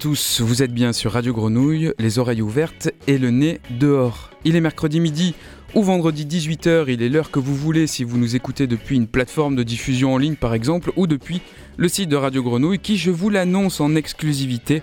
Tous, 0.00 0.40
vous 0.40 0.62
êtes 0.62 0.72
bien 0.72 0.92
sur 0.92 1.12
Radio 1.12 1.32
Grenouille, 1.32 1.92
les 1.98 2.20
oreilles 2.20 2.40
ouvertes 2.40 2.88
et 3.08 3.18
le 3.18 3.30
nez 3.30 3.60
dehors. 3.70 4.30
Il 4.44 4.54
est 4.54 4.60
mercredi 4.60 5.00
midi 5.00 5.34
ou 5.74 5.82
vendredi 5.82 6.24
18h, 6.24 6.84
il 6.86 7.02
est 7.02 7.08
l'heure 7.08 7.32
que 7.32 7.40
vous 7.40 7.56
voulez 7.56 7.88
si 7.88 8.04
vous 8.04 8.16
nous 8.16 8.36
écoutez 8.36 8.68
depuis 8.68 8.94
une 8.94 9.08
plateforme 9.08 9.56
de 9.56 9.64
diffusion 9.64 10.14
en 10.14 10.18
ligne 10.18 10.36
par 10.36 10.54
exemple 10.54 10.92
ou 10.94 11.08
depuis 11.08 11.40
le 11.76 11.88
site 11.88 12.08
de 12.08 12.14
Radio 12.14 12.44
Grenouille 12.44 12.78
qui, 12.78 12.96
je 12.96 13.10
vous 13.10 13.28
l'annonce 13.28 13.80
en 13.80 13.96
exclusivité, 13.96 14.82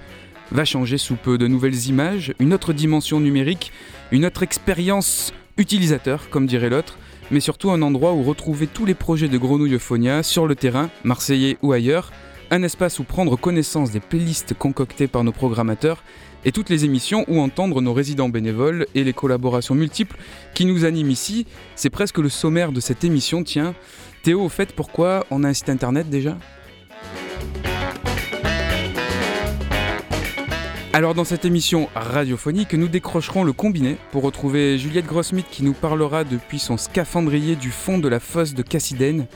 va 0.52 0.66
changer 0.66 0.98
sous 0.98 1.16
peu 1.16 1.38
de 1.38 1.48
nouvelles 1.48 1.88
images, 1.88 2.34
une 2.40 2.54
autre 2.54 2.74
dimension 2.74 3.22
numérique, 3.22 3.72
une 4.12 4.26
autre 4.26 4.44
expérience 4.44 5.32
utilisateur 5.58 6.30
comme 6.30 6.46
dirait 6.46 6.70
l'autre, 6.70 6.98
mais 7.32 7.40
surtout 7.40 7.72
un 7.72 7.82
endroit 7.84 8.12
où 8.12 8.24
retrouver 8.24 8.68
tous 8.68 8.86
les 8.86 8.96
projets 8.96 9.30
de 9.30 9.38
Grenouille 9.38 9.76
Euphonia 9.76 10.24
sur 10.24 10.46
le 10.46 10.56
terrain, 10.56 10.90
marseillais 11.06 11.58
ou 11.62 11.72
ailleurs, 11.72 12.12
un 12.52 12.64
espace 12.64 13.00
où 13.00 13.04
prendre 13.04 13.36
connaissance 13.38 13.92
des 13.92 14.00
playlists 14.00 14.54
concoctées 14.54 15.08
par 15.08 15.24
nos 15.24 15.32
programmateurs 15.32 16.04
et 16.44 16.52
toutes 16.52 16.70
les 16.70 16.86
émissions 16.86 17.26
où 17.28 17.40
entendre 17.40 17.82
nos 17.82 17.94
résidents 17.94 18.30
bénévoles 18.30 18.86
et 18.94 19.04
les 19.04 19.14
collaborations 19.14 19.76
multiples 19.76 20.18
qui 20.54 20.66
nous 20.66 20.86
animent 20.86 21.10
ici. 21.10 21.48
C'est 21.76 21.90
presque 21.90 22.20
le 22.20 22.30
sommaire 22.30 22.72
de 22.72 22.80
cette 22.80 23.04
émission, 23.04 23.44
tiens. 23.44 23.74
Théo, 24.24 24.44
au 24.44 24.50
fait, 24.50 24.74
pourquoi 24.74 25.26
on 25.32 25.44
a 25.44 25.50
un 25.50 25.54
site 25.54 25.70
internet 25.70 26.10
déjà? 26.10 26.38
Alors 30.94 31.14
dans 31.14 31.26
cette 31.26 31.44
émission 31.44 31.90
radiophonique, 31.94 32.74
nous 32.74 32.88
décrocherons 32.88 33.44
le 33.44 33.52
combiné 33.52 33.98
pour 34.14 34.24
retrouver 34.24 34.78
Juliette 34.78 35.06
Grossmith 35.06 35.48
qui 35.52 35.62
nous 35.62 35.74
parlera 35.74 36.24
depuis 36.24 36.58
son 36.58 36.78
scaphandrier 36.78 37.58
du 37.58 37.70
fond 37.70 37.98
de 37.98 38.08
la 38.08 38.22
fosse 38.22 38.54
de 38.54 38.62
Cassidène, 38.62 39.28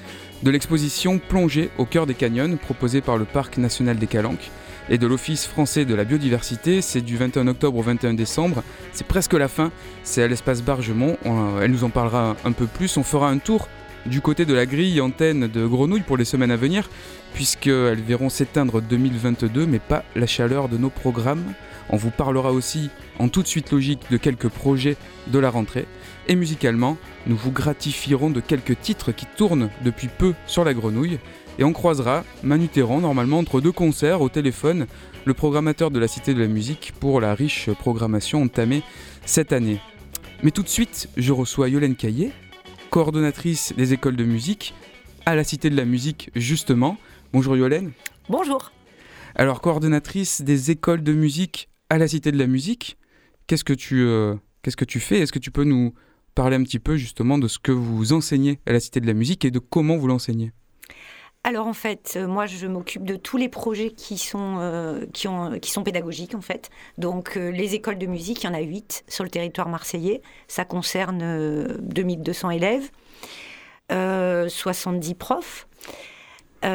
de 0.44 0.52
l'exposition 0.52 1.20
Plongée 1.20 1.70
au 1.78 1.86
cœur 1.86 2.06
des 2.06 2.14
canyons 2.14 2.58
proposée 2.58 3.02
par 3.02 3.18
le 3.18 3.26
Parc 3.26 3.58
national 3.58 3.98
des 3.98 4.08
Calanques 4.08 4.52
et 4.90 4.98
de 4.98 5.06
l'Office 5.06 5.46
français 5.46 5.86
de 5.86 5.94
la 5.94 6.06
biodiversité. 6.06 6.82
C'est 6.82 7.02
du 7.02 7.18
21 7.18 7.48
octobre 7.48 7.78
au 7.78 7.82
21 7.82 8.14
décembre. 8.14 8.64
C'est 8.92 9.06
presque 9.06 9.34
la 9.34 9.48
fin. 9.48 9.72
C'est 10.04 10.24
à 10.24 10.28
l'espace 10.28 10.62
Bargemont. 10.62 11.18
elle 11.62 11.72
nous 11.72 11.84
en 11.84 11.90
parlera 11.90 12.36
un 12.46 12.52
peu 12.52 12.66
plus. 12.66 12.98
On 12.98 13.04
fera 13.04 13.30
un 13.30 13.38
tour 13.38 13.68
du 14.06 14.22
côté 14.22 14.46
de 14.46 14.54
la 14.54 14.66
grille 14.66 15.02
antenne 15.02 15.48
de 15.48 15.68
Grenouille 15.68 16.02
pour 16.02 16.18
les 16.18 16.26
semaines 16.26 16.52
à 16.52 16.56
venir, 16.56 16.90
puisqu'elles 17.34 18.02
verront 18.02 18.30
s'éteindre 18.30 18.82
2022, 18.82 19.66
mais 19.66 19.80
pas 19.80 20.04
la 20.16 20.26
chaleur 20.26 20.70
de 20.70 20.78
nos 20.78 20.90
programmes. 20.90 21.54
On 21.90 21.98
vous 21.98 22.12
parlera 22.12 22.52
aussi, 22.52 22.90
en 23.18 23.28
toute 23.28 23.48
suite 23.48 23.72
logique, 23.72 24.02
de 24.10 24.18
quelques 24.18 24.48
projets 24.48 24.96
de 25.28 25.40
la 25.40 25.50
rentrée. 25.50 25.86
Et 26.30 26.36
musicalement, 26.36 26.96
nous 27.26 27.36
vous 27.36 27.52
gratifierons 27.52 28.30
de 28.30 28.40
quelques 28.40 28.80
titres 28.80 29.12
qui 29.12 29.26
tournent 29.26 29.72
depuis 29.84 30.08
peu 30.08 30.36
sur 30.46 30.64
la 30.64 30.76
grenouille. 30.76 31.18
Et 31.58 31.64
on 31.64 31.74
croisera 31.74 32.24
Manu 32.44 32.68
Terran, 32.68 33.02
normalement 33.02 33.40
entre 33.40 33.62
deux 33.62 33.72
concerts, 33.72 34.22
au 34.22 34.30
téléphone, 34.30 34.86
le 35.26 35.34
programmateur 35.34 35.90
de 35.90 35.98
la 35.98 36.08
Cité 36.08 36.36
de 36.36 36.40
la 36.40 36.48
Musique, 36.48 36.94
pour 37.00 37.20
la 37.20 37.34
riche 37.34 37.72
programmation 37.72 38.44
entamée 38.44 38.84
cette 39.26 39.52
année. 39.54 39.80
Mais 40.44 40.52
tout 40.52 40.62
de 40.62 40.70
suite, 40.70 41.10
je 41.18 41.34
reçois 41.34 41.68
Yolène 41.68 41.96
Caillé, 41.96 42.32
coordonnatrice 42.92 43.74
des 43.76 43.94
écoles 43.94 44.16
de 44.16 44.24
musique 44.24 44.76
à 45.26 45.36
la 45.36 45.44
Cité 45.44 45.72
de 45.72 45.76
la 45.76 45.86
Musique, 45.86 46.30
justement. 46.36 46.98
Bonjour 47.34 47.58
Yolène. 47.58 47.92
Bonjour. 48.30 48.72
Alors, 49.34 49.62
coordonnatrice 49.62 50.44
des 50.44 50.70
écoles 50.70 51.02
de 51.02 51.14
musique 51.14 51.70
à 51.90 51.98
la 51.98 52.08
Cité 52.08 52.32
de 52.32 52.38
la 52.38 52.46
Musique, 52.46 53.00
qu'est-ce 53.48 53.64
que 53.64 53.74
tu, 53.74 54.02
euh, 54.02 54.36
qu'est-ce 54.62 54.78
que 54.78 54.86
tu 54.86 55.00
fais? 55.00 55.22
Est-ce 55.22 55.34
que 55.34 55.40
tu 55.40 55.50
peux 55.50 55.64
nous 55.64 55.96
parler 56.40 56.56
un 56.56 56.64
petit 56.64 56.80
peu 56.80 56.96
justement 56.96 57.38
de 57.38 57.50
ce 57.50 57.60
que 57.60 57.74
vous 57.74 58.14
enseignez 58.14 58.62
à 58.66 58.72
la 58.72 58.80
Cité 58.80 59.02
de 59.02 59.08
la 59.08 59.14
Musique 59.14 59.44
et 59.44 59.52
de 59.52 59.60
comment 59.60 59.98
vous 59.98 60.08
l'enseignez 60.08 60.54
alors 61.46 61.68
en 61.68 61.74
fait, 61.74 62.16
euh, 62.18 62.28
moi 62.28 62.48
je 62.48 62.68
m'occupe 62.68 63.06
de 63.06 63.16
tous 63.16 63.38
les 63.38 63.48
projets 63.48 63.92
qui 63.92 64.18
sont, 64.18 64.58
euh, 64.60 65.06
sont 65.14 65.84
pédagogiques 65.84 66.36
en 66.36 66.42
fait. 66.42 66.70
Donc 66.98 67.36
les 67.36 67.76
écoles 67.76 67.98
de 67.98 68.08
musique, 68.08 68.44
il 68.44 68.48
y 68.48 68.50
en 68.50 68.54
a 68.54 68.60
8 68.60 69.06
sur 69.08 69.24
le 69.24 69.30
territoire 69.30 69.70
marseillais. 69.70 70.22
Ça 70.50 70.66
concerne 70.66 71.78
2200 71.82 72.50
élèves, 72.52 72.90
70 73.90 75.16
profs. 75.16 75.68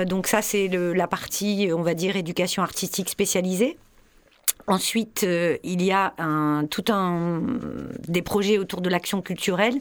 donc 0.06 0.26
ça 0.26 0.40
c'est 0.40 0.68
la 0.68 1.08
partie, 1.08 1.68
on 1.74 1.82
va 1.82 1.92
dire, 1.92 2.16
éducation 2.16 2.62
artistique 2.62 3.10
spécialisée. 3.10 3.76
Ensuite, 4.66 5.24
euh, 5.24 5.58
il 5.62 5.82
y 5.82 5.92
a 5.92 6.14
tout 6.70 6.84
un 6.88 7.42
des 8.08 8.22
projets 8.22 8.58
autour 8.58 8.80
de 8.80 8.88
l'action 8.88 9.20
culturelle, 9.20 9.80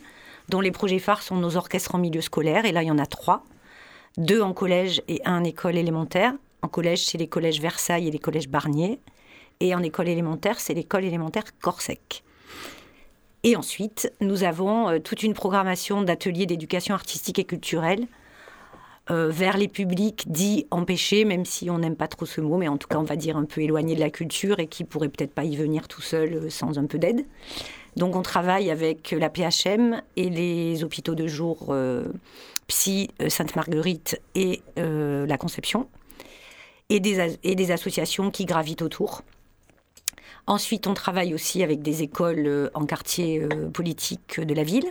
dont 0.49 0.61
les 0.61 0.71
projets 0.71 0.99
phares 0.99 1.21
sont 1.21 1.37
nos 1.37 1.55
orchestres 1.55 1.95
en 1.95 1.99
milieu 1.99 2.21
scolaire. 2.21 2.65
Et 2.65 2.71
là, 2.71 2.83
il 2.83 2.87
y 2.87 2.91
en 2.91 2.99
a 2.99 3.05
trois 3.05 3.45
deux 4.17 4.41
en 4.41 4.53
collège 4.53 5.01
et 5.07 5.21
un 5.25 5.41
en 5.41 5.43
école 5.43 5.77
élémentaire. 5.77 6.33
En 6.61 6.67
collège, 6.67 7.05
c'est 7.05 7.17
les 7.17 7.27
collèges 7.27 7.59
Versailles 7.59 8.07
et 8.07 8.11
les 8.11 8.19
collèges 8.19 8.47
Barnier. 8.47 8.99
Et 9.59 9.75
en 9.75 9.83
école 9.83 10.07
élémentaire, 10.07 10.59
c'est 10.59 10.73
l'école 10.73 11.05
élémentaire 11.05 11.43
Corsec. 11.61 12.23
Et 13.43 13.55
ensuite, 13.55 14.11
nous 14.21 14.43
avons 14.43 14.89
euh, 14.89 14.99
toute 14.99 15.23
une 15.23 15.33
programmation 15.33 16.01
d'ateliers 16.01 16.45
d'éducation 16.45 16.95
artistique 16.95 17.39
et 17.39 17.43
culturelle 17.43 18.07
euh, 19.11 19.27
vers 19.29 19.57
les 19.57 19.67
publics 19.67 20.31
dits 20.31 20.65
empêchés, 20.71 21.25
même 21.25 21.43
si 21.43 21.69
on 21.69 21.79
n'aime 21.79 21.97
pas 21.97 22.07
trop 22.07 22.25
ce 22.25 22.39
mot, 22.39 22.55
mais 22.55 22.69
en 22.69 22.77
tout 22.77 22.87
cas 22.87 22.97
on 22.97 23.03
va 23.03 23.17
dire 23.17 23.35
un 23.35 23.43
peu 23.43 23.59
éloignés 23.59 23.95
de 23.95 23.99
la 23.99 24.09
culture 24.09 24.61
et 24.61 24.67
qui 24.67 24.85
pourraient 24.85 25.09
peut-être 25.09 25.33
pas 25.33 25.43
y 25.43 25.57
venir 25.57 25.89
tout 25.89 26.01
seul 26.01 26.33
euh, 26.33 26.49
sans 26.49 26.79
un 26.79 26.85
peu 26.85 26.97
d'aide. 26.97 27.25
Donc 27.97 28.15
on 28.15 28.21
travaille 28.21 28.71
avec 28.71 29.11
la 29.11 29.29
PHM 29.29 30.01
et 30.15 30.29
les 30.29 30.85
hôpitaux 30.85 31.15
de 31.15 31.27
jour 31.27 31.67
euh, 31.69 32.05
Psy 32.67 33.09
Sainte-Marguerite 33.27 34.21
et 34.35 34.61
la 34.77 35.37
Conception, 35.37 35.89
et 36.89 37.01
des, 37.01 37.37
et 37.43 37.55
des 37.55 37.71
associations 37.71 38.31
qui 38.31 38.45
gravitent 38.45 38.81
autour. 38.81 39.21
Ensuite, 40.47 40.87
on 40.87 40.93
travaille 40.93 41.33
aussi 41.33 41.61
avec 41.61 41.81
des 41.81 42.03
écoles 42.03 42.71
en 42.73 42.85
quartier 42.85 43.45
politique 43.73 44.39
de 44.39 44.53
la 44.53 44.63
ville. 44.63 44.85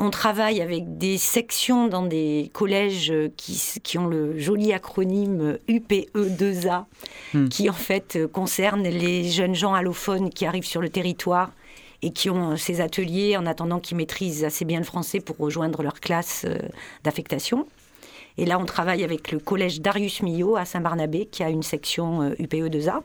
On 0.00 0.10
travaille 0.10 0.60
avec 0.60 0.98
des 0.98 1.18
sections 1.18 1.86
dans 1.86 2.04
des 2.04 2.50
collèges 2.52 3.12
qui, 3.36 3.98
ont 3.98 4.06
le 4.06 4.38
joli 4.38 4.72
acronyme 4.72 5.58
UPE2A, 5.68 6.84
hmm. 7.32 7.48
qui 7.48 7.70
en 7.70 7.74
fait 7.74 8.18
concerne 8.32 8.82
les 8.82 9.28
jeunes 9.28 9.54
gens 9.54 9.72
allophones 9.72 10.30
qui 10.30 10.46
arrivent 10.46 10.66
sur 10.66 10.80
le 10.80 10.88
territoire 10.88 11.52
et 12.02 12.10
qui 12.10 12.28
ont 12.28 12.56
ces 12.56 12.80
ateliers 12.80 13.36
en 13.36 13.46
attendant 13.46 13.80
qu'ils 13.80 13.96
maîtrisent 13.96 14.44
assez 14.44 14.64
bien 14.64 14.78
le 14.78 14.84
français 14.84 15.20
pour 15.20 15.38
rejoindre 15.38 15.82
leur 15.82 16.00
classe 16.00 16.44
euh, 16.46 16.58
d'affectation. 17.02 17.66
Et 18.36 18.46
là, 18.46 18.58
on 18.58 18.66
travaille 18.66 19.04
avec 19.04 19.30
le 19.30 19.38
collège 19.38 19.80
Darius 19.80 20.22
Millot 20.22 20.56
à 20.56 20.64
Saint-Barnabé, 20.64 21.26
qui 21.26 21.44
a 21.44 21.50
une 21.50 21.62
section 21.62 22.30
UPE2A. 22.30 23.00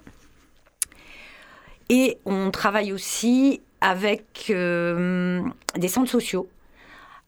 Et 1.89 2.17
on 2.25 2.51
travaille 2.51 2.93
aussi 2.93 3.61
avec 3.81 4.47
euh, 4.49 5.41
des 5.75 5.87
centres 5.87 6.11
sociaux 6.11 6.47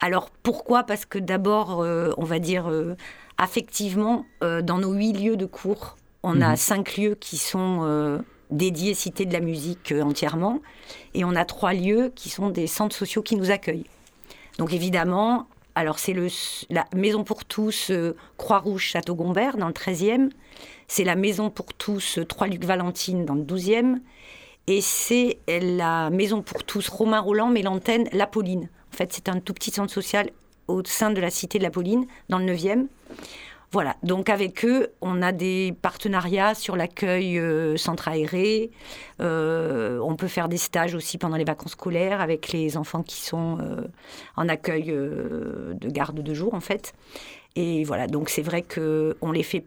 alors 0.02 0.32
pourquoi? 0.32 0.84
Parce 0.84 1.06
que 1.06 1.20
d'abord, 1.20 1.82
euh, 1.82 2.12
on 2.18 2.26
va 2.26 2.40
dire 2.40 2.70
euh, 2.70 2.96
affectivement, 3.38 4.26
euh, 4.44 4.64
dans 4.64 4.80
nos 4.80 4.94
huit 4.94 5.14
lieux 5.14 5.38
de 5.38 5.46
cours, 5.46 5.96
on 6.24 6.42
a 6.42 6.50
mhm. 6.50 6.56
cinq 6.56 6.98
lieux 6.98 7.16
qui 7.16 7.38
sont 7.38 8.22
dédiés 8.50 8.94
Cité 8.94 9.26
de 9.26 9.34
la 9.34 9.40
musique 9.40 9.94
entièrement, 10.04 10.60
et 11.14 11.24
on 11.24 11.36
a 11.36 11.46
trois 11.46 11.74
lieux 11.74 12.12
qui 12.16 12.30
sont 12.30 12.50
des 12.50 12.68
centres 12.68 12.96
sociaux 12.96 13.22
qui 13.22 13.36
nous 13.36 13.50
accueillent. 13.50 13.88
Donc 14.58 14.74
évidemment, 14.74 15.48
alors 15.74 15.98
c'est 15.98 16.14
la 16.70 16.86
Maison 16.94 17.24
pour 17.24 17.46
tous 17.46 17.92
Croix-Rouge 18.38 18.84
Château-Gombert 18.84 19.58
dans 19.58 19.68
le 19.68 19.74
13e, 19.74 20.30
c'est 20.88 21.06
la 21.06 21.16
Maison 21.16 21.50
pour 21.50 21.74
tous 21.74 22.20
Trois-Luc 22.28 22.66
Valentine 22.66 23.26
dans 23.26 23.36
le 23.36 23.44
12e, 23.44 24.00
et 24.68 24.82
c'est 24.82 25.40
la 25.48 26.12
Maison 26.12 26.44
pour 26.44 26.64
tous 26.64 26.88
Romain 26.90 27.20
Roland, 27.20 27.50
mais 27.50 27.64
l'antenne 27.64 28.10
La 28.12 28.28
Pauline 28.28 28.70
en 28.94 28.98
fait, 28.98 29.14
c'est 29.14 29.30
un 29.30 29.40
tout 29.40 29.54
petit 29.54 29.72
centre 29.72 29.94
social 29.94 30.30
au 30.68 30.84
sein 30.86 31.12
de 31.12 31.20
la 31.20 31.30
cité 31.30 31.58
de 31.58 31.64
la 31.64 31.72
Pauline, 31.72 32.06
dans 32.30 32.40
le 32.40 32.46
9e. 32.46 32.88
Voilà, 33.74 33.96
donc 34.04 34.30
avec 34.30 34.66
eux, 34.66 34.90
on 35.00 35.22
a 35.22 35.32
des 35.32 35.74
partenariats 35.82 36.56
sur 36.56 36.76
l'accueil 36.76 37.40
euh, 37.40 37.78
centre 37.78 38.10
aéré. 38.10 38.70
Euh, 39.22 39.98
on 40.00 40.18
peut 40.18 40.28
faire 40.28 40.50
des 40.50 40.58
stages 40.58 40.94
aussi 40.94 41.18
pendant 41.18 41.38
les 41.38 41.46
vacances 41.46 41.72
scolaires 41.72 42.20
avec 42.20 42.52
les 42.52 42.76
enfants 42.76 43.02
qui 43.02 43.22
sont 43.22 43.60
euh, 43.62 43.88
en 44.36 44.50
accueil 44.50 44.88
de 44.88 45.90
garde 45.90 46.20
de 46.20 46.34
jour, 46.34 46.54
en 46.54 46.60
fait. 46.60 46.94
Et 47.56 47.86
voilà, 47.86 48.08
donc 48.08 48.30
c'est 48.30 48.42
vrai 48.42 48.62
qu'on 48.62 49.32
les 49.32 49.44
fait 49.44 49.64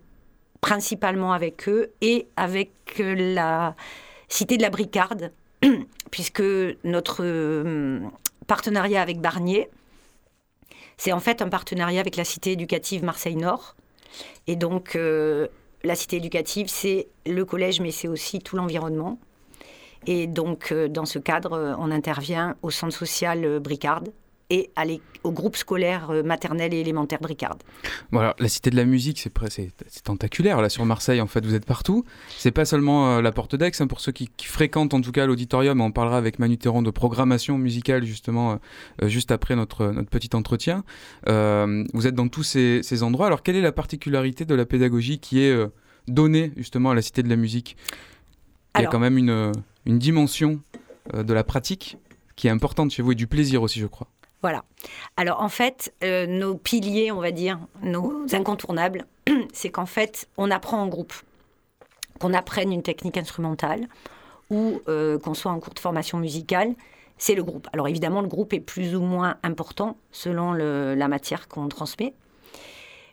principalement 0.60 1.32
avec 1.32 1.66
eux 1.66 1.90
et 2.02 2.26
avec 2.36 2.72
la 2.98 3.74
cité 4.28 4.58
de 4.58 4.62
la 4.62 4.70
Bricarde, 4.70 5.32
puisque 6.10 6.42
notre 6.84 7.24
partenariat 8.46 9.02
avec 9.02 9.20
Barnier. 9.20 9.68
C'est 10.96 11.12
en 11.12 11.20
fait 11.20 11.42
un 11.42 11.48
partenariat 11.48 12.00
avec 12.00 12.16
la 12.16 12.24
cité 12.24 12.52
éducative 12.52 13.04
Marseille-Nord. 13.04 13.76
Et 14.46 14.56
donc, 14.56 14.96
euh, 14.96 15.48
la 15.82 15.94
cité 15.94 16.16
éducative, 16.16 16.68
c'est 16.68 17.08
le 17.26 17.44
collège, 17.44 17.80
mais 17.80 17.90
c'est 17.90 18.08
aussi 18.08 18.38
tout 18.38 18.56
l'environnement. 18.56 19.18
Et 20.06 20.26
donc, 20.26 20.70
euh, 20.70 20.88
dans 20.88 21.06
ce 21.06 21.18
cadre, 21.18 21.76
on 21.78 21.90
intervient 21.90 22.56
au 22.62 22.70
centre 22.70 22.96
social 22.96 23.58
Bricarde, 23.58 24.12
et 24.50 24.70
aller 24.76 25.00
au 25.22 25.32
groupe 25.32 25.56
scolaire 25.56 26.10
euh, 26.10 26.22
maternel 26.22 26.74
et 26.74 26.80
élémentaire 26.80 27.18
Bricard. 27.20 27.56
Voilà, 28.12 28.36
la 28.38 28.48
Cité 28.48 28.70
de 28.70 28.76
la 28.76 28.84
Musique, 28.84 29.18
c'est 29.18 29.32
c'est 29.88 30.02
tentaculaire 30.04 30.60
là 30.60 30.68
sur 30.68 30.84
Marseille. 30.84 31.20
En 31.20 31.26
fait, 31.26 31.44
vous 31.44 31.54
êtes 31.54 31.64
partout. 31.64 32.04
C'est 32.36 32.50
pas 32.50 32.64
seulement 32.64 33.16
euh, 33.16 33.22
la 33.22 33.32
Porte 33.32 33.56
d'Aix. 33.56 33.72
Hein, 33.80 33.86
pour 33.86 34.00
ceux 34.00 34.12
qui, 34.12 34.28
fréquentent 34.44 34.94
en 34.94 35.00
tout 35.00 35.12
cas 35.12 35.26
l'auditorium, 35.26 35.80
on 35.80 35.90
parlera 35.90 36.18
avec 36.18 36.38
Manu 36.38 36.58
Théron 36.58 36.82
de 36.82 36.90
programmation 36.90 37.58
musicale 37.58 38.04
justement 38.04 38.58
euh, 39.02 39.08
juste 39.08 39.30
après 39.30 39.56
notre 39.56 39.86
notre 39.86 40.10
petit 40.10 40.30
entretien. 40.34 40.84
vous 41.26 42.06
êtes 42.06 42.14
dans 42.14 42.28
tous 42.28 42.42
ces, 42.42 42.80
ces, 42.82 43.02
endroits. 43.02 43.26
Alors, 43.26 43.42
quelle 43.42 43.56
est 43.56 43.62
la 43.62 43.72
particularité 43.72 44.44
de 44.44 44.54
la 44.54 44.66
pédagogie 44.66 45.18
qui 45.18 45.40
est 45.40 45.56
donnée 46.06 46.52
justement 46.56 46.90
à 46.90 46.94
la 46.94 47.02
Cité 47.02 47.22
de 47.22 47.28
la 47.28 47.36
Musique? 47.36 47.76
Il 48.76 48.82
y 48.82 48.86
a 48.86 48.88
quand 48.88 48.98
même 48.98 49.18
une, 49.18 49.52
une 49.86 49.98
dimension 49.98 50.60
de 51.12 51.32
la 51.32 51.44
pratique 51.44 51.96
qui 52.36 52.48
est 52.48 52.50
importante 52.50 52.90
chez 52.90 53.02
vous 53.02 53.12
et 53.12 53.14
du 53.14 53.26
plaisir 53.26 53.62
aussi, 53.62 53.78
je 53.80 53.86
crois. 53.86 54.08
Voilà. 54.44 54.62
Alors 55.16 55.40
en 55.40 55.48
fait, 55.48 55.94
euh, 56.04 56.26
nos 56.26 56.54
piliers, 56.54 57.10
on 57.10 57.18
va 57.18 57.30
dire, 57.30 57.58
nos 57.80 58.26
incontournables, 58.34 59.06
c'est 59.54 59.70
qu'en 59.70 59.86
fait, 59.86 60.28
on 60.36 60.50
apprend 60.50 60.82
en 60.82 60.86
groupe. 60.86 61.14
Qu'on 62.20 62.34
apprenne 62.34 62.70
une 62.70 62.82
technique 62.82 63.16
instrumentale 63.16 63.88
ou 64.50 64.82
euh, 64.86 65.18
qu'on 65.18 65.32
soit 65.32 65.50
en 65.50 65.58
cours 65.60 65.72
de 65.72 65.78
formation 65.78 66.18
musicale, 66.18 66.74
c'est 67.16 67.34
le 67.34 67.42
groupe. 67.42 67.68
Alors 67.72 67.88
évidemment, 67.88 68.20
le 68.20 68.28
groupe 68.28 68.52
est 68.52 68.60
plus 68.60 68.94
ou 68.94 69.00
moins 69.00 69.38
important 69.42 69.96
selon 70.12 70.52
la 70.52 71.08
matière 71.08 71.48
qu'on 71.48 71.68
transmet. 71.68 72.12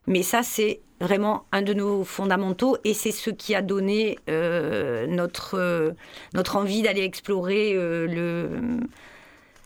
Mais 0.08 0.24
ça, 0.24 0.44
c'est 0.44 0.82
vraiment 1.00 1.46
un 1.54 1.62
de 1.62 1.74
nos 1.74 2.04
fondamentaux 2.04 2.76
et 2.84 2.94
c'est 2.94 3.14
ce 3.14 3.30
qui 3.30 3.56
a 3.56 3.62
donné 3.62 4.20
euh, 4.30 5.08
notre, 5.08 5.96
notre 6.34 6.58
envie 6.58 6.82
d'aller 6.82 7.04
explorer 7.04 7.74
le 7.74 8.82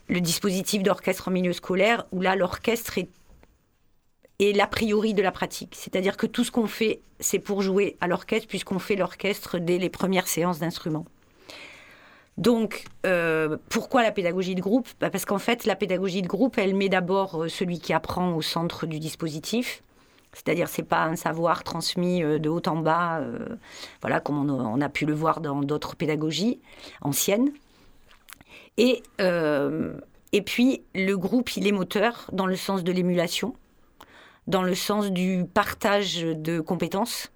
le 0.08 0.22
dispositif 0.22 0.84
d'orchestre 0.84 1.28
en 1.28 1.32
milieu 1.32 1.54
scolaire, 1.54 2.06
où 2.12 2.22
là, 2.22 2.36
l'orchestre 2.36 2.98
est, 2.98 4.54
l'a 4.54 4.68
priori 4.68 5.14
de 5.14 5.22
la 5.22 5.32
pratique. 5.32 5.76
C'est-à-dire 5.76 6.18
que 6.18 6.28
tout 6.28 6.44
ce 6.44 6.52
qu'on 6.52 6.68
fait, 6.68 7.02
c'est 7.20 7.40
pour 7.40 7.62
jouer 7.62 7.98
à 8.02 8.08
l'orchestre, 8.08 8.48
puisqu'on 8.48 8.80
fait 8.80 8.96
l'orchestre 8.96 9.58
dès 9.58 9.78
les 9.78 9.90
premières 9.90 10.28
séances 10.28 10.60
d'instruments. 10.60 11.06
Donc, 12.38 12.84
euh, 13.06 13.58
pourquoi 13.70 14.04
la 14.04 14.12
pédagogie 14.12 14.56
de 14.56 14.62
groupe? 14.62 14.90
Bah, 15.00 15.10
Parce 15.10 15.26
qu'en 15.26 15.40
fait, 15.40 15.66
la 15.66 15.76
pédagogie 15.76 16.22
de 16.22 16.28
groupe, 16.28 16.58
elle 16.58 16.76
met 16.76 16.90
d'abord 16.90 17.44
euh, 17.44 17.48
celui 17.48 17.80
qui 17.80 17.94
apprend 17.94 18.34
au 18.34 18.42
centre 18.42 18.86
du 18.86 19.00
dispositif. 19.00 19.82
C'est-à-dire, 20.34 20.68
c'est 20.68 20.84
pas 20.84 21.06
un 21.06 21.16
savoir 21.16 21.64
transmis 21.64 22.22
euh, 22.22 22.38
de 22.38 22.50
haut 22.50 22.62
en 22.68 22.76
bas, 22.76 23.22
voilà, 24.02 24.20
comme 24.20 24.50
on 24.50 24.82
a 24.82 24.90
pu 24.90 25.06
le 25.06 25.14
voir 25.14 25.40
dans 25.40 25.62
d'autres 25.62 25.96
pédagogies 25.96 26.60
anciennes. 27.02 27.52
Et, 28.78 29.04
euh, 29.22 29.94
et 30.32 30.42
puis, 30.42 30.84
le 30.94 31.16
groupe, 31.16 31.56
il 31.56 31.68
est 31.68 31.72
moteur 31.72 32.30
dans 32.32 32.46
le 32.46 32.56
sens 32.56 32.84
de 32.84 32.92
l'émulation, 32.92 33.56
dans 34.48 34.64
le 34.64 34.76
sens 34.76 35.12
du 35.12 35.46
partage 35.54 36.22
de 36.22 36.60
compétences 36.60 37.32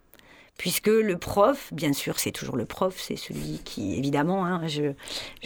puisque 0.59 0.87
le 0.87 1.17
prof, 1.17 1.73
bien 1.73 1.93
sûr, 1.93 2.19
c'est 2.19 2.31
toujours 2.31 2.57
le 2.57 2.65
prof, 2.65 2.93
c'est 2.99 3.15
celui 3.15 3.61
qui, 3.63 3.97
évidemment, 3.97 4.45
hein, 4.45 4.67
je, 4.67 4.91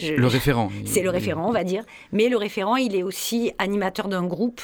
le 0.02 0.26
référent. 0.26 0.70
C'est 0.84 1.02
le 1.02 1.10
référent, 1.10 1.48
on 1.48 1.52
va 1.52 1.62
dire. 1.62 1.84
Mais 2.10 2.28
le 2.28 2.36
référent, 2.36 2.74
il 2.74 2.96
est 2.96 3.04
aussi 3.04 3.52
animateur 3.58 4.08
d'un 4.08 4.24
groupe 4.24 4.60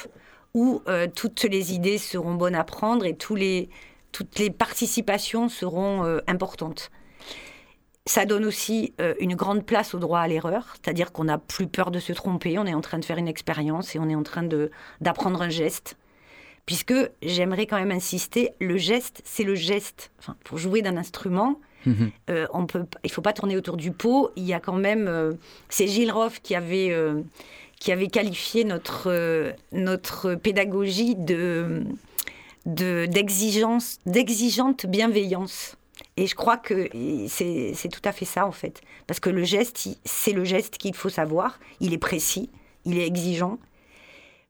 où 0.53 0.81
euh, 0.89 1.07
toutes 1.07 1.43
les 1.43 1.73
idées 1.73 1.97
seront 1.97 2.35
bonnes 2.35 2.55
à 2.55 2.65
prendre 2.65 3.05
et 3.05 3.15
tous 3.15 3.35
les, 3.35 3.69
toutes 4.11 4.37
les 4.39 4.49
participations 4.49 5.47
seront 5.47 6.03
euh, 6.03 6.19
importantes. 6.27 6.91
Ça 8.05 8.25
donne 8.25 8.45
aussi 8.45 8.93
euh, 8.99 9.13
une 9.19 9.35
grande 9.35 9.63
place 9.63 9.93
au 9.93 9.99
droit 9.99 10.19
à 10.19 10.27
l'erreur, 10.27 10.73
c'est-à-dire 10.73 11.11
qu'on 11.11 11.25
n'a 11.25 11.37
plus 11.37 11.67
peur 11.67 11.91
de 11.91 11.99
se 11.99 12.13
tromper, 12.13 12.57
on 12.57 12.65
est 12.65 12.73
en 12.73 12.81
train 12.81 12.97
de 12.97 13.05
faire 13.05 13.17
une 13.17 13.27
expérience 13.27 13.95
et 13.95 13.99
on 13.99 14.09
est 14.09 14.15
en 14.15 14.23
train 14.23 14.47
d'apprendre 15.01 15.41
un 15.41 15.49
geste. 15.49 15.97
Puisque 16.65 16.93
j'aimerais 17.21 17.67
quand 17.67 17.77
même 17.77 17.91
insister, 17.91 18.51
le 18.59 18.77
geste, 18.77 19.21
c'est 19.23 19.43
le 19.43 19.55
geste. 19.55 20.11
Enfin, 20.19 20.35
pour 20.43 20.57
jouer 20.57 20.81
d'un 20.81 20.97
instrument, 20.97 21.59
mhm. 21.85 22.11
euh, 22.29 22.47
on 22.53 22.65
peut, 22.65 22.85
il 23.03 23.11
faut 23.11 23.21
pas 23.21 23.33
tourner 23.33 23.55
autour 23.55 23.77
du 23.77 23.91
pot. 23.91 24.31
Il 24.35 24.43
y 24.45 24.53
a 24.53 24.59
quand 24.59 24.77
même, 24.77 25.07
euh, 25.07 25.33
c'est 25.69 25.87
Gilles 25.87 26.11
Roff 26.11 26.41
qui 26.41 26.55
avait, 26.55 26.95
qui 27.79 27.91
avait 27.91 28.07
qualifié 28.07 28.63
notre, 28.63 29.53
notre 29.73 30.33
pédagogie 30.35 31.15
de 31.15 31.83
d'exigence, 32.65 33.97
d'exigeante 34.05 34.85
bienveillance. 34.85 35.77
Et 36.21 36.27
je 36.27 36.35
crois 36.35 36.57
que 36.57 36.87
c'est 37.27 37.89
tout 37.89 38.01
à 38.03 38.11
fait 38.11 38.25
ça, 38.25 38.45
en 38.45 38.51
fait. 38.51 38.81
Parce 39.07 39.19
que 39.19 39.31
le 39.31 39.43
geste, 39.43 39.89
c'est 40.05 40.33
le 40.33 40.43
geste 40.43 40.77
qu'il 40.77 40.93
faut 40.93 41.09
savoir. 41.09 41.59
Il 41.79 41.93
est 41.93 41.97
précis, 41.97 42.51
il 42.85 42.99
est 42.99 43.07
exigeant. 43.07 43.57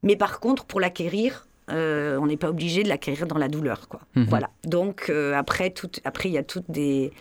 Mais 0.04 0.18
par 0.18 0.42
contre, 0.42 0.66
pour 0.66 0.82
l'acquérir, 0.82 1.48
euh, 1.70 2.18
on 2.18 2.28
n'est 2.28 2.36
pas 2.36 2.50
obligé 2.50 2.84
de 2.84 2.90
l'acquérir 2.90 3.26
dans 3.26 3.38
la 3.38 3.48
douleur. 3.48 3.88
Quoi. 3.88 4.02
Mhm. 4.16 4.26
Voilà. 4.26 4.50
Donc, 4.66 5.06
euh, 5.10 5.34
après, 5.34 5.70
tout, 5.70 5.90
après, 6.04 6.28
il 6.28 6.34
y 6.34 6.38
a 6.38 6.44
toutes 6.44 6.70
des, 6.70 7.14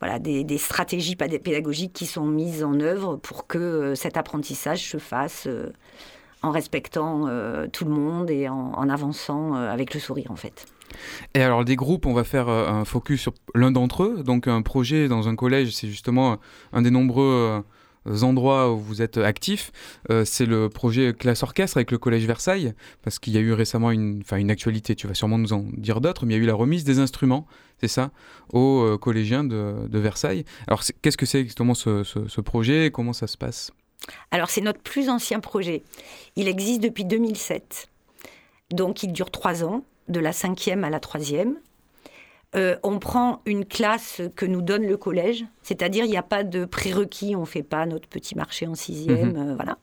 voilà, 0.00 0.18
des, 0.18 0.44
des, 0.44 0.58
stratégies 0.58 1.16
pédagogiques 1.16 1.94
qui 1.94 2.04
sont 2.04 2.26
mises 2.26 2.62
en 2.64 2.78
œuvre 2.78 3.16
pour 3.16 3.46
que 3.46 3.56
euh, 3.56 3.94
cet 3.94 4.18
apprentissage 4.18 4.86
se 4.86 4.98
fasse 4.98 5.48
en 6.42 6.50
respectant 6.50 7.26
tout 7.72 7.86
le 7.86 7.90
monde 7.90 8.28
et 8.30 8.50
en, 8.50 8.72
en 8.74 8.88
avançant 8.90 9.54
avec 9.54 9.94
le 9.94 10.00
sourire, 10.00 10.30
en 10.30 10.36
fait. 10.36 10.66
Et 11.34 11.42
alors 11.42 11.64
des 11.64 11.76
groupes, 11.76 12.06
on 12.06 12.12
va 12.12 12.24
faire 12.24 12.48
euh, 12.48 12.68
un 12.68 12.84
focus 12.84 13.20
sur 13.20 13.34
l'un 13.54 13.70
d'entre 13.70 14.04
eux. 14.04 14.22
Donc 14.22 14.48
un 14.48 14.62
projet 14.62 15.08
dans 15.08 15.28
un 15.28 15.36
collège, 15.36 15.74
c'est 15.74 15.88
justement 15.88 16.38
un 16.72 16.82
des 16.82 16.90
nombreux 16.90 17.62
euh, 18.06 18.22
endroits 18.22 18.72
où 18.72 18.78
vous 18.78 19.02
êtes 19.02 19.18
actif. 19.18 19.72
Euh, 20.10 20.24
c'est 20.24 20.46
le 20.46 20.68
projet 20.68 21.12
classe 21.12 21.42
orchestre 21.42 21.76
avec 21.76 21.90
le 21.90 21.98
collège 21.98 22.26
Versailles, 22.26 22.74
parce 23.02 23.18
qu'il 23.18 23.32
y 23.32 23.38
a 23.38 23.40
eu 23.40 23.52
récemment 23.52 23.90
une, 23.90 24.22
une 24.32 24.50
actualité, 24.50 24.94
tu 24.94 25.06
vas 25.06 25.14
sûrement 25.14 25.38
nous 25.38 25.52
en 25.52 25.64
dire 25.76 26.00
d'autres, 26.00 26.26
mais 26.26 26.34
il 26.34 26.36
y 26.38 26.40
a 26.40 26.42
eu 26.42 26.46
la 26.46 26.54
remise 26.54 26.84
des 26.84 26.98
instruments, 26.98 27.46
c'est 27.80 27.88
ça, 27.88 28.10
aux 28.52 28.98
collégiens 29.00 29.44
de, 29.44 29.98
Versailles. 29.98 30.44
Alors 30.66 30.82
qu'est-ce 31.00 31.16
que 31.16 31.26
c'est 31.26 31.40
exactement 31.40 31.74
ce 31.74 32.40
projet? 32.40 32.90
Comment 32.92 33.12
ça 33.12 33.26
se 33.26 33.36
passe? 33.36 33.72
Alors 34.30 34.50
c'est 34.50 34.60
notre 34.60 34.80
plus 34.80 35.08
ancien 35.08 35.40
projet. 35.40 35.82
Il 36.36 36.48
existe 36.48 36.82
depuis 36.82 37.04
2007. 37.04 37.88
Donc 38.70 39.02
il 39.02 39.12
dure 39.12 39.30
trois 39.30 39.64
ans 39.64 39.84
de 40.08 40.20
la 40.20 40.32
cinquième 40.32 40.84
à 40.84 40.90
la 40.90 41.00
troisième. 41.00 41.56
Euh, 42.54 42.76
on 42.82 42.98
prend 42.98 43.40
une 43.46 43.64
classe 43.64 44.20
que 44.36 44.44
nous 44.44 44.60
donne 44.60 44.86
le 44.86 44.98
collège, 44.98 45.46
c'est-à-dire 45.62 46.04
il 46.04 46.10
n'y 46.10 46.18
a 46.18 46.22
pas 46.22 46.44
de 46.44 46.66
prérequis, 46.66 47.34
on 47.34 47.40
ne 47.40 47.46
fait 47.46 47.62
pas 47.62 47.86
notre 47.86 48.08
petit 48.08 48.34
marché 48.34 48.66
en 48.66 48.74
sixième, 48.74 49.32
mhm. 49.32 49.50
euh, 49.50 49.54
voilà. 49.54 49.78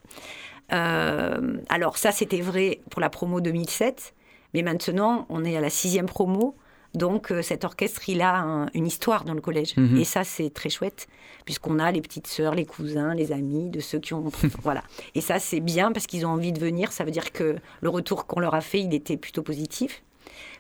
Euh, 0.72 1.58
alors 1.70 1.98
ça, 1.98 2.12
c'était 2.12 2.42
vrai 2.42 2.80
pour 2.92 3.02
la 3.02 3.10
promo 3.10 3.42
2007, 3.42 4.14
mais 4.54 4.62
maintenant, 4.62 5.26
on 5.30 5.44
est 5.44 5.58
à 5.58 5.62
la 5.62 5.72
sixième 5.72 6.06
promo, 6.06 6.56
donc 6.94 7.34
cet 7.42 7.66
orchestre, 7.66 8.08
il 8.08 8.22
a 8.22 8.68
une 8.76 8.86
histoire 8.86 9.24
dans 9.24 9.34
le 9.34 9.42
collège. 9.42 9.76
Mhm. 9.76 9.98
Et 9.98 10.04
ça, 10.04 10.24
c'est 10.24 10.52
très 10.52 10.70
chouette, 10.70 11.08
puisqu'on 11.46 11.80
a 11.80 11.92
les 11.92 12.02
petites 12.02 12.28
sœurs, 12.28 12.54
les 12.54 12.66
cousins, 12.66 13.16
les 13.16 13.32
amis 13.32 13.70
de 13.70 13.80
ceux 13.80 14.00
qui 14.00 14.14
ont... 14.14 14.32
voilà. 14.62 14.84
Et 15.16 15.22
ça, 15.22 15.40
c'est 15.40 15.60
bien 15.60 15.92
parce 15.92 16.06
qu'ils 16.06 16.26
ont 16.26 16.30
envie 16.30 16.52
de 16.52 16.60
venir. 16.60 16.92
Ça 16.92 17.04
veut 17.04 17.12
dire 17.12 17.32
que 17.32 17.58
le 17.82 17.90
retour 17.90 18.28
qu'on 18.28 18.40
leur 18.40 18.54
a 18.54 18.62
fait, 18.62 18.82
il 18.82 18.94
était 18.94 19.18
plutôt 19.18 19.44
positif. 19.44 20.04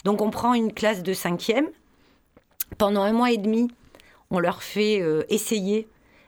Donc 0.04 0.22
on 0.22 0.30
prend 0.30 0.54
une 0.54 0.74
classe 0.74 1.04
de 1.04 1.14
cinquième. 1.14 1.68
Pendant 2.78 3.02
un 3.02 3.12
mois 3.12 3.32
et 3.32 3.38
demi, 3.38 3.70
on 4.30 4.40
leur 4.40 4.64
fait 4.64 5.02
euh, 5.02 5.24
essayer 5.30 5.88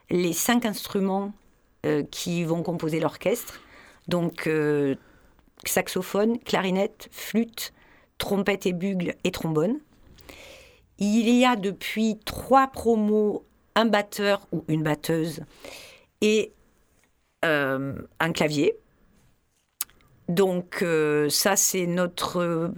les 0.09 0.33
cinq 0.33 0.65
instruments 0.65 1.33
euh, 1.85 2.03
qui 2.03 2.43
vont 2.43 2.63
composer 2.63 2.99
l'orchestre. 2.99 3.61
Donc 4.07 4.47
euh, 4.47 4.95
saxophone, 5.65 6.39
clarinette, 6.39 7.07
flûte, 7.11 7.73
trompette 8.17 8.65
et 8.65 8.73
bugle 8.73 9.15
et 9.23 9.31
trombone. 9.31 9.79
Il 10.97 11.29
y 11.29 11.45
a 11.45 11.55
depuis 11.55 12.19
trois 12.25 12.67
promos 12.67 13.43
un 13.73 13.85
batteur 13.85 14.47
ou 14.51 14.63
une 14.67 14.83
batteuse 14.83 15.41
et 16.21 16.51
un 17.43 18.31
clavier. 18.35 18.75
Donc 20.29 20.85
ça, 21.29 21.55
c'est 21.55 21.87
notre 21.87 22.71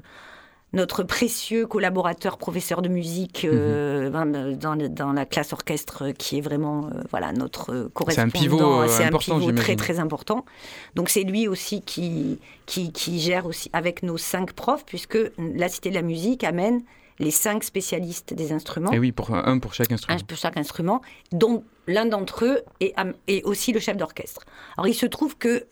notre 0.74 1.04
précieux 1.04 1.68
collaborateur 1.68 2.38
professeur 2.38 2.82
de 2.82 2.90
musique 2.90 3.46
euh, 3.46 4.10
mhm. 4.10 4.56
dans, 4.90 5.14
la 5.14 5.26
classe 5.26 5.54
orchestre 5.54 6.12
qui 6.18 6.40
est 6.40 6.42
vraiment 6.42 6.88
euh, 6.88 7.02
voilà 7.12 7.32
notre 7.32 7.90
correspondant. 7.94 8.32
C'est 8.32 8.38
un 8.38 8.42
pivot, 8.42 8.88
c'est 8.88 9.04
un 9.04 9.18
pivot 9.18 9.52
très 9.52 9.76
très 9.76 10.00
important. 10.00 10.46
Donc 10.96 11.10
c'est 11.10 11.24
lui 11.24 11.48
aussi 11.48 11.82
qui, 11.82 12.40
qui, 12.66 12.92
qui 12.92 13.20
gère 13.20 13.46
aussi 13.46 13.70
avec 13.74 14.04
nos 14.04 14.18
cinq 14.18 14.54
profs 14.54 14.86
puisque 14.86 15.18
la 15.38 15.70
Cité 15.70 15.90
de 15.90 15.96
la 15.96 16.02
musique 16.02 16.44
amène 16.44 16.82
les 17.20 17.32
cinq 17.32 17.64
spécialistes 17.64 18.34
des 18.34 18.52
instruments. 18.52 18.92
Et 18.92 19.00
oui, 19.00 19.12
pour 19.12 19.34
un 19.34 19.60
pour 19.60 19.74
chaque 19.74 19.92
instrument. 19.92 20.18
Un 20.20 20.24
pour 20.24 20.38
chaque 20.38 20.58
instrument, 20.58 21.02
dont 21.32 21.64
l'un 21.88 22.06
d'entre 22.06 22.46
eux 22.46 22.62
est, 22.80 22.96
est 23.28 23.44
aussi 23.44 23.72
le 23.72 23.80
chef 23.80 23.98
d'orchestre. 23.98 24.42
Alors 24.78 24.88
il 24.88 24.96
se 24.96 25.06
trouve 25.06 25.38
que 25.38 25.68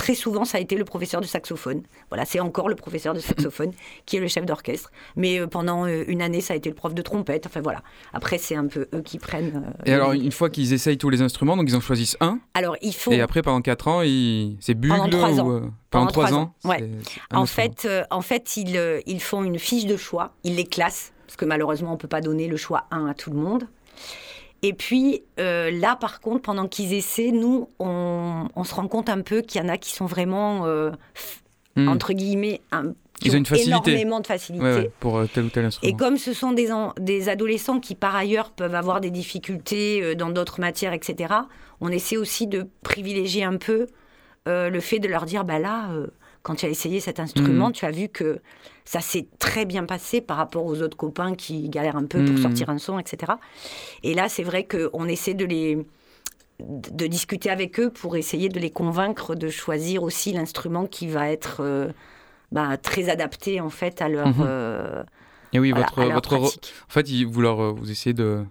très 0.00 0.14
souvent, 0.14 0.46
ça 0.46 0.56
a 0.56 0.60
été 0.62 0.76
le 0.76 0.84
professeur 0.86 1.20
de 1.20 1.26
saxophone. 1.26 1.82
Voilà, 2.08 2.24
c'est 2.24 2.40
encore 2.40 2.70
le 2.70 2.74
professeur 2.74 3.12
de 3.12 3.20
saxophone 3.20 3.72
qui 4.06 4.16
est 4.16 4.20
le 4.20 4.28
chef 4.28 4.46
d'orchestre. 4.46 4.90
Mais 5.14 5.46
pendant 5.46 5.86
une 5.86 6.22
année, 6.22 6.40
ça 6.40 6.54
a 6.54 6.56
été 6.56 6.70
le 6.70 6.74
prof 6.74 6.94
de 6.94 7.02
trompette. 7.02 7.46
Enfin 7.46 7.60
voilà. 7.60 7.82
Après, 8.14 8.38
c'est 8.38 8.56
un 8.56 8.66
peu 8.66 8.88
eux 8.94 9.02
qui 9.02 9.18
prennent. 9.18 9.74
et 9.84 9.92
alors, 9.92 10.12
une 10.12 10.32
fois 10.32 10.48
qu'ils 10.48 10.72
essayent 10.72 10.96
tous 10.96 11.10
les 11.10 11.20
instruments, 11.20 11.54
donc 11.54 11.68
ils 11.68 11.76
en 11.76 11.80
choisissent 11.80 12.16
un. 12.20 12.38
Alors, 12.54 12.76
il 12.80 12.94
faut. 12.94 13.12
Et 13.12 13.20
après, 13.20 13.42
pendant 13.42 13.60
4 13.60 13.88
ans, 13.88 14.00
ils... 14.00 14.56
c'est 14.60 14.72
bugle 14.72 14.96
Pendant 14.96 15.18
3 15.18 15.40
ans. 15.40 15.48
ou, 15.50 15.70
pendant, 15.90 16.06
3 16.06 16.32
ans. 16.32 16.54
Ouais. 16.64 16.88
En 17.30 17.44
fait, 17.44 17.86
en 18.10 18.22
fait, 18.22 18.56
ils, 18.56 19.02
ils 19.04 19.20
font 19.20 19.44
une 19.44 19.58
fiche 19.58 19.84
de 19.84 19.98
choix. 19.98 20.32
Ils 20.44 20.54
les 20.54 20.64
classent 20.64 21.12
parce 21.26 21.36
que 21.36 21.44
malheureusement, 21.44 21.90
on 21.90 21.94
ne 21.94 21.98
peut 21.98 22.08
pas 22.08 22.20
donner 22.22 22.48
le 22.48 22.56
choix 22.56 22.86
1 22.90 23.06
à 23.06 23.14
tout 23.14 23.30
le 23.30 23.36
monde. 23.36 23.68
Et 24.62 24.74
puis 24.74 25.22
euh, 25.38 25.70
là, 25.70 25.96
par 25.96 26.20
contre, 26.20 26.42
pendant 26.42 26.68
qu'ils 26.68 26.92
essaient, 26.92 27.32
nous, 27.32 27.68
on, 27.78 28.64
se 28.64 28.74
rend 28.74 28.88
compte 28.88 29.08
un 29.08 29.22
peu 29.22 29.40
qu'il 29.40 29.60
y 29.60 29.64
en 29.64 29.68
a 29.68 29.78
qui 29.78 29.90
sont 29.90 30.06
vraiment, 30.06 30.66
euh, 30.66 30.90
hmm. 31.76 31.88
entre 31.88 32.12
guillemets, 32.12 32.60
un, 32.70 32.92
qui 33.18 33.28
Ils 33.28 33.34
ont, 33.34 33.38
une 33.38 33.46
facilité. 33.46 33.70
énormément 33.70 34.20
de 34.20 34.26
facilité. 34.26 34.90
pour 35.00 35.18
euh, 35.18 35.26
tel 35.32 35.44
ou 35.44 35.48
tel 35.48 35.64
instrument. 35.64 35.90
Et 35.90 35.96
comme 35.96 36.18
ce 36.18 36.34
sont 36.34 36.52
des, 36.52 36.68
des 36.98 37.28
adolescents 37.28 37.80
qui, 37.80 37.94
par 37.94 38.14
ailleurs, 38.14 38.50
peuvent 38.50 38.74
avoir 38.74 39.00
des 39.00 39.10
difficultés 39.10 40.14
dans 40.14 40.30
d'autres 40.30 40.60
matières, 40.60 40.92
etc., 40.92 41.34
on 41.80 41.88
essaie 41.88 42.18
aussi 42.18 42.46
de 42.46 42.68
privilégier 42.82 43.44
un 43.44 43.56
peu 43.56 43.86
le 44.46 44.80
fait 44.80 44.98
de 44.98 45.06
leur 45.06 45.26
dire, 45.26 45.44
bah 45.44 45.60
là, 45.60 45.88
quand 46.42 46.56
tu 46.56 46.66
as 46.66 46.68
essayé 46.68 47.00
cet 47.00 47.20
instrument, 47.20 47.68
hmm. 47.68 47.72
tu 47.72 47.84
as 47.86 47.90
vu 47.90 48.08
que 48.08 48.40
ça 48.90 49.00
s'est 49.00 49.28
très 49.38 49.66
bien 49.66 49.84
passé 49.84 50.20
par 50.20 50.36
rapport 50.36 50.64
aux 50.66 50.82
autres 50.82 50.96
copains 50.96 51.36
qui 51.36 51.68
galèrent 51.68 51.94
un 51.94 52.06
peu 52.06 52.24
pour 52.24 52.34
hmm. 52.34 52.42
sortir 52.42 52.70
un 52.70 52.78
son, 52.78 52.98
etc. 52.98 53.34
Et 54.02 54.14
là, 54.14 54.28
c'est 54.28 54.42
vrai 54.42 54.66
qu'on 54.66 55.06
essaie 55.06 55.34
de 55.34 55.44
les 55.44 55.78
de 56.58 57.06
discuter 57.06 57.50
avec 57.50 57.78
eux 57.78 57.90
pour 57.90 58.16
essayer 58.16 58.48
de 58.48 58.58
les 58.58 58.70
convaincre 58.70 59.36
de 59.36 59.48
choisir 59.48 60.02
aussi 60.02 60.32
l'instrument 60.32 60.86
qui 60.86 61.06
va 61.06 61.30
être 61.30 61.58
euh, 61.60 61.92
bah, 62.50 62.76
très 62.78 63.08
adapté 63.08 63.60
en 63.60 63.70
fait 63.70 64.02
à 64.02 64.08
leur 64.08 64.26
hmm. 64.26 64.44
euh, 64.44 65.02
et 65.52 65.60
oui 65.60 65.70
votre, 65.70 66.02
votre 66.02 66.34
en 66.34 66.48
fait 66.88 67.08
vous 67.24 67.40
leur 67.40 67.72
vous 67.72 67.92
essayez 67.92 68.12
de 68.12 68.44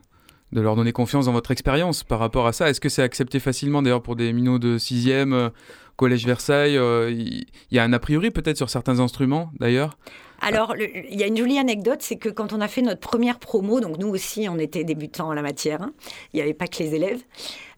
de 0.53 0.61
leur 0.61 0.77
donner 0.77 0.93
confiance 0.93 1.25
dans 1.25 1.33
votre 1.33 1.51
expérience 1.51 2.03
par 2.03 2.17
rapport 2.17 2.47
à 2.47 2.53
ça. 2.53 2.69
Est-ce 2.69 2.79
que 2.79 2.89
c'est 2.89 3.03
accepté 3.03 3.39
facilement 3.39 3.83
d'ailleurs 3.83 4.01
pour 4.01 4.15
des 4.15 4.33
minots 4.33 4.57
de 4.57 4.79
6e, 4.79 5.33
euh, 5.33 5.49
Collège 5.97 6.25
Versailles 6.25 6.79
Il 7.11 7.45
y 7.71 7.77
a 7.77 7.83
un 7.83 7.93
a 7.93 7.99
priori 7.99 8.31
peut-être 8.31 8.57
sur 8.57 8.69
certains 8.69 9.01
instruments 9.01 9.51
d'ailleurs? 9.59 9.97
Alors, 10.41 10.75
il 10.77 11.19
y 11.19 11.23
a 11.23 11.27
une 11.27 11.37
jolie 11.37 11.59
anecdote, 11.59 12.01
c'est 12.01 12.15
que 12.15 12.29
quand 12.29 12.53
on 12.53 12.61
a 12.61 12.67
fait 12.67 12.81
notre 12.81 13.01
première 13.01 13.39
promo, 13.39 13.79
donc 13.79 13.97
nous 13.97 14.07
aussi, 14.07 14.47
on 14.49 14.57
était 14.57 14.83
débutants 14.83 15.29
en 15.29 15.33
la 15.33 15.41
matière, 15.41 15.81
hein, 15.81 15.93
il 16.33 16.37
n'y 16.37 16.41
avait 16.41 16.53
pas 16.53 16.67
que 16.67 16.81
les 16.81 16.95
élèves, 16.95 17.21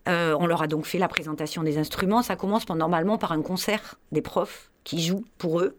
euh, 0.08 0.36
on 0.40 0.48
leur 0.48 0.62
a 0.62 0.68
donc 0.68 0.86
fait 0.86 0.98
la 0.98 1.08
présentation 1.08 1.64
des 1.64 1.78
instruments. 1.78 2.22
Ça 2.22 2.36
commence 2.36 2.68
normalement 2.70 3.18
par 3.18 3.32
un 3.32 3.42
concert 3.42 3.96
des 4.12 4.22
profs 4.22 4.72
qui 4.84 5.02
jouent 5.02 5.26
pour 5.38 5.60
eux. 5.60 5.78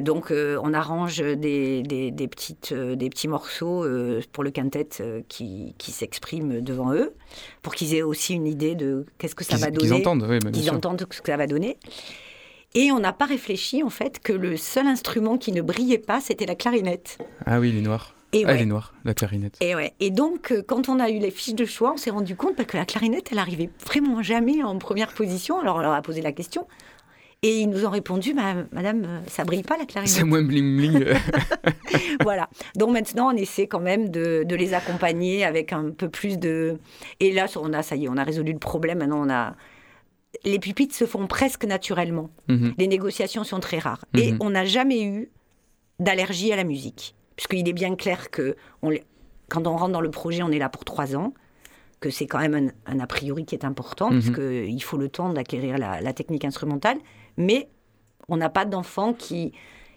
donc, 0.00 0.30
euh, 0.30 0.60
on 0.62 0.74
arrange 0.74 1.18
des, 1.18 1.82
petites, 2.30 2.72
euh, 2.72 2.96
des 2.96 3.08
petits 3.08 3.28
morceaux 3.28 3.84
pour 4.32 4.44
le 4.44 4.50
quintet 4.50 4.88
qui, 5.28 5.74
qui 5.78 5.90
s'expriment 5.92 6.60
devant 6.60 6.92
eux, 6.92 7.14
pour 7.62 7.74
qu'ils 7.74 7.94
aient 7.94 8.02
aussi 8.02 8.34
une 8.34 8.46
idée 8.46 8.74
de 8.74 9.06
qu'est-ce 9.18 9.34
que 9.34 9.44
ça 9.44 9.56
va 9.56 9.70
donner. 9.70 9.88
Qu'ils 9.88 9.94
entendent, 9.94 10.26
oui, 10.28 10.38
Qu'ils 10.52 10.70
entendent 10.70 11.06
ce 11.10 11.20
que 11.20 11.30
ça 11.30 11.36
va 11.36 11.46
donner. 11.46 11.78
Et 12.76 12.92
on 12.92 13.00
n'a 13.00 13.14
pas 13.14 13.24
réfléchi 13.24 13.82
en 13.82 13.88
fait 13.88 14.20
que 14.20 14.34
le 14.34 14.58
seul 14.58 14.86
instrument 14.86 15.38
qui 15.38 15.50
ne 15.50 15.62
brillait 15.62 15.96
pas, 15.96 16.20
c'était 16.20 16.44
la 16.44 16.54
clarinette. 16.54 17.16
Ah 17.46 17.58
oui, 17.58 17.72
les 17.72 17.80
noirs. 17.80 18.14
Et 18.34 18.44
ah, 18.44 18.52
les 18.52 18.66
noirs, 18.66 18.92
la 19.06 19.14
clarinette. 19.14 19.56
Et, 19.62 19.74
ouais. 19.74 19.94
et 19.98 20.10
donc, 20.10 20.52
euh, 20.52 20.62
quand 20.62 20.90
on 20.90 21.00
a 21.00 21.08
eu 21.08 21.18
les 21.18 21.30
fiches 21.30 21.54
de 21.54 21.64
choix, 21.64 21.94
on 21.94 21.96
s'est 21.96 22.10
rendu 22.10 22.36
compte 22.36 22.54
bah, 22.58 22.66
que 22.66 22.76
la 22.76 22.84
clarinette, 22.84 23.28
elle 23.32 23.38
arrivait 23.38 23.70
vraiment 23.86 24.20
jamais 24.20 24.62
en 24.62 24.76
première 24.76 25.14
position. 25.14 25.58
Alors, 25.58 25.76
on 25.76 25.80
leur 25.80 25.94
a 25.94 26.02
posé 26.02 26.20
la 26.20 26.32
question. 26.32 26.66
Et 27.42 27.60
ils 27.60 27.70
nous 27.70 27.86
ont 27.86 27.90
répondu, 27.90 28.34
bah, 28.34 28.56
Madame, 28.72 29.04
euh, 29.06 29.20
ça 29.26 29.44
brille 29.44 29.62
pas 29.62 29.78
la 29.78 29.86
clarinette. 29.86 30.14
C'est 30.14 30.24
moins 30.24 30.42
bling 30.42 30.76
bling. 30.76 31.04
voilà. 32.24 32.50
Donc 32.74 32.90
maintenant, 32.90 33.32
on 33.32 33.36
essaie 33.38 33.68
quand 33.68 33.80
même 33.80 34.10
de, 34.10 34.44
de, 34.46 34.54
les 34.54 34.74
accompagner 34.74 35.46
avec 35.46 35.72
un 35.72 35.92
peu 35.92 36.10
plus 36.10 36.38
de. 36.38 36.76
Et 37.20 37.32
là, 37.32 37.46
on 37.56 37.72
a, 37.72 37.82
ça 37.82 37.96
y 37.96 38.04
est, 38.04 38.08
on 38.10 38.18
a 38.18 38.24
résolu 38.24 38.52
le 38.52 38.58
problème. 38.58 38.98
Maintenant, 38.98 39.26
on 39.26 39.30
a 39.30 39.54
les 40.44 40.58
pupitres 40.58 40.94
se 40.94 41.04
font 41.04 41.26
presque 41.26 41.64
naturellement. 41.64 42.30
Mhm. 42.48 42.74
Les 42.78 42.86
négociations 42.86 43.44
sont 43.44 43.60
très 43.60 43.78
rares. 43.78 44.04
Et 44.14 44.32
mhm. 44.32 44.38
on 44.40 44.50
n'a 44.50 44.64
jamais 44.64 45.04
eu 45.04 45.30
d'allergie 45.98 46.52
à 46.52 46.56
la 46.56 46.64
musique. 46.64 47.14
Puisqu'il 47.36 47.68
est 47.68 47.72
bien 47.72 47.96
clair 47.96 48.30
que 48.30 48.56
quand 49.48 49.66
on 49.66 49.76
rentre 49.76 49.92
dans 49.92 50.00
le 50.00 50.10
projet, 50.10 50.42
on 50.42 50.50
est 50.50 50.58
là 50.58 50.68
pour 50.68 50.84
trois 50.84 51.16
ans, 51.16 51.34
que 52.00 52.10
c'est 52.10 52.26
quand 52.26 52.38
même 52.38 52.72
un, 52.86 53.00
a 53.00 53.06
priori 53.06 53.44
qui 53.44 53.54
est 53.54 53.64
important, 53.64 54.10
mhm. 54.10 54.20
puisqu'il 54.20 54.82
faut 54.82 54.96
le 54.96 55.08
temps 55.08 55.32
d'acquérir 55.32 55.78
la, 55.78 56.12
technique 56.12 56.44
instrumentale. 56.44 56.98
Mais 57.36 57.68
on 58.28 58.36
n'a 58.36 58.48
pas 58.50 58.64
d'enfants 58.64 59.12
qui... 59.12 59.52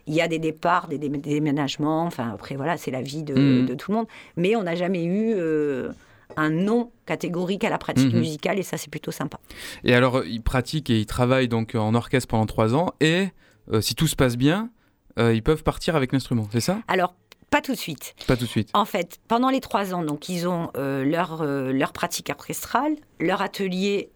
Il 0.07 0.15
y 0.15 0.21
a 0.21 0.27
des 0.27 0.39
départs, 0.39 0.87
des, 0.87 0.97
déménagements, 0.97 2.03
enfin 2.03 2.31
après 2.33 2.55
voilà, 2.55 2.77
c'est 2.77 2.89
la 2.89 3.03
vie 3.03 3.21
de, 3.21 3.75
tout 3.75 3.91
le 3.91 3.97
monde. 3.97 4.07
Mais 4.37 4.55
on 4.55 4.63
n'a 4.63 4.75
jamais 4.75 5.03
eu... 5.03 5.33
Euh, 5.35 5.91
un 6.37 6.49
non 6.49 6.91
catégorique 7.05 7.63
à 7.63 7.69
la 7.69 7.77
pratique 7.77 8.13
mhm. 8.13 8.19
musicale 8.19 8.59
et 8.59 8.63
ça 8.63 8.77
c'est 8.77 8.89
plutôt 8.89 9.11
sympa. 9.11 9.39
Et 9.83 9.93
alors 9.93 10.23
ils 10.25 10.41
pratiquent 10.41 10.89
et 10.89 10.99
ils 10.99 11.05
travaillent 11.05 11.47
donc 11.47 11.75
en 11.75 11.93
orchestre 11.95 12.27
pendant 12.27 12.45
trois 12.45 12.75
ans 12.75 12.93
et 12.99 13.29
euh, 13.71 13.81
si 13.81 13.95
tout 13.95 14.07
se 14.07 14.15
passe 14.15 14.37
bien, 14.37 14.69
euh, 15.17 15.33
ils 15.33 15.43
peuvent 15.43 15.63
partir 15.63 15.95
avec 15.95 16.11
l'instrument, 16.11 16.47
c'est 16.51 16.61
ça? 16.61 16.79
Alors 16.87 17.15
pas 17.49 17.61
tout 17.61 17.71
de 17.71 17.77
suite. 17.77 18.13
Pas 18.27 18.37
tout 18.37 18.45
de 18.45 18.49
suite. 18.49 18.69
En 18.73 18.85
fait, 18.85 19.17
pendant 19.27 19.49
les 19.49 19.59
trois 19.59 19.95
ans, 19.95 20.03
donc 20.03 20.29
ils 20.29 20.47
ont 20.47 20.69
euh, 20.77 21.03
leur, 21.03 21.43
leur 21.43 21.93
pratique 21.93 22.29
orchestrale, 22.29 22.95
leur 23.19 23.41
atelier 23.41 24.11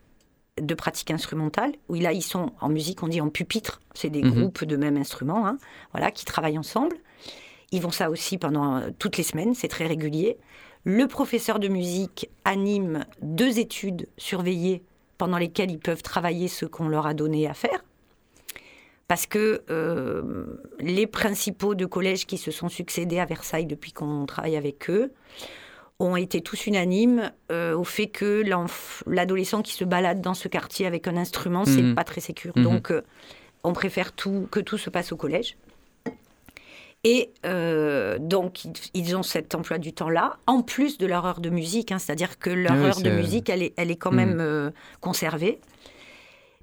de 0.61 0.75
pratique 0.75 1.09
instrumentale, 1.09 1.71
où 1.89 1.95
là 1.95 2.13
ils 2.13 2.21
sont 2.21 2.51
en 2.61 2.69
musique, 2.69 3.01
on 3.01 3.07
dit 3.07 3.21
en 3.21 3.29
pupitre, 3.29 3.81
c'est 3.95 4.11
des 4.11 4.21
mhm. 4.21 4.31
groupes 4.31 4.65
de 4.65 4.77
même 4.77 4.97
instrument, 4.97 5.47
hein, 5.47 5.57
voilà, 5.93 6.11
qui 6.11 6.25
travaillent 6.25 6.59
ensemble. 6.59 6.95
Ils 7.71 7.81
vont 7.81 7.89
ça 7.89 8.11
aussi 8.11 8.37
pendant 8.37 8.83
toutes 8.99 9.17
les 9.17 9.23
semaines, 9.23 9.55
c'est 9.55 9.67
très 9.67 9.87
régulier. 9.87 10.37
Le 10.85 11.07
professeur 11.07 11.59
de 11.59 11.69
musique 11.69 12.29
anime 12.43 13.05
deux 13.21 13.59
études 13.59 14.07
surveillées 14.17 14.83
pendant 15.17 15.37
lesquelles 15.37 15.71
ils 15.71 15.79
peuvent 15.79 16.03
travailler 16.03 16.47
ce 16.47 16.65
qu'on 16.65 16.89
leur 16.89 17.07
a 17.07 17.13
donné 17.13 17.47
à 17.47 17.53
faire. 17.53 17.85
Parce 19.07 19.25
que 19.25 19.61
euh, 19.69 20.45
les 20.79 21.07
principaux 21.07 21.75
de 21.75 21.85
collèges 21.85 22.25
qui 22.25 22.37
se 22.37 22.51
sont 22.51 22.69
succédés 22.69 23.19
à 23.19 23.25
Versailles 23.25 23.65
depuis 23.65 23.91
qu'on 23.91 24.25
travaille 24.25 24.57
avec 24.57 24.89
eux 24.89 25.11
ont 25.99 26.15
été 26.15 26.41
tous 26.41 26.65
unanimes 26.65 27.31
euh, 27.51 27.75
au 27.75 27.83
fait 27.83 28.07
que 28.07 28.43
l'adolescent 29.07 29.61
qui 29.61 29.73
se 29.73 29.85
balade 29.85 30.19
dans 30.19 30.33
ce 30.33 30.47
quartier 30.47 30.85
avec 30.85 31.07
un 31.07 31.15
instrument, 31.15 31.63
c'est 31.65 31.81
mmh. 31.81 31.95
pas 31.95 32.03
très 32.03 32.21
sécur. 32.21 32.53
Mmh. 32.55 32.63
Donc, 32.63 32.91
euh, 32.91 33.03
on 33.63 33.71
préfère 33.73 34.11
tout, 34.11 34.47
que 34.51 34.59
tout 34.59 34.77
se 34.77 34.89
passe 34.89 35.11
au 35.11 35.17
collège. 35.17 35.55
Et 37.03 37.33
euh, 37.45 38.17
donc, 38.17 38.61
ils 38.93 39.15
ont 39.17 39.23
cet 39.23 39.55
emploi 39.55 39.77
du 39.77 39.91
temps-là, 39.91 40.37
en 40.47 40.61
plus 40.61 40.97
de 40.97 41.05
leur 41.05 41.25
heure 41.25 41.41
de 41.41 41.49
musique, 41.49 41.91
hein, 41.91 41.99
c'est-à-dire 41.99 42.39
que 42.39 42.49
leur 42.49 42.73
heure 42.73 43.01
de 43.01 43.09
musique, 43.09 43.49
elle 43.49 43.61
est, 43.61 43.73
elle 43.75 43.91
est 43.91 43.97
quand 43.97 44.11
hmm. 44.11 44.15
même 44.15 44.39
euh, 44.39 44.71
conservée. 45.01 45.59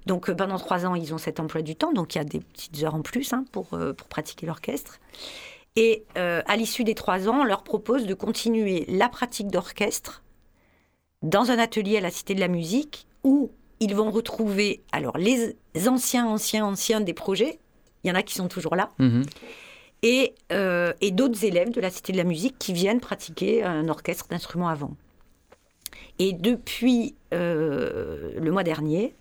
Donc, 0.07 0.29
euh, 0.29 0.35
pendant 0.35 0.57
trois 0.57 0.87
ans, 0.87 0.95
ils 0.95 1.13
ont 1.13 1.19
cet 1.19 1.39
emploi 1.39 1.61
du 1.61 1.75
temps, 1.75 1.93
donc 1.93 2.15
il 2.15 2.17
y 2.17 2.21
a 2.21 2.23
des 2.23 2.39
petites 2.39 2.83
heures 2.83 2.95
en 2.95 3.03
plus 3.03 3.33
hein, 3.33 3.45
pour, 3.51 3.67
pour 3.67 4.07
pratiquer 4.07 4.47
l'orchestre. 4.47 4.99
Et 5.77 6.03
à 6.15 6.57
l'issue 6.57 6.83
des 6.83 6.95
trois 6.95 7.29
ans, 7.29 7.41
on 7.41 7.43
leur 7.45 7.63
propose 7.63 8.05
de 8.05 8.13
continuer 8.13 8.83
la 8.89 9.07
pratique 9.07 9.47
d'orchestre 9.47 10.21
dans 11.21 11.49
un 11.49 11.59
atelier 11.59 11.95
à 11.95 12.01
la 12.01 12.11
Cité 12.11 12.35
de 12.35 12.41
la 12.41 12.49
Musique 12.49 13.07
où 13.23 13.51
ils 13.79 13.95
vont 13.95 14.11
retrouver 14.11 14.81
alors 14.91 15.17
les 15.17 15.55
anciens, 15.87 16.27
anciens, 16.27 16.65
anciens 16.65 16.99
des 16.99 17.13
projets. 17.13 17.57
Il 18.03 18.09
y 18.09 18.11
en 18.11 18.15
a 18.15 18.21
qui 18.21 18.33
sont 18.33 18.49
toujours 18.49 18.75
là. 18.75 18.89
Mhm 18.99 19.23
et, 20.03 20.33
euh, 20.51 20.93
et 21.01 21.11
d'autres 21.11 21.45
élèves 21.45 21.71
de 21.71 21.81
la 21.81 21.89
Cité 21.89 22.11
de 22.11 22.17
la 22.17 22.23
Musique 22.23 22.55
qui 22.57 22.73
viennent 22.73 22.99
pratiquer 22.99 23.63
un 23.63 23.87
orchestre 23.87 24.27
d'instruments 24.29 24.69
avant. 24.69 24.95
Et 26.19 26.33
depuis 26.33 27.15
euh, 27.33 28.31
le 28.39 28.51
mois 28.51 28.63
dernier, 28.63 29.15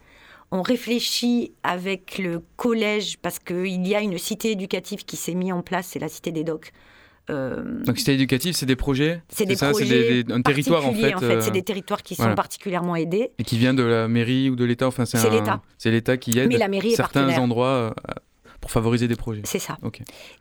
on 0.51 0.63
réfléchit 0.63 1.53
avec 1.63 2.19
le 2.19 2.43
collège, 2.57 3.19
parce 3.19 3.39
qu'il 3.39 3.87
y 3.87 3.95
a 3.95 4.01
une 4.01 4.19
cité 4.19 4.51
éducative 4.51 5.05
qui 5.05 5.17
s'est 5.17 5.35
mise 5.35 5.53
en 5.53 5.63
place, 5.63 5.87
c'est 5.87 5.99
la 5.99 6.09
Cité 6.09 6.33
des 6.33 6.45
Docs. 6.45 6.73
Euh, 7.29 7.85
Donc 7.85 7.99
cité 7.99 8.15
éducative, 8.15 8.55
c'est 8.55 8.67
des 8.67 8.75
projets? 8.75 9.23
C'est 9.29 9.45
des 9.45 9.55
ça, 9.55 9.71
projets 9.71 10.25
un 10.31 10.43
territoire 10.43 10.85
en 10.85 10.93
fait. 10.93 11.15
C'est 11.43 11.53
des 11.53 11.63
territoires 11.63 12.03
qui 12.03 12.17
sont 12.17 12.35
particulièrement 12.35 12.97
aidés. 12.97 13.31
Et 13.39 13.45
qui 13.45 13.57
vient 13.59 13.75
de 13.75 13.85
la 13.85 14.09
mairie 14.09 14.51
ou 14.51 14.57
de 14.57 14.65
l'État? 14.65 14.89
Enfin, 14.89 15.05
C'est 15.05 15.31
l'État. 15.31 15.63
C'est 15.79 15.91
l'État 15.91 16.17
qui 16.17 16.39
aide 16.39 16.49
Mais 16.49 16.59
la 16.59 16.69
mairie 16.69 16.93
certains 16.93 17.39
endroits 17.39 17.95
pour 18.71 18.75
favoriser 18.75 19.09
des 19.09 19.17
projets. 19.17 19.43
C'est 19.45 19.59
ça. 19.59 19.79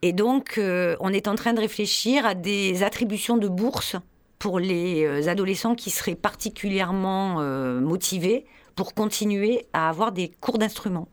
Et 0.03 0.13
donc, 0.13 0.59
euh, 0.59 0.95
on 1.00 1.12
est 1.12 1.27
en 1.27 1.33
train 1.33 1.53
de 1.53 1.59
réfléchir 1.59 2.27
à 2.27 2.36
des 2.36 2.83
attributions 2.83 3.38
de 3.38 3.48
bourses 3.48 3.95
pour 4.38 4.59
les 4.59 5.03
euh, 5.03 5.27
adolescents 5.27 5.74
qui 5.74 5.89
seraient 5.89 6.15
particulièrement 6.15 7.41
euh, 7.41 7.79
motivés 7.79 8.45
pour 8.75 8.93
continuer 8.93 9.65
à 9.74 9.89
avoir 9.89 10.12
des 10.12 10.29
cours 10.29 10.59
d'instruments. 10.59 11.09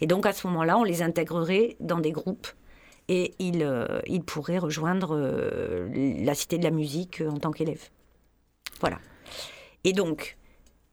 Et 0.00 0.06
donc, 0.06 0.24
à 0.24 0.32
ce 0.32 0.46
moment-là, 0.46 0.78
on 0.78 0.84
les 0.84 1.02
intégrerait 1.02 1.76
dans 1.80 2.00
des 2.00 2.12
groupes 2.12 2.48
et 3.08 3.34
ils, 3.38 3.68
ils 4.06 4.22
pourraient 4.22 4.58
rejoindre 4.58 5.16
la 5.94 6.34
Cité 6.34 6.56
de 6.56 6.64
la 6.64 6.70
musique 6.70 7.22
en 7.28 7.36
tant 7.36 7.52
qu'élèves. 7.52 7.90
Voilà. 8.80 8.98
Et 9.84 9.92
donc, 9.92 10.38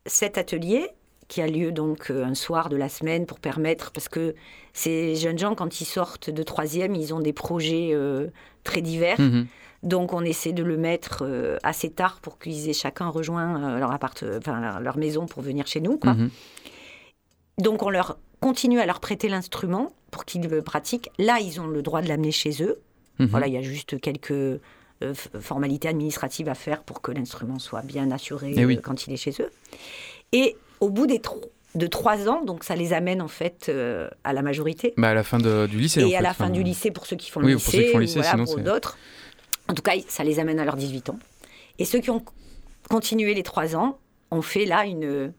cet 0.06 0.38
atelier, 0.38 0.90
qui 1.32 1.42
a 1.42 1.48
lieu 1.48 1.72
donc 1.72 2.12
euh, 2.12 2.26
un 2.26 2.36
soir 2.36 2.68
de 2.68 2.76
la 2.76 2.90
semaine 2.90 3.26
pour 3.26 3.40
permettre, 3.40 3.92
parce 3.92 4.10
que 4.10 4.36
ces 4.74 5.16
jeunes 5.16 5.40
gens, 5.40 5.56
quand 5.56 5.80
ils 5.80 5.86
sortent 5.86 6.30
de 6.30 6.44
troisième, 6.44 6.94
ils 6.94 7.14
ont 7.14 7.22
des 7.22 7.32
projets 7.32 7.92
euh, 7.94 8.28
très 8.66 8.82
divers. 8.82 9.18
Mhm. 9.18 9.48
Donc 9.82 10.12
on 10.12 10.26
essaie 10.26 10.52
de 10.52 10.62
le 10.62 10.76
mettre 10.76 11.20
euh, 11.22 11.58
assez 11.64 11.90
tard 11.90 12.20
pour 12.22 12.38
qu'ils 12.38 12.68
aient 12.68 12.74
chacun 12.74 13.08
rejoint 13.08 13.80
leur, 13.80 13.94
appart 13.94 14.26
enfin, 14.38 14.82
leur, 14.82 14.98
maison 14.98 15.26
pour 15.26 15.42
venir 15.42 15.68
chez 15.68 15.80
nous. 15.80 15.98
Quoi. 15.98 16.16
Mhm. 16.16 16.30
Donc 17.60 17.82
on 17.82 17.90
leur 17.90 18.18
continue 18.42 18.82
à 18.82 18.86
leur 18.86 19.00
prêter 19.00 19.30
l'instrument 19.30 19.94
pour 20.12 20.26
qu'ils 20.26 20.50
le 20.50 20.62
pratiquent. 20.62 21.12
Là, 21.18 21.40
ils 21.40 21.62
ont 21.62 21.68
le 21.68 21.82
droit 21.82 22.02
de 22.02 22.10
l'amener 22.10 22.32
chez 22.32 22.62
eux. 22.62 22.82
Mhm. 23.20 23.28
Voilà, 23.28 23.48
il 23.48 23.54
y 23.54 23.58
a 23.58 23.62
juste 23.62 24.02
quelques 24.02 24.60
formalités 25.40 25.88
administratives 25.88 26.50
à 26.50 26.56
faire 26.56 26.84
pour 26.84 27.02
que 27.02 27.12
l'instrument 27.12 27.58
soit 27.58 27.82
bien 27.82 28.12
assuré 28.12 28.54
Eh 28.56 28.66
oui. 28.66 28.80
quand 28.84 29.08
il 29.08 29.14
est 29.14 29.18
chez 29.18 29.34
eux. 29.40 29.50
Et 30.34 30.58
au 30.82 30.90
bout 30.90 31.08
des 31.08 31.20
tro- 31.20 31.42
de 31.76 31.88
trois 31.88 32.28
ans, 32.28 32.44
donc 32.44 32.66
ça 32.66 32.76
les 32.76 32.92
amène 32.92 33.22
en 33.22 33.30
fait 33.30 33.68
euh, 33.70 34.10
à 34.26 34.34
la 34.34 34.42
majorité. 34.42 34.94
Bah, 34.98 35.10
à 35.12 35.14
la 35.14 35.24
fin 35.24 35.38
de- 35.38 35.68
du 35.68 35.78
lycée. 35.80 36.04
en 36.04 36.08
Et 36.10 36.16
à 36.16 36.18
fait. 36.18 36.24
la 36.24 36.34
fin 36.34 36.44
Enfin, 36.46 36.54
du 36.54 36.64
lycée 36.64 36.92
pour 36.92 37.06
ceux 37.06 37.16
qui 37.16 37.32
font 37.32 37.40
oui, 37.42 37.52
le 37.52 37.58
pour 37.58 37.62
ceux 37.62 37.72
lycée, 37.78 37.86
qui 37.86 37.92
font 37.94 37.98
ou 37.98 38.02
lycée, 38.02 38.14
voilà, 38.20 38.32
sinon 38.32 38.46
pour 38.46 38.60
d'autres. 38.60 38.98
En 39.70 39.74
tout 39.74 39.82
cas, 39.82 39.94
ça 40.10 40.26
les 40.26 40.40
amène 40.40 40.60
à 40.60 40.66
leurs 40.66 40.76
18 40.76 41.10
ans. 41.12 41.20
Et 41.80 41.86
ceux 41.86 42.00
qui 42.00 42.10
ont 42.10 42.22
continué 42.90 43.34
les 43.34 43.44
trois 43.44 43.76
ans 43.78 44.00
ont 44.32 44.42
fait 44.42 44.66
là 44.66 44.86
une. 44.86 45.32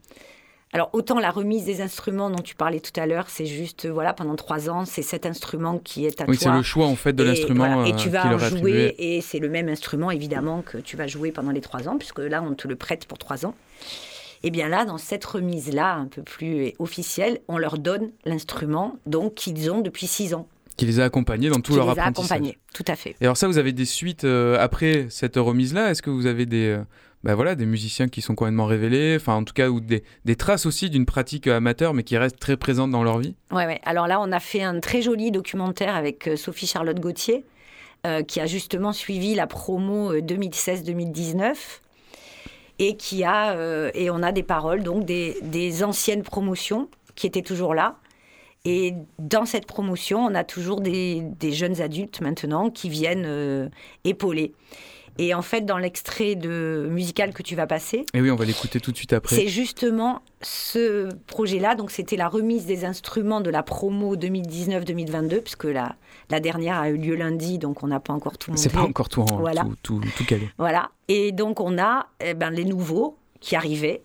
Alors 0.75 0.89
autant 0.93 1.19
la 1.19 1.29
remise 1.29 1.65
des 1.65 1.81
instruments 1.81 2.31
dont 2.31 2.41
tu 2.41 2.55
parlais 2.55 2.79
tout 2.79 2.99
à 2.99 3.05
l'heure, 3.05 3.29
c'est 3.29 3.45
juste 3.45 3.85
voilà 3.87 4.11
pendant 4.13 4.35
trois 4.35 4.71
ans, 4.71 4.85
c'est 4.85 5.03
cet 5.03 5.27
instrument 5.27 5.77
qui 5.77 6.07
est 6.07 6.19
à 6.19 6.25
Oui, 6.27 6.35
c'est 6.35 6.45
toi. 6.45 6.55
le 6.57 6.63
choix 6.63 6.87
en 6.87 6.95
fait 6.95 7.13
de 7.13 7.21
l'instrument 7.21 7.67
voilà, 7.75 7.87
et 7.87 7.93
euh, 7.93 7.95
tu 7.95 8.09
vas 8.09 8.25
en 8.25 8.39
jouer 8.39 8.47
attribué. 8.47 8.95
et 8.97 9.21
c'est 9.21 9.37
le 9.37 9.49
même 9.49 9.69
instrument 9.69 10.09
évidemment 10.09 10.63
que 10.63 10.79
tu 10.79 10.97
vas 10.97 11.05
jouer 11.05 11.31
pendant 11.31 11.51
les 11.51 11.61
trois 11.61 11.87
ans 11.87 11.99
puisque 11.99 12.17
là 12.17 12.41
on 12.41 12.55
te 12.55 12.67
le 12.67 12.75
prête 12.75 13.05
pour 13.05 13.19
trois 13.19 13.45
ans. 13.45 13.53
Et 14.43 14.51
bien 14.51 14.67
là, 14.67 14.85
dans 14.85 14.97
cette 14.97 15.23
remise-là, 15.25 15.95
un 15.95 16.07
peu 16.07 16.21
plus 16.21 16.73
officielle, 16.79 17.39
on 17.47 17.57
leur 17.57 17.77
donne 17.77 18.11
l'instrument 18.25 18.97
donc 19.05 19.35
qu'ils 19.35 19.71
ont 19.71 19.81
depuis 19.81 20.07
six 20.07 20.33
ans. 20.33 20.47
Qui 20.75 20.85
les 20.85 20.99
a 20.99 21.05
accompagnés 21.05 21.49
dans 21.49 21.59
tout 21.59 21.73
qui 21.73 21.77
leur 21.77 21.93
les 21.93 21.99
a 21.99 22.05
accompagnés, 22.05 22.57
tout 22.73 22.83
à 22.87 22.95
fait. 22.95 23.15
Et 23.21 23.25
alors 23.25 23.37
ça, 23.37 23.47
vous 23.47 23.57
avez 23.57 23.73
des 23.73 23.85
suites 23.85 24.23
euh, 24.23 24.57
après 24.59 25.07
cette 25.09 25.37
remise-là? 25.37 25.91
Est-ce 25.91 26.01
que 26.01 26.09
vous 26.09 26.25
avez 26.25 26.45
des, 26.45 26.69
euh, 26.69 26.83
bah 27.23 27.35
voilà, 27.35 27.55
des 27.55 27.67
musiciens 27.67 28.07
qui 28.07 28.21
sont 28.21 28.33
complètement 28.33 28.65
révélés? 28.65 29.15
Enfin, 29.15 29.35
en 29.35 29.43
tout 29.43 29.53
cas, 29.53 29.69
ou 29.69 29.79
des, 29.79 30.03
des 30.25 30.35
traces 30.35 30.65
aussi 30.65 30.89
d'une 30.89 31.05
pratique 31.05 31.47
euh, 31.47 31.57
amateur, 31.57 31.93
mais 31.93 32.03
qui 32.03 32.17
reste 32.17 32.39
très 32.39 32.57
présente 32.57 32.89
dans 32.89 33.03
leur 33.03 33.19
vie? 33.19 33.35
Ouais, 33.51 33.67
ouais. 33.67 33.79
Alors 33.85 34.07
là, 34.07 34.19
on 34.19 34.31
a 34.31 34.39
fait 34.39 34.63
un 34.63 34.79
très 34.79 35.03
joli 35.03 35.31
documentaire 35.31 35.95
avec 35.95 36.27
euh, 36.27 36.35
Sophie 36.35 36.67
Charlotte 36.67 36.99
Gauthier, 36.99 37.45
qui 38.27 38.41
a 38.41 38.45
justement 38.47 38.91
suivi 38.91 39.33
la 39.33 39.47
promo 39.47 40.11
euh, 40.11 40.19
2016-2019. 40.19 41.53
Et 42.85 42.97
qui 42.97 43.23
a 43.23 43.51
euh, 43.51 43.91
et 43.93 44.09
on 44.09 44.21
a 44.21 44.33
des 44.33 44.43
paroles 44.43 44.83
donc 44.83 45.05
des, 45.05 45.37
des 45.41 45.85
anciennes 45.85 46.21
promotions 46.21 46.89
qui 47.15 47.27
étaient 47.27 47.41
toujours 47.41 47.73
là. 47.73 47.95
Et 48.65 48.93
dans 49.19 49.45
cette 49.45 49.65
promotion, 49.65 50.19
on 50.19 50.35
a 50.35 50.43
toujours 50.43 50.81
des, 50.81 51.21
des 51.21 51.53
jeunes 51.53 51.79
adultes 51.79 52.19
maintenant 52.19 52.69
qui 52.69 52.89
viennent 52.89 53.25
euh, 53.25 53.69
épauler. 54.03 54.53
Et 55.19 55.33
en 55.33 55.41
fait, 55.43 55.61
dans 55.61 55.77
l'extrait 55.77 56.35
de 56.35 56.87
musical 56.89 57.33
que 57.33 57.43
tu 57.43 57.55
vas 57.55 57.67
passer, 57.67 58.05
Et 58.13 58.21
oui, 58.21 58.31
on 58.31 58.35
va 58.35 58.45
l'écouter 58.45 58.79
tout 58.79 58.91
de 58.91 58.97
suite 58.97 59.13
après. 59.13 59.35
c'est 59.35 59.47
justement 59.47 60.21
ce 60.41 61.09
projet-là. 61.27 61.75
Donc, 61.75 61.91
c'était 61.91 62.15
la 62.15 62.27
remise 62.27 62.65
des 62.65 62.83
instruments 62.85 63.39
de 63.41 63.49
la 63.51 63.61
promo 63.63 64.15
2019-2022, 64.15 65.41
puisque 65.41 65.65
la, 65.65 65.95
la 66.29 66.39
dernière 66.39 66.79
a 66.79 66.89
eu 66.89 66.97
lieu 66.97 67.15
lundi, 67.15 67.57
donc 67.59 67.83
on 67.83 67.87
n'a 67.87 67.99
pas 67.99 68.13
encore 68.13 68.37
tout 68.37 68.51
monté. 68.51 68.61
C'est 68.63 68.71
pas 68.73 68.81
encore 68.81 69.09
tout, 69.09 69.21
en, 69.21 69.37
Voilà. 69.37 69.61
tout, 69.61 69.99
tout, 69.99 70.01
tout 70.17 70.25
calé. 70.25 70.49
Voilà. 70.57 70.89
Et 71.07 71.31
donc, 71.31 71.59
on 71.59 71.77
a 71.77 72.07
eh 72.19 72.33
ben, 72.33 72.49
les 72.49 72.65
nouveaux 72.65 73.17
qui 73.39 73.55
arrivaient 73.55 74.01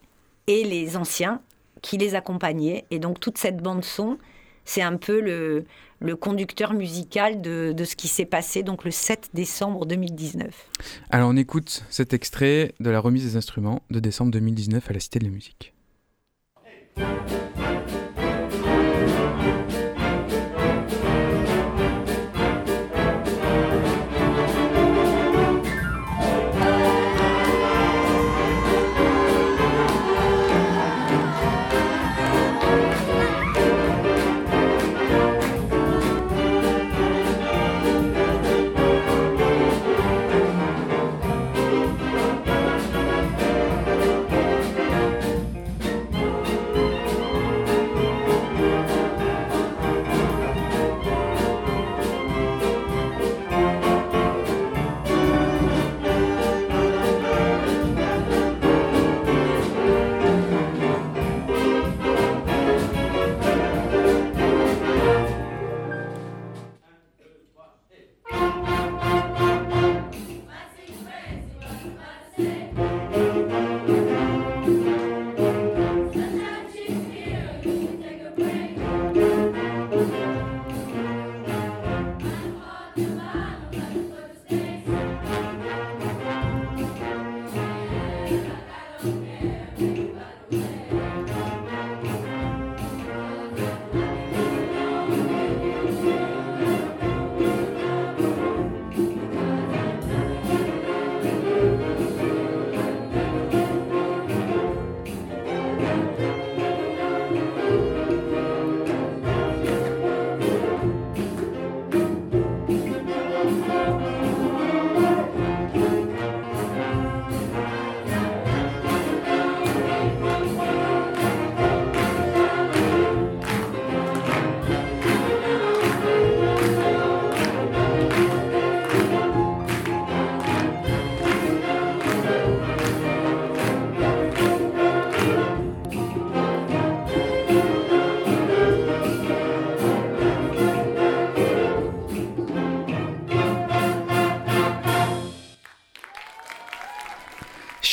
et 0.46 0.64
les 0.64 0.96
anciens 0.96 1.40
qui 1.82 1.96
les 1.96 2.14
accompagnaient. 2.14 2.84
Et 2.90 2.98
donc, 2.98 3.20
toute 3.20 3.38
cette 3.38 3.58
bande-son, 3.62 4.18
c'est 4.68 4.82
un 4.82 4.96
peu 4.96 5.20
le, 5.20 6.16
conducteur 6.16 6.74
musical 6.74 7.40
de, 7.40 7.72
de 7.72 7.84
ce 7.84 7.96
qui 7.96 8.06
s'est 8.06 8.26
passé 8.26 8.62
donc 8.62 8.84
le 8.84 8.90
7 8.90 9.30
décembre 9.32 9.86
2019. 9.86 10.68
Alors, 11.10 11.30
on 11.30 11.36
écoute 11.36 11.84
cet 11.88 12.12
extrait 12.12 12.74
de 12.78 12.90
la 12.90 13.00
remise 13.00 13.24
des 13.24 13.36
instruments 13.36 13.82
de 13.90 13.98
décembre 13.98 14.30
2019 14.32 14.90
à 14.90 14.92
la 14.92 15.00
Cité 15.00 15.18
de 15.18 15.24
la 15.24 15.30
Musique. 15.30 15.72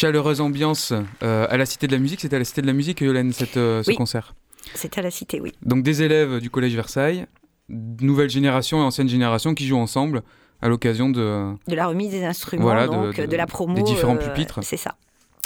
Chaleureuse 0.06 0.40
ambiance 0.40 0.94
euh, 1.24 1.48
à 1.50 1.58
la 1.58 1.66
Cité 1.66 1.88
de 1.88 1.92
la 1.92 1.98
Musique. 1.98 2.22
C'était 2.22 2.36
à 2.36 2.40
la 2.40 2.46
Cité 2.46 2.62
de 2.62 2.68
la 2.68 2.74
Musique, 2.74 3.02
Yolène, 3.02 3.34
cette, 3.34 3.58
euh, 3.58 3.82
ce 3.82 3.90
Oui. 3.90 3.96
concert. 3.96 4.36
C'était 4.76 5.00
à 5.00 5.02
la 5.02 5.10
cité, 5.10 5.42
oui. 5.42 5.52
Donc 5.64 5.82
des 5.82 6.04
élèves 6.04 6.40
du 6.40 6.52
Collège 6.52 6.76
Versailles, 6.76 7.26
nouvelle 7.70 8.30
génération 8.30 8.78
et 8.78 8.84
ancienne 8.84 9.10
génération 9.10 9.56
qui 9.56 9.66
jouent 9.66 9.80
ensemble 9.80 10.22
à 10.62 10.70
l'occasion 10.70 11.10
de... 11.10 11.54
De 11.68 11.76
la 11.76 11.88
remise 11.88 12.12
des 12.12 12.24
instruments, 12.24 12.62
Voilà, 12.66 12.86
de- 12.88 12.92
donc 12.94 13.16
de- 13.20 13.26
de, 13.26 13.36
la 13.36 13.48
promo. 13.48 13.74
des 13.74 13.82
différents 13.82 14.16
euh, 14.16 14.20
pupitres. 14.20 14.60
C'est 14.62 14.78
ça. 14.78 14.96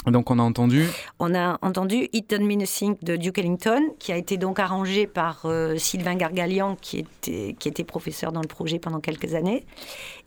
Donc 0.06 0.30
on 0.30 0.38
a 0.38 0.42
entendu... 0.42 0.86
On 1.18 1.34
a 1.34 1.58
entendu 1.60 2.08
It 2.12 2.30
Don't 2.30 2.46
Mean 2.46 2.62
a 2.62 2.66
Thing 2.66 2.96
de 3.02 3.16
Duke 3.16 3.38
Ellington, 3.38 3.82
qui 3.98 4.12
a 4.12 4.16
été 4.16 4.38
donc 4.38 4.58
arrangé 4.58 5.06
par 5.06 5.42
euh, 5.44 5.76
Sylvain 5.76 6.14
Gargalian, 6.14 6.76
qui 6.80 7.00
était, 7.00 7.54
qui 7.58 7.68
était 7.68 7.84
professeur 7.84 8.32
dans 8.32 8.40
le 8.40 8.48
projet 8.48 8.78
pendant 8.78 9.00
quelques 9.00 9.34
années. 9.34 9.66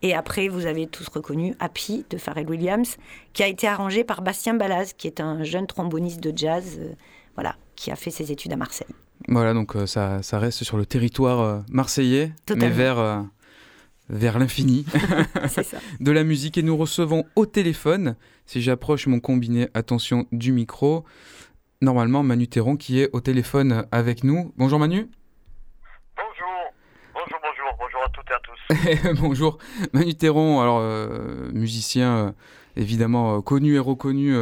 Et 0.03 0.13
après, 0.13 0.47
vous 0.47 0.67
avez 0.67 0.85
tous 0.85 1.07
reconnu 1.07 1.55
Happy 1.59 2.05
de 2.09 2.17
Pharrell 2.17 2.47
Williams, 2.47 2.97
qui 3.33 3.41
a 3.41 3.47
été 3.47 3.67
arrangé 3.67 4.03
par 4.03 4.21
Bastien 4.21 4.53
Balaz, 4.53 4.93
qui 4.95 5.07
est 5.07 5.19
un 5.19 5.43
jeune 5.43 5.65
tromboniste 5.65 6.19
de 6.19 6.37
jazz. 6.37 6.77
euh, 6.79 6.93
voilà, 7.35 7.55
qui 7.75 7.89
a 7.89 7.95
fait 7.95 8.11
ses 8.11 8.31
études 8.31 8.53
à 8.53 8.57
Marseille. 8.57 8.87
Voilà, 9.27 9.55
donc 9.55 9.75
ça, 9.87 10.21
ça, 10.21 10.37
reste 10.37 10.63
sur 10.63 10.77
le 10.77 10.85
territoire 10.85 11.63
marseillais, 11.67 12.31
mais 12.55 12.69
vers, 12.69 13.25
vers 14.13 14.39
l'infini 14.39 14.85
de 15.99 16.11
la 16.11 16.23
musique. 16.23 16.57
Et 16.57 16.63
nous 16.63 16.77
recevons 16.77 17.25
au 17.35 17.45
téléphone, 17.45 18.15
si 18.45 18.61
j'approche 18.61 19.07
mon 19.07 19.19
combiné, 19.19 19.67
attention 19.73 20.27
du 20.31 20.51
micro, 20.51 21.03
normalement 21.81 22.23
Manu 22.23 22.47
Théron 22.47 22.77
qui 22.77 22.99
est 22.99 23.09
au 23.13 23.19
téléphone 23.19 23.85
avec 23.91 24.23
nous. 24.23 24.53
Bonjour 24.57 24.79
Manu. 24.79 25.09
Bonjour, 29.19 29.57
Manu 29.93 30.15
Théron, 30.15 30.61
alors 30.61 30.79
euh, 30.79 31.51
musicien 31.51 32.17
euh, 32.17 32.31
évidemment 32.75 33.37
euh, 33.37 33.41
connu 33.41 33.75
et 33.75 33.79
reconnu 33.79 34.35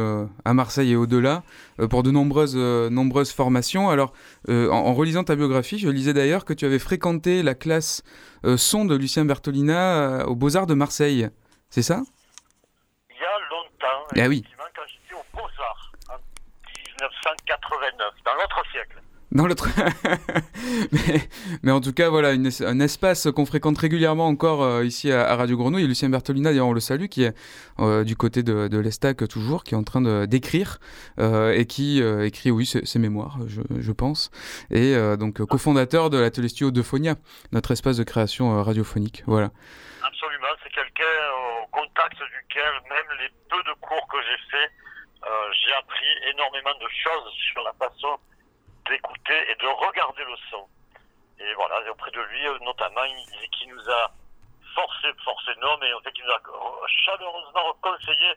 à 0.44 0.54
Marseille 0.54 0.92
et 0.92 0.96
au-delà 0.96 1.42
pour 1.90 2.02
de 2.02 2.10
nombreuses, 2.10 2.56
nombreuses 2.56 3.32
formations. 3.32 3.90
Alors, 3.90 4.12
en, 4.48 4.94
relisant 4.94 5.24
ta 5.24 5.36
biographie, 5.36 5.78
je 5.78 5.88
lisais 5.88 6.14
d'ailleurs 6.14 6.44
que 6.44 6.52
tu 6.52 6.64
avais 6.64 6.78
fréquenté 6.78 7.42
la 7.42 7.54
classe 7.54 8.02
son 8.56 8.84
de 8.84 8.96
Lucien 8.96 9.24
Bertolina 9.24 10.26
aux 10.26 10.34
Beaux-Arts 10.34 10.66
de 10.66 10.74
Marseille. 10.74 11.28
C'est 11.70 11.82
ça? 11.82 12.02
Il 13.10 13.16
y 13.16 13.24
a 13.24 13.38
longtemps, 13.50 14.06
ah, 14.16 14.28
oui. 14.28 14.44
quand 14.58 14.82
j'étais 14.86 15.14
aux 15.14 15.36
Beaux-Arts, 15.36 15.92
en 16.10 16.18
1989, 17.08 18.14
dans 18.24 18.34
l'autre 18.34 18.62
siècle. 18.72 19.01
Dans 19.32 19.46
l'autre. 19.46 19.66
mais, 21.62 21.72
en 21.72 21.80
tout 21.80 21.94
cas, 21.94 22.10
voilà, 22.10 22.28
un 22.30 22.80
espace 22.80 23.28
qu'on 23.34 23.46
fréquente 23.46 23.78
régulièrement 23.78 24.26
encore 24.26 24.62
euh, 24.62 24.84
ici 24.84 25.10
à, 25.10 25.34
Radio 25.34 25.56
Grenouille. 25.56 25.84
Et 25.84 25.86
Lucien 25.86 26.10
Bertolina, 26.10 26.50
d'ailleurs, 26.50 26.66
on 26.66 26.74
le 26.74 26.80
salue, 26.80 27.06
qui 27.06 27.24
est 27.24 27.34
euh, 27.80 28.04
du 28.04 28.14
côté 28.14 28.42
de, 28.42 28.68
de 28.68 28.78
l'Estac 28.78 29.26
toujours, 29.28 29.64
qui 29.64 29.72
est 29.72 29.78
en 29.78 29.84
train 29.84 30.26
d'écrire 30.26 30.80
euh, 31.18 31.52
et 31.52 31.64
qui 31.64 32.02
écrit, 32.02 32.50
oui, 32.50 32.66
ses, 32.66 32.98
mémoires, 32.98 33.38
je, 33.46 33.92
pense. 33.92 34.30
Et 34.70 34.94
donc, 35.16 35.42
cofondateur 35.46 36.10
de 36.10 36.18
l'atelier 36.18 36.48
studio 36.48 36.70
de 36.70 36.82
Phonia, 36.82 37.14
notre 37.52 37.70
espace 37.70 37.96
de 37.96 38.04
création 38.04 38.62
radiophonique. 38.62 39.22
Voilà. 39.26 39.50
Absolument, 40.02 40.52
c'est 40.62 40.72
quelqu'un 40.72 41.16
au 41.62 41.66
contact 41.68 42.18
duquel, 42.18 42.72
même 42.90 43.18
les 43.18 43.30
peu 43.48 43.62
de 43.64 43.74
cours 43.80 44.06
que 44.08 44.18
j'ai 44.28 44.50
fait, 44.50 44.70
j'ai 45.64 45.72
appris 45.74 46.12
énormément 46.34 46.74
de 46.78 46.88
choses 46.88 47.32
sur 47.52 47.62
la 47.62 47.72
façon 47.74 48.18
d'écouter 48.88 49.38
et 49.50 49.54
de 49.56 49.66
regarder 49.66 50.24
le 50.24 50.36
son. 50.50 50.66
Et 51.38 51.54
voilà, 51.54 51.80
auprès 51.90 52.10
de 52.10 52.20
lui, 52.20 52.46
euh, 52.46 52.58
notamment, 52.60 53.04
il 53.04 53.48
qui 53.50 53.66
nous 53.66 53.90
a 53.90 54.10
forcé, 54.74 55.08
forcé 55.24 55.50
non, 55.60 55.76
mais 55.80 55.92
en 55.92 56.00
fait, 56.00 56.12
il 56.16 56.24
nous 56.24 56.32
a 56.32 56.40
chaleureusement 57.04 57.74
conseillé 57.80 58.32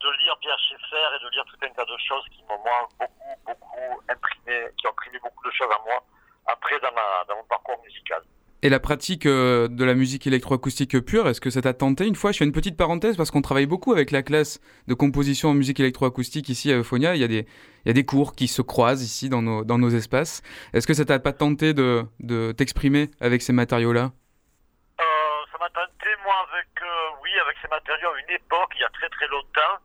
de 0.00 0.10
lire 0.22 0.36
Pierre 0.38 0.58
Schaeffer 0.58 1.16
et 1.16 1.24
de 1.24 1.30
lire 1.30 1.44
tout 1.44 1.56
un 1.62 1.70
tas 1.70 1.84
de 1.84 1.96
choses 1.98 2.24
qui 2.30 2.42
m'ont, 2.48 2.58
moi, 2.58 2.88
beaucoup, 2.98 3.34
beaucoup 3.46 4.02
imprimé, 4.08 4.68
qui 4.76 4.86
ont 4.86 4.90
imprimé 4.90 5.18
beaucoup 5.18 5.44
de 5.44 5.50
choses 5.52 5.70
à 5.70 5.82
moi 5.84 6.02
après 6.46 6.80
dans, 6.80 7.36
mon 7.36 7.44
parcours 7.44 7.80
musical. 7.84 8.22
Et 8.62 8.68
la 8.68 8.80
pratique 8.80 9.26
euh, 9.26 9.68
de 9.68 9.84
la 9.84 9.94
musique 9.94 10.26
électroacoustique 10.26 10.98
pure, 11.04 11.28
est-ce 11.28 11.40
que 11.40 11.50
ça 11.50 11.62
t'a 11.62 11.74
tenté 11.74 12.06
une 12.06 12.16
fois? 12.16 12.32
Je 12.32 12.38
fais 12.38 12.44
une 12.44 12.52
petite 12.52 12.76
parenthèse 12.76 13.16
parce 13.16 13.30
qu'on 13.30 13.42
travaille 13.42 13.66
beaucoup 13.66 13.92
avec 13.92 14.10
la 14.10 14.22
classe 14.22 14.60
de 14.88 14.94
composition 14.94 15.50
en 15.50 15.54
musique 15.54 15.78
électroacoustique 15.78 16.48
ici 16.48 16.72
à 16.72 16.78
Euphonia. 16.78 17.14
Il 17.14 17.20
y 17.20 17.24
a 17.24 17.28
des, 17.28 17.46
y 17.86 17.90
a 17.90 17.92
des 17.92 18.04
cours 18.04 18.34
qui 18.34 18.48
se 18.48 18.62
croisent 18.62 19.02
ici 19.02 19.28
dans 19.28 19.42
nos, 19.42 19.64
dans 19.64 19.78
nos 19.78 19.90
espaces. 19.90 20.42
Est-ce 20.72 20.86
que 20.86 20.94
ça 20.94 21.04
t'a 21.04 21.18
pas 21.18 21.32
tenté 21.32 21.74
de, 21.74 22.04
de 22.20 22.52
t'exprimer 22.52 23.10
avec 23.20 23.42
ces 23.42 23.52
matériaux-là? 23.52 24.10
Euh, 25.00 25.04
Ça 25.52 25.58
m'a 25.58 25.70
tenté, 25.70 26.08
moi, 26.24 26.34
avec, 26.52 26.68
euh, 26.82 27.22
oui, 27.22 27.30
avec 27.40 27.56
ces 27.62 27.68
matériaux 27.68 28.10
à 28.10 28.20
une 28.20 28.34
époque, 28.34 28.72
il 28.76 28.80
y 28.80 28.84
a 28.84 28.90
très 28.90 29.08
très 29.08 29.28
longtemps. 29.28 29.76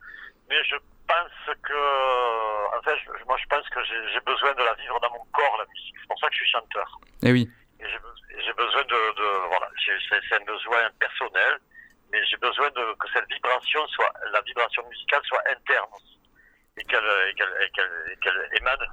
Mais 0.48 0.62
je 0.64 0.76
pense 1.06 1.56
que, 1.62 2.78
en 2.78 2.82
fait, 2.82 2.98
moi 3.26 3.36
je 3.40 3.46
pense 3.48 3.68
que 3.68 3.80
j'ai 3.84 4.20
besoin 4.20 4.52
de 4.54 4.62
la 4.62 4.74
vivre 4.74 4.98
dans 5.00 5.10
mon 5.10 5.24
corps, 5.32 5.56
la 5.58 5.66
musique. 5.66 5.94
C'est 6.00 6.08
pour 6.08 6.18
ça 6.18 6.28
que 6.28 6.34
je 6.34 6.38
suis 6.40 6.50
chanteur. 6.50 6.98
Eh 7.22 7.32
oui 7.32 7.48
j'ai 8.44 8.52
besoin 8.54 8.82
de, 8.82 9.14
de 9.16 9.28
voilà, 9.48 9.68
c'est 9.86 10.36
un 10.36 10.44
besoin 10.44 10.90
personnel, 10.98 11.58
mais 12.10 12.18
j'ai 12.26 12.36
besoin 12.36 12.68
de, 12.70 12.94
que 12.98 13.06
cette 13.12 13.28
vibration 13.30 13.86
soit, 13.88 14.12
la 14.32 14.40
vibration 14.42 14.82
musicale 14.88 15.22
soit 15.24 15.42
interne 15.50 15.88
aussi, 15.94 16.18
et 16.76 16.84
qu'elle 16.84 17.70
qu'elle 18.20 18.48
émane 18.58 18.86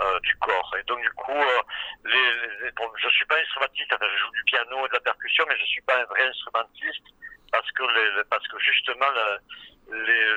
euh, 0.00 0.20
du 0.20 0.34
corps. 0.36 0.74
Et 0.78 0.82
donc 0.84 1.00
du 1.00 1.10
coup, 1.10 1.32
euh, 1.32 1.62
les, 2.04 2.70
je 2.96 3.08
suis 3.08 3.26
pas 3.26 3.38
instrumentiste, 3.40 3.90
je 3.90 4.18
joue 4.18 4.30
du 4.32 4.44
piano 4.44 4.84
et 4.84 4.88
de 4.88 4.94
la 4.94 5.00
percussion, 5.00 5.44
mais 5.48 5.56
je 5.56 5.64
suis 5.64 5.82
pas 5.82 6.00
un 6.00 6.04
vrai 6.04 6.22
instrumentiste 6.22 7.04
parce 7.50 7.70
que 7.72 7.82
les, 7.82 8.24
parce 8.24 8.46
que 8.48 8.58
justement, 8.58 9.06
les, 9.90 10.34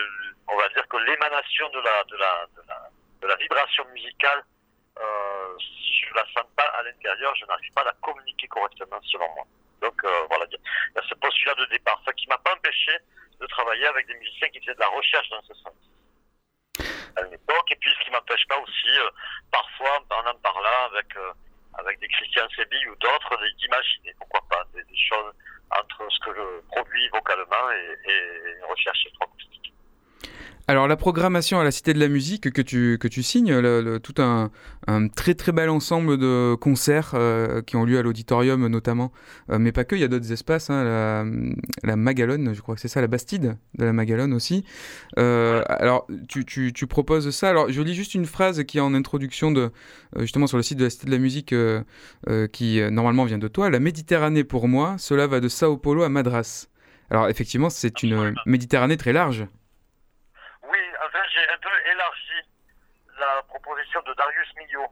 on 0.47 0.57
va 0.57 0.69
dire 0.69 0.87
que 0.87 0.97
l'émanation 0.97 1.69
de 1.69 1.79
la, 1.79 2.03
de 2.05 2.15
la, 2.17 2.47
de 3.21 3.27
la, 3.27 3.35
vibration 3.35 3.85
musicale 3.93 4.43
euh, 4.99 5.57
si 5.59 6.05
je 6.07 6.13
la 6.15 6.25
sens 6.33 6.45
pas 6.55 6.63
à 6.63 6.83
l'intérieur, 6.83 7.35
je 7.35 7.45
n'arrive 7.45 7.71
pas 7.73 7.81
à 7.81 7.85
la 7.85 7.93
communiquer 8.01 8.47
correctement 8.47 8.99
selon 9.03 9.27
moi. 9.35 9.45
Donc 9.81 10.03
euh, 10.03 10.25
voilà, 10.29 10.45
il 10.49 10.57
y 10.95 10.99
a 10.99 11.03
ce 11.07 11.13
postulat 11.15 11.53
de 11.55 11.65
départ, 11.65 12.01
ce 12.05 12.11
qui 12.13 12.27
m'a 12.27 12.37
pas 12.39 12.53
empêché 12.53 12.97
de 13.39 13.45
travailler 13.45 13.85
avec 13.85 14.07
des 14.07 14.15
musiciens 14.15 14.49
qui 14.49 14.59
faisaient 14.59 14.73
de 14.73 14.79
la 14.79 14.87
recherche 14.87 15.29
dans 15.29 15.41
ce 15.43 15.53
sens 15.55 15.73
à 17.17 17.23
l'époque, 17.23 17.71
et 17.71 17.75
puis 17.75 17.91
ce 17.99 18.05
qui 18.05 18.11
m'empêche 18.11 18.45
pas 18.47 18.57
aussi, 18.59 18.93
euh, 18.99 19.09
parfois, 19.51 20.03
en 20.09 20.29
en 20.29 20.35
parlant 20.39 20.89
avec, 20.93 21.07
avec 21.77 21.99
des 21.99 22.07
Christian 22.07 22.47
Sébi 22.55 22.77
ou 22.87 22.95
d'autres, 22.95 23.37
d'imaginer, 23.59 24.15
pourquoi 24.17 24.41
pas, 24.49 24.63
des, 24.73 24.83
choses 24.95 25.33
entre 25.71 26.01
ce 26.09 26.19
que 26.25 26.35
je 26.35 26.67
produis 26.67 27.09
vocalement 27.09 27.71
et, 27.71 28.11
et 28.11 28.63
recherche 28.69 29.05
électroacoustique. 29.05 29.73
Alors 30.69 30.87
la 30.87 30.97
programmation 30.97 31.59
à 31.59 31.63
la 31.63 31.71
Cité 31.71 31.93
de 31.93 31.99
la 31.99 32.09
Musique 32.09 32.51
que 32.51 32.61
tu, 32.61 32.97
que 32.99 33.07
tu 33.07 33.23
signes, 33.23 33.99
tout 34.01 34.21
un, 34.21 34.51
un, 34.87 35.07
très 35.09 35.33
très 35.35 35.51
bel 35.51 35.69
ensemble 35.69 36.17
de 36.17 36.55
concerts 36.55 37.11
euh, 37.13 37.61
qui 37.61 37.75
ont 37.75 37.83
lieu 37.83 37.99
à 37.99 38.01
l'auditorium 38.01 38.67
notamment, 38.67 39.11
euh, 39.49 39.59
mais 39.59 39.71
pas 39.71 39.83
que, 39.83 39.95
il 39.95 40.01
y 40.01 40.03
a 40.03 40.07
d'autres 40.07 40.31
espaces, 40.31 40.69
hein, 40.69 40.83
la, 40.83 41.25
la, 41.83 41.95
Magalone, 41.95 42.53
je 42.53 42.61
crois 42.61 42.75
que 42.75 42.81
c'est 42.81 42.87
ça, 42.87 43.01
la 43.01 43.07
Bastide 43.07 43.57
de 43.77 43.85
la 43.85 43.93
Magalone 43.93 44.33
aussi. 44.33 44.65
Euh, 45.19 45.61
alors 45.67 46.07
tu, 46.27 46.45
tu, 46.45 46.73
tu, 46.73 46.87
proposes 46.87 47.29
ça, 47.31 47.49
alors 47.49 47.69
je 47.69 47.81
lis 47.81 47.93
juste 47.93 48.15
une 48.15 48.25
phrase 48.25 48.63
qui 48.63 48.77
est 48.77 48.81
en 48.81 48.93
introduction 48.93 49.51
de, 49.51 49.71
justement 50.17 50.47
sur 50.47 50.57
le 50.57 50.63
site 50.63 50.77
de 50.77 50.85
la 50.85 50.89
Cité 50.89 51.05
de 51.07 51.11
la 51.11 51.19
Musique 51.19 51.53
qui 52.51 52.81
normalement 52.91 53.25
vient 53.25 53.37
de 53.37 53.47
toi, 53.47 53.69
la 53.69 53.79
Méditerranée 53.79 54.43
pour 54.43 54.67
moi, 54.67 54.95
cela 54.97 55.27
va 55.27 55.39
de 55.39 55.47
Sao 55.47 55.77
Paulo 55.77 56.03
à 56.03 56.09
Madras. 56.09 56.67
Alors 57.09 57.29
effectivement 57.29 57.69
c'est 57.69 58.03
une 58.03 58.35
Méditerranée 58.45 58.97
très 58.97 59.13
large. 59.13 59.47
J'ai 61.33 61.43
un 61.53 61.59
peu 61.61 61.69
élargi 61.69 61.97
la 61.97 62.06
proposition 63.59 64.01
de 64.01 64.13
Darius 64.13 64.53
Milhaud. 64.55 64.87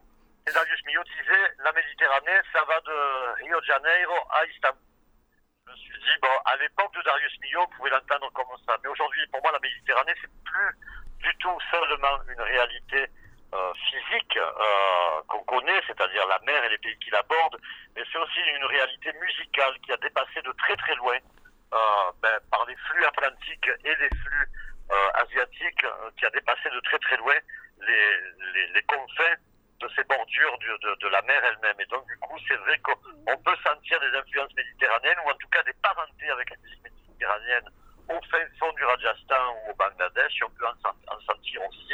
Et 0.48 0.52
Darius 0.52 0.86
Milhaud 0.86 1.04
disait 1.04 1.48
la 1.64 1.72
Méditerranée, 1.72 2.40
ça 2.54 2.64
va 2.66 2.80
de 2.82 3.44
Rio 3.44 3.60
de 3.60 3.66
Janeiro 3.66 4.16
à 4.30 4.46
Istanbul. 4.46 4.82
Je 5.68 5.72
me 5.72 5.78
suis 5.78 6.00
dit, 6.00 6.18
bon, 6.22 6.36
à 6.46 6.56
l'époque 6.58 6.94
de 6.96 7.02
Darius 7.02 7.34
Milhaud, 7.42 7.62
vous 7.62 7.78
pouvez 7.78 7.90
l'entendre 7.90 8.32
comme 8.34 8.46
ça. 8.66 8.78
Mais 8.84 8.90
aujourd'hui, 8.90 9.26
pour 9.32 9.42
moi, 9.42 9.52
la 9.52 9.60
Méditerranée, 9.60 10.14
c'est 10.22 10.32
plus 10.44 10.72
du 11.22 11.36
tout 11.38 11.58
seulement 11.72 12.22
une 12.30 12.42
réalité 12.42 13.10
euh, 13.54 13.74
physique 13.90 14.38
euh, 14.38 15.22
qu'on 15.28 15.44
connaît, 15.44 15.82
c'est-à-dire 15.88 16.26
la 16.28 16.40
mer 16.40 16.64
et 16.66 16.70
les 16.70 16.78
pays 16.78 16.98
qui 17.00 17.10
l'abordent, 17.10 17.58
mais 17.96 18.04
c'est 18.12 18.18
aussi 18.18 18.40
une 18.56 18.66
réalité 18.66 19.14
musicale 19.14 19.74
qui 19.84 19.92
a 19.92 19.98
dépassé 19.98 20.42
de 20.44 20.52
très 20.54 20.76
très 20.76 20.96
loin 20.96 21.18
euh, 21.74 21.78
ben, 22.22 22.38
par 22.52 22.66
les 22.66 22.76
flux 22.76 23.06
atlantiques 23.06 23.70
et 23.84 23.96
les 23.96 24.10
flux 24.10 24.48
asiatique 24.90 25.84
euh, 25.84 26.10
qui 26.18 26.26
a 26.26 26.30
dépassé 26.30 26.70
de 26.70 26.80
très 26.82 27.00
très 27.00 27.18
loin 27.18 27.36
les, 27.82 28.18
les, 28.54 28.68
les 28.74 28.84
confins 28.84 29.36
de 29.80 29.90
ces 29.96 30.04
bordures 30.06 30.58
de, 30.60 30.96
de, 31.02 31.08
la 31.10 31.22
mer 31.24 31.44
elle-même. 31.44 31.80
Et 31.80 31.86
donc, 31.88 32.06
du 32.08 32.18
coup, 32.20 32.38
c'est 32.48 32.56
vrai 32.56 32.80
qu'on 32.80 33.38
peut 33.38 33.56
sentir 33.64 34.00
des 34.00 34.18
influences 34.18 34.54
méditerranéennes, 34.56 35.20
ou 35.26 35.30
en 35.30 35.36
tout 35.36 35.50
cas 35.50 35.64
des 35.64 35.74
parentés 35.84 36.30
avec 36.30 36.50
la 36.50 36.58
musique 36.64 36.84
méditerranéenne 36.84 37.70
au 38.08 38.22
fin 38.30 38.46
fond 38.60 38.72
du 38.74 38.84
Rajasthan 38.86 39.56
ou 39.66 39.72
au 39.72 39.76
Bangladesh. 39.76 40.34
Et 40.40 40.44
on 40.44 40.50
peut 40.52 40.66
en, 40.66 41.20
sentir 41.22 41.62
aussi 41.68 41.94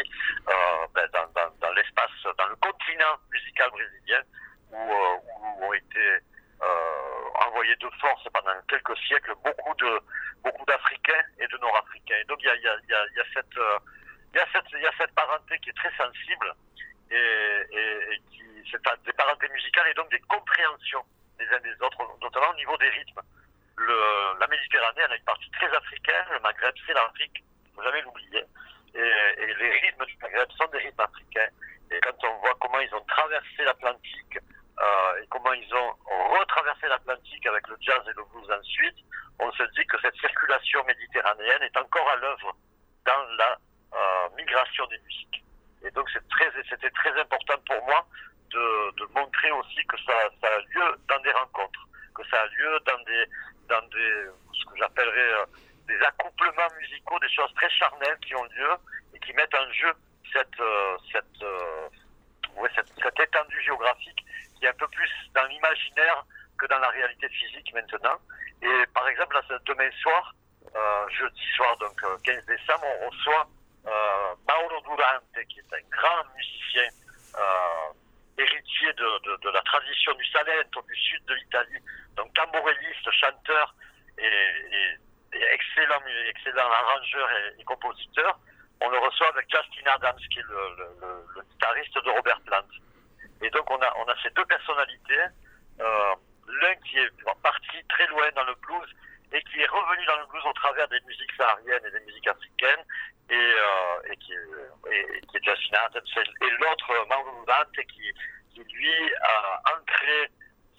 Et 105.74 106.50
l'autre 106.60 107.08
membre 107.10 107.32
mouvante 107.34 107.72
qui, 107.88 108.14
lui 108.58 109.14
a 109.22 109.62
ancré 109.74 110.30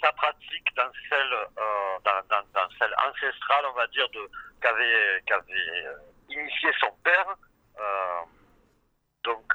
sa 0.02 0.12
pratique 0.12 0.74
dans 0.76 0.90
celle, 1.09 1.33
euh, 1.33 2.92
ancestrale, 3.09 3.66
on 3.66 3.72
va 3.72 3.87
dire, 3.88 4.07
qu'avait 4.61 5.22
qu 5.26 5.33
euh, 5.33 5.94
initié 6.28 6.70
son 6.81 6.90
père. 7.05 7.37
Euh, 7.78 8.20
donc, 9.24 9.55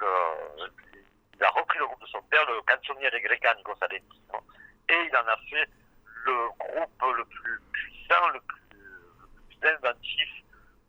il 1.33 1.43
a 1.43 1.49
repris 1.49 1.77
le 1.79 1.85
groupe 1.85 2.01
de 2.01 2.07
son 2.07 2.21
père, 2.23 2.45
le 2.49 2.61
canzoniere 2.61 3.19
Grecanico 3.21 3.75
Salentino, 3.79 4.39
et 4.89 4.95
il 4.95 5.15
en 5.15 5.27
a 5.27 5.37
fait 5.49 5.69
le 6.25 6.49
groupe 6.57 7.17
le 7.17 7.25
plus 7.25 7.61
puissant, 7.73 8.29
le 8.33 8.39
plus, 8.41 8.57
inventif 9.63 10.29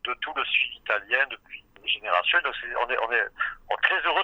de 0.05 0.15
tout 0.21 0.33
le 0.35 0.45
sud 0.45 0.75
italien 0.75 1.27
depuis 1.31 1.65
une 1.81 1.89
génération. 1.89 2.39
Donc, 2.45 2.55
on, 2.81 2.91
est, 2.91 2.99
on 2.99 3.13
est 3.13 3.29
très 3.83 4.01
heureux 4.03 4.23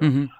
Mm-hmm. 0.00 0.39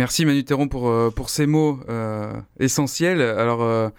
Merci 0.00 0.24
Manu 0.24 0.42
Théron 0.44 0.66
pour, 0.66 0.88
euh, 0.88 1.10
pour 1.10 1.28
ces 1.28 1.44
mots 1.44 1.78
euh, 1.90 2.32
essentiels. 2.58 3.20
Alors, 3.20 3.62
euh, 3.62 3.90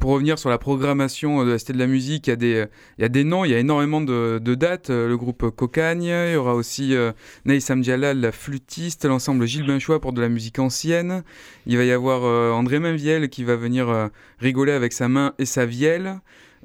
pour 0.00 0.12
revenir 0.12 0.38
sur 0.38 0.48
la 0.48 0.56
programmation 0.56 1.44
de 1.44 1.50
la 1.50 1.56
de 1.58 1.78
la 1.78 1.86
Musique, 1.86 2.28
il 2.28 2.30
y 2.30 3.04
a 3.04 3.08
des, 3.10 3.24
noms, 3.24 3.44
il 3.44 3.50
y 3.50 3.54
a 3.54 3.58
énormément 3.58 4.00
de, 4.00 4.38
dates. 4.54 4.88
Le 4.88 5.14
groupe 5.18 5.50
Cocagne, 5.50 6.04
il 6.04 6.32
y 6.32 6.36
aura 6.36 6.54
aussi 6.54 6.96
euh, 6.96 7.12
Naïsam 7.44 7.82
la 7.82 8.32
flûtiste, 8.32 9.04
l'ensemble 9.04 9.44
Gilles 9.44 9.66
Benchois 9.66 10.00
pour 10.00 10.14
de 10.14 10.22
la 10.22 10.30
musique 10.30 10.58
ancienne. 10.58 11.22
Il 11.66 11.76
va 11.76 11.84
y 11.84 11.92
avoir 11.92 12.22
André 12.56 12.78
Mainviel 12.78 13.28
qui 13.28 13.44
va 13.44 13.56
venir 13.56 14.08
rigoler 14.38 14.72
avec 14.72 14.94
sa 14.94 15.08
main 15.08 15.34
et 15.38 15.44
sa 15.44 15.66
vielle. 15.66 16.18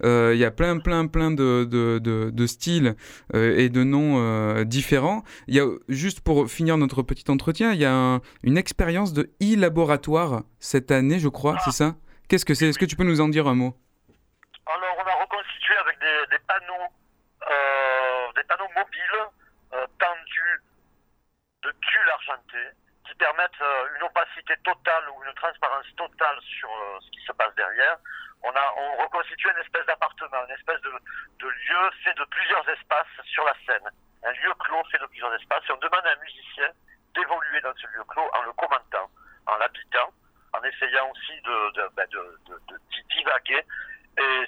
Euh, 0.03 0.31
il 0.33 0.39
y 0.39 0.45
a 0.45 0.51
plein, 0.51 0.79
plein, 0.79 1.07
plein 1.07 1.31
de, 1.31 2.45
styles 2.47 2.95
euh, 3.33 3.57
et 3.57 3.69
de 3.69 3.83
noms 3.83 4.19
euh, 4.19 4.63
différents. 4.63 5.23
Il 5.47 5.55
y 5.55 5.59
a, 5.59 5.65
juste 5.87 6.21
pour 6.21 6.49
finir 6.49 6.77
notre 6.77 7.01
petit 7.01 7.29
entretien, 7.29 7.71
il 7.71 7.79
y 7.79 7.85
a 7.85 8.19
une 8.43 8.57
expérience 8.57 9.13
de 9.13 9.29
e-laboratoire 9.41 10.43
cette 10.59 10.91
année, 10.91 11.19
je 11.19 11.29
crois, 11.29 11.57
c'est 11.63 11.71
ça? 11.71 11.95
Qu'est-ce 12.27 12.45
que 12.45 12.53
c'est? 12.53 12.67
Est-ce 12.67 12.79
que 12.79 12.85
tu 12.85 12.95
peux 12.95 13.03
nous 13.03 13.21
en 13.21 13.29
dire 13.29 13.47
un 13.47 13.55
mot? 13.55 13.75
Alors, 14.65 14.95
on 14.97 15.07
a 15.07 15.15
reconstitué 15.21 15.75
avec 15.77 15.99
des, 15.99 16.39
panneaux, 16.47 16.89
des 18.35 18.43
panneaux 18.43 18.71
mobiles 18.75 19.21
tendus 19.99 20.61
de 21.63 21.71
tuiles 21.81 22.09
argentées 22.13 22.73
qui 23.07 23.13
permettent 23.15 23.61
une 23.95 24.03
opacité 24.03 24.55
totale 24.63 25.03
ou 25.13 25.23
une 25.23 25.33
transparence 25.35 25.85
totale 25.95 26.37
sur 26.41 26.69
ce 27.01 27.11
qui 27.11 27.23
se 27.25 27.31
passe 27.33 27.53
derrière 27.55 27.97
on, 28.45 28.51
a, 28.55 29.03
reconstitue 29.03 29.49
une 29.49 29.57
espèce 29.57 29.85
d'appartement, 29.85 30.45
une 30.47 30.53
espèce 30.53 30.79
de, 30.81 30.91
lieu 31.47 31.91
fait 32.03 32.13
de 32.13 32.23
plusieurs 32.25 32.67
espaces 32.69 33.25
sur 33.25 33.43
la 33.43 33.53
scène. 33.65 33.89
Un 34.23 34.31
lieu 34.31 34.53
clos 34.59 34.83
fait 34.91 34.99
de 34.99 35.05
plusieurs 35.07 35.33
espaces 35.33 35.63
et 35.67 35.71
on 35.71 35.77
demande 35.77 36.05
à 36.05 36.11
un 36.11 36.21
musicien 36.21 36.69
d'évoluer 37.13 37.61
dans 37.61 37.73
ce 37.75 37.87
lieu 37.87 38.03
clos 38.07 38.29
en 38.33 38.41
le 38.43 38.53
commentant, 38.53 39.09
en 39.47 39.57
l'habitant, 39.57 40.09
en 40.53 40.63
essayant 40.63 41.09
aussi 41.11 41.41
de, 41.41 41.89
ben, 41.95 42.07
divaguer. 43.09 43.63
Et 44.17 44.45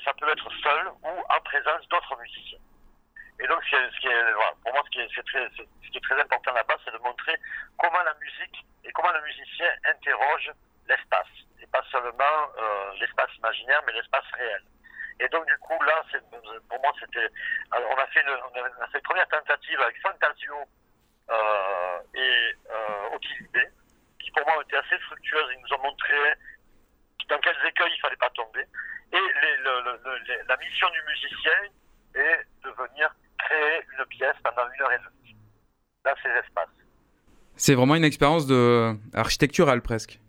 C'est 37.68 37.76
vraiment 37.76 37.96
une 37.96 38.06
expérience 38.06 38.48
de 38.48 38.96
architecturale 39.14 39.82
presque. 39.82 40.22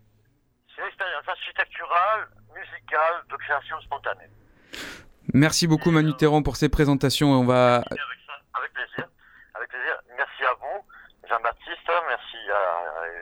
C'est 0.74 0.83
une 0.83 0.88
expérience 0.88 1.29
architecturale, 1.29 2.27
musicale, 2.53 3.22
de 3.31 3.37
création 3.37 3.81
spontanée. 3.81 4.27
Merci 5.33 5.68
beaucoup 5.68 5.92
Manu 5.92 6.16
Théron 6.16 6.42
pour 6.42 6.57
ces 6.57 6.68
présentations. 6.68 7.31
On 7.31 7.44
va... 7.44 7.77
Avec 7.77 8.72
plaisir. 8.74 9.09
Avec 9.55 9.70
plaisir. 9.70 9.94
Merci 10.16 10.42
à 10.42 10.55
vous. 10.55 11.29
Jean-Baptiste, 11.29 11.88
merci 12.09 12.38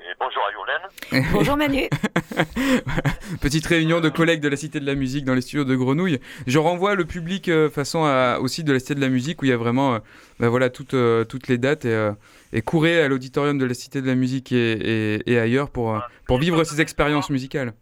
et 0.08 0.14
bonjour 0.18 0.42
à 0.46 0.52
Yolène. 0.52 1.28
bonjour 1.34 1.56
Manu. 1.58 1.90
Petite 3.40 3.66
réunion 3.66 4.00
de 4.00 4.08
collègues 4.08 4.40
de 4.40 4.48
la 4.48 4.56
Cité 4.56 4.80
de 4.80 4.86
la 4.86 4.94
Musique 4.94 5.24
dans 5.24 5.34
les 5.34 5.40
studios 5.40 5.64
de 5.64 5.74
Grenouille. 5.74 6.20
Je 6.46 6.58
renvoie 6.58 6.94
le 6.94 7.04
public 7.04 7.48
euh, 7.48 7.68
façon 7.68 8.00
aussi 8.40 8.64
de 8.64 8.72
la 8.72 8.78
Cité 8.78 8.94
de 8.94 9.00
la 9.00 9.08
Musique 9.08 9.42
où 9.42 9.44
il 9.44 9.50
y 9.50 9.52
a 9.52 9.56
vraiment 9.56 9.94
euh, 9.94 9.98
bah 10.40 10.48
voilà, 10.48 10.70
toutes, 10.70 10.94
euh, 10.94 11.24
toutes 11.24 11.48
les 11.48 11.58
dates 11.58 11.84
et, 11.84 12.10
et 12.52 12.62
courez 12.62 13.02
à 13.02 13.08
l'auditorium 13.08 13.58
de 13.58 13.66
la 13.66 13.74
Cité 13.74 14.00
de 14.00 14.06
la 14.06 14.14
Musique 14.14 14.52
et, 14.52 15.20
et, 15.30 15.38
ailleurs 15.38 15.70
pour, 15.70 16.00
pour 16.26 16.38
vivre 16.38 16.64
ces 16.64 16.80
expériences 16.80 17.30
musicales. 17.30 17.74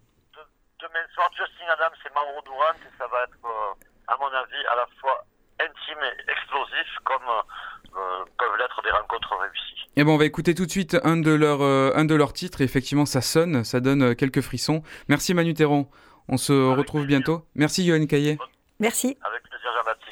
Demain 0.81 1.07
soir, 1.15 1.31
Justin 1.37 1.71
Adams 1.73 1.99
et 2.05 2.15
Mauro 2.15 2.43
Durant 2.45 2.75
et 2.75 2.93
ça 2.99 3.07
va 3.07 3.25
être, 3.25 3.39
à 4.09 4.17
mon 4.19 4.27
avis, 4.27 4.67
à 4.73 4.77
la 4.77 4.87
fois 5.01 5.25
intime 5.61 6.03
et 6.03 6.33
explosif 6.33 6.89
comme 7.05 7.29
peuvent 8.39 8.59
l'être 8.59 8.83
des 8.83 8.91
rencontres 8.91 9.37
réussies. 9.37 9.74
Et 9.97 10.05
bon, 10.05 10.15
on 10.15 10.17
va 10.17 10.25
écouter 10.25 10.55
tout 10.55 10.67
de 10.67 10.71
suite 10.71 10.97
un 11.05 11.17
de 11.17 11.31
leurs, 11.31 11.63
euh, 11.63 11.93
un 11.95 12.05
de 12.05 12.15
leurs 12.15 12.33
titres. 12.33 12.61
Et 12.61 12.65
effectivement, 12.65 13.07
ça 13.07 13.21
sonne, 13.21 13.65
ça 13.65 13.81
donne 13.81 14.03
euh, 14.03 14.15
quelques 14.15 14.41
frissons. 14.41 14.83
Merci 15.09 15.35
Manu 15.35 15.55
Théron. 15.55 15.89
On 16.29 16.37
se 16.37 16.53
retrouve 16.53 17.07
bientôt. 17.07 17.47
Merci 17.55 17.85
Yoann 17.85 18.07
Caillé. 18.07 18.39
Merci. 18.81 19.17
Avec 19.23 19.43
plaisir 19.43 19.71
Jean-Baptiste. 19.77 20.04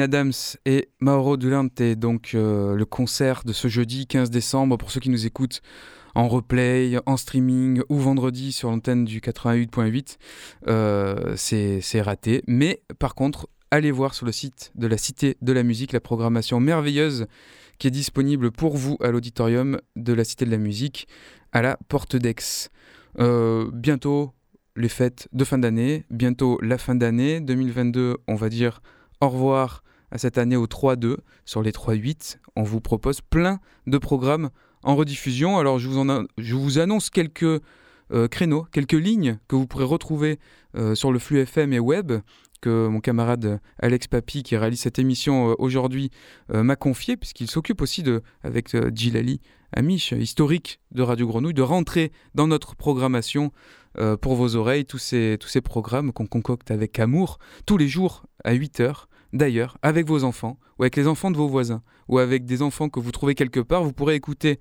Adams 0.00 0.32
et 0.66 0.88
Mauro 1.00 1.36
Durante, 1.36 1.82
donc 1.82 2.32
euh, 2.34 2.74
le 2.74 2.84
concert 2.84 3.42
de 3.44 3.52
ce 3.52 3.68
jeudi 3.68 4.06
15 4.06 4.30
décembre 4.30 4.76
pour 4.76 4.90
ceux 4.90 5.00
qui 5.00 5.10
nous 5.10 5.26
écoutent 5.26 5.62
en 6.14 6.28
replay, 6.28 6.98
en 7.06 7.16
streaming 7.16 7.82
ou 7.88 7.96
vendredi 7.96 8.52
sur 8.52 8.70
l'antenne 8.70 9.04
du 9.04 9.20
88.8. 9.20 10.16
Euh, 10.68 11.34
c'est 11.36 12.00
raté. 12.00 12.42
Mais 12.46 12.82
par 12.98 13.14
contre, 13.14 13.48
allez 13.70 13.90
voir 13.90 14.14
sur 14.14 14.26
le 14.26 14.32
site 14.32 14.72
de 14.74 14.86
la 14.86 14.98
Cité 14.98 15.36
de 15.40 15.52
la 15.52 15.62
Musique 15.62 15.92
la 15.92 16.00
programmation 16.00 16.60
merveilleuse 16.60 17.26
qui 17.78 17.86
est 17.86 17.92
disponible 17.92 18.50
pour 18.50 18.76
vous 18.76 18.96
à 19.00 19.10
l'auditorium 19.10 19.80
de 19.96 20.12
la 20.12 20.24
Cité 20.24 20.44
de 20.44 20.50
la 20.50 20.58
Musique 20.58 21.08
à 21.52 21.62
la 21.62 21.78
Porte 21.88 22.16
d'Aix. 22.16 22.70
Euh, 23.18 23.70
bientôt 23.72 24.32
les 24.76 24.88
fêtes 24.88 25.28
de 25.32 25.44
fin 25.44 25.58
d'année, 25.58 26.04
bientôt 26.10 26.58
la 26.62 26.78
fin 26.78 26.94
d'année 26.94 27.40
2022, 27.40 28.18
on 28.28 28.34
va 28.34 28.48
dire 28.48 28.82
au 29.20 29.28
revoir 29.28 29.82
cette 30.16 30.38
année 30.38 30.56
au 30.56 30.66
3-2 30.66 31.16
sur 31.44 31.62
les 31.62 31.72
3-8. 31.72 32.38
On 32.56 32.62
vous 32.62 32.80
propose 32.80 33.20
plein 33.20 33.60
de 33.86 33.98
programmes 33.98 34.50
en 34.82 34.96
rediffusion. 34.96 35.58
Alors 35.58 35.78
je 35.78 35.88
vous, 35.88 36.78
annonce 36.78 37.10
quelques 37.10 37.62
euh, 38.12 38.28
créneaux, 38.28 38.66
quelques 38.72 38.92
lignes 38.92 39.38
que 39.48 39.56
vous 39.56 39.66
pourrez 39.66 39.84
retrouver 39.84 40.38
euh, 40.76 40.94
sur 40.94 41.12
le 41.12 41.18
flux 41.18 41.40
FM 41.40 41.72
et 41.72 41.78
web 41.78 42.12
que 42.60 42.88
mon 42.88 43.00
camarade 43.00 43.58
Alex 43.78 44.06
Papi, 44.06 44.42
qui 44.42 44.54
réalise 44.54 44.80
cette 44.80 44.98
émission 44.98 45.50
euh, 45.50 45.54
aujourd'hui, 45.58 46.10
m'a 46.52 46.76
confié, 46.76 47.16
puisqu'il 47.16 47.48
s'occupe 47.48 47.80
aussi, 47.80 48.02
de, 48.02 48.22
avec 48.42 48.76
Gilali 48.94 49.40
Amish, 49.72 50.12
historique 50.12 50.80
de 50.90 51.02
Radio 51.02 51.26
Grenouille, 51.26 51.54
de 51.54 51.62
rentrer 51.62 52.12
dans 52.34 52.46
notre 52.46 52.76
programmation 52.76 53.50
pour 54.20 54.34
vos 54.34 54.56
oreilles, 54.56 54.84
tous 54.84 54.98
ces, 54.98 55.36
tous 55.40 55.48
ces 55.48 55.60
programmes 55.60 56.12
qu'on 56.12 56.26
concocte 56.26 56.70
avec 56.70 56.98
amour, 56.98 57.38
tous 57.66 57.76
les 57.76 57.88
jours 57.88 58.24
à 58.44 58.54
8h. 58.54 59.06
D'ailleurs, 59.32 59.78
avec 59.82 60.06
vos 60.06 60.24
enfants, 60.24 60.58
ou 60.78 60.82
avec 60.82 60.96
les 60.96 61.06
enfants 61.06 61.30
de 61.30 61.36
vos 61.36 61.48
voisins, 61.48 61.82
ou 62.08 62.18
avec 62.18 62.44
des 62.44 62.62
enfants 62.62 62.88
que 62.88 63.00
vous 63.00 63.12
trouvez 63.12 63.34
quelque 63.34 63.60
part, 63.60 63.84
vous 63.84 63.92
pourrez 63.92 64.14
écouter 64.14 64.58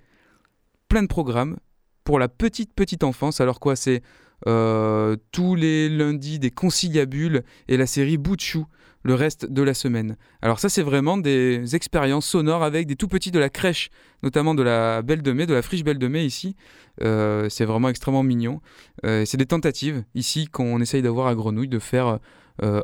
plein 0.88 1.01
de 1.01 1.07
programmes 1.07 1.57
pour 2.03 2.20
la 2.20 2.28
petite 2.28 2.74
petite 2.74 3.03
enfance. 3.03 3.41
Alors 3.41 3.59
quoi, 3.59 3.76
c'est 3.76 4.01
euh, 4.47 5.15
tous 5.32 5.55
les 5.55 5.89
lundis 5.89 6.39
des 6.39 6.51
conciliabules 6.51 7.43
et 7.67 7.78
la 7.78 7.86
série 7.86 8.17
Bout 8.17 8.39
chou 8.39 8.65
le 9.03 9.13
reste 9.13 9.45
de 9.45 9.61
la 9.61 9.74
semaine. 9.74 10.17
Alors 10.41 10.59
ça 10.59 10.67
c'est 10.67 10.82
vraiment 10.82 11.17
des 11.17 11.76
expériences 11.76 12.28
sonores 12.28 12.63
avec 12.63 12.86
des 12.86 12.95
tout 12.95 13.07
petits 13.07 13.32
de 13.32 13.39
la 13.39 13.49
crèche, 13.49 13.89
notamment 14.24 14.53
de 14.53 14.63
la 14.63 15.01
Belle 15.01 15.22
de 15.22 15.32
Mai, 15.32 15.45
de 15.45 15.53
la 15.53 15.61
friche 15.61 15.84
Belle 15.84 15.99
de 15.99 16.07
Mai 16.07 16.26
ici. 16.26 16.55
Euh, 17.01 17.47
c'est 17.49 17.65
vraiment 17.65 17.89
extrêmement 17.89 18.24
mignon. 18.24 18.59
Euh, 19.05 19.24
c'est 19.26 19.38
des 19.38 19.45
tentatives 19.45 20.03
ici 20.15 20.47
qu'on 20.47 20.82
essaye 20.82 21.01
d'avoir 21.01 21.28
à 21.28 21.36
Grenouille 21.36 21.70
de 21.70 21.80
faire 21.80 22.20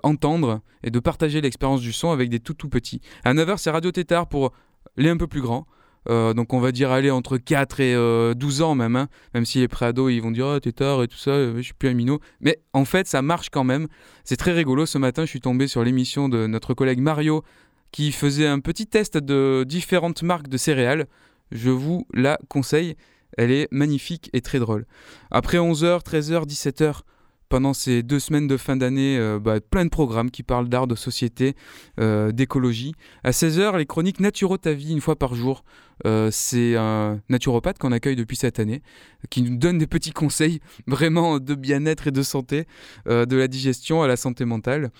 entendre 0.03 0.61
et 0.83 0.91
de 0.91 0.99
partager 0.99 1.41
l'expérience 1.41 1.81
du 1.81 1.91
son 1.91 2.11
avec 2.11 2.29
des 2.29 2.39
tout 2.39 2.53
tout 2.53 2.69
petits. 2.69 3.01
À 3.23 3.33
9h 3.33 3.57
c'est 3.57 3.71
Radio 3.71 3.91
Tétard 3.91 4.27
pour 4.27 4.51
les 4.97 5.09
un 5.09 5.17
peu 5.17 5.27
plus 5.27 5.41
grands. 5.41 5.65
Euh, 6.07 6.33
donc 6.33 6.53
on 6.53 6.59
va 6.59 6.71
dire 6.71 6.91
aller 6.91 7.09
entre 7.09 7.37
4 7.37 7.79
et 7.79 7.93
12 8.35 8.61
euh, 8.61 8.63
ans 8.63 8.75
même, 8.75 8.95
hein. 8.95 9.07
même 9.33 9.45
si 9.45 9.59
les 9.59 9.67
préados 9.67 10.09
ils 10.09 10.19
vont 10.19 10.31
dire 10.31 10.45
oh, 10.45 10.55
et 10.57 11.07
tout 11.07 11.17
ça, 11.17 11.31
euh, 11.31 11.57
je 11.57 11.61
suis 11.61 11.73
plus 11.73 11.89
un 11.89 11.93
minot. 11.93 12.19
Mais 12.41 12.59
en 12.73 12.85
fait 12.85 13.07
ça 13.07 13.21
marche 13.21 13.49
quand 13.49 13.63
même. 13.63 13.87
C'est 14.23 14.37
très 14.37 14.51
rigolo. 14.51 14.85
Ce 14.85 14.97
matin 14.97 15.23
je 15.23 15.29
suis 15.29 15.41
tombé 15.41 15.67
sur 15.67 15.83
l'émission 15.83 16.29
de 16.29 16.47
notre 16.47 16.73
collègue 16.73 16.99
Mario 16.99 17.43
qui 17.91 18.11
faisait 18.11 18.47
un 18.47 18.59
petit 18.59 18.87
test 18.87 19.17
de 19.17 19.63
différentes 19.67 20.21
marques 20.21 20.47
de 20.47 20.57
céréales. 20.57 21.07
Je 21.51 21.69
vous 21.69 22.05
la 22.13 22.37
conseille. 22.49 22.95
Elle 23.37 23.51
est 23.51 23.67
magnifique 23.71 24.29
et 24.33 24.41
très 24.41 24.59
drôle. 24.59 24.85
Après 25.29 25.57
11h, 25.57 26.03
13h, 26.03 26.45
17h, 26.47 27.01
pendant 27.49 27.73
ces 27.73 28.03
deux 28.03 28.19
semaines 28.19 28.47
de 28.47 28.57
fin 28.57 28.75
d'année, 28.75 29.17
euh, 29.17 29.39
bah, 29.39 29.59
plein 29.59 29.85
de 29.85 29.89
programmes 29.89 30.31
qui 30.31 30.43
parlent 30.43 30.69
d'art, 30.69 30.87
de 30.87 30.95
société, 30.95 31.55
euh, 31.99 32.31
d'écologie. 32.31 32.93
À 33.23 33.31
16h, 33.31 33.77
les 33.77 33.85
chroniques 33.85 34.19
Naturo 34.19 34.57
Ta 34.57 34.73
vie, 34.73 34.91
une 34.91 35.01
fois 35.01 35.15
par 35.15 35.35
jour. 35.35 35.63
Euh, 36.05 36.29
c'est 36.31 36.75
un 36.75 37.21
naturopathe 37.29 37.77
qu'on 37.77 37.91
accueille 37.91 38.15
depuis 38.15 38.35
cette 38.35 38.59
année, 38.59 38.81
qui 39.29 39.41
nous 39.41 39.55
donne 39.57 39.77
des 39.77 39.87
petits 39.87 40.11
conseils 40.11 40.59
vraiment 40.87 41.39
de 41.39 41.55
bien-être 41.55 42.07
et 42.07 42.11
de 42.11 42.23
santé, 42.23 42.65
de 43.05 43.35
la 43.35 43.47
digestion 43.47 44.01
à 44.01 44.07
la 44.07 44.17
santé 44.17 44.45
mentale. 44.45 44.91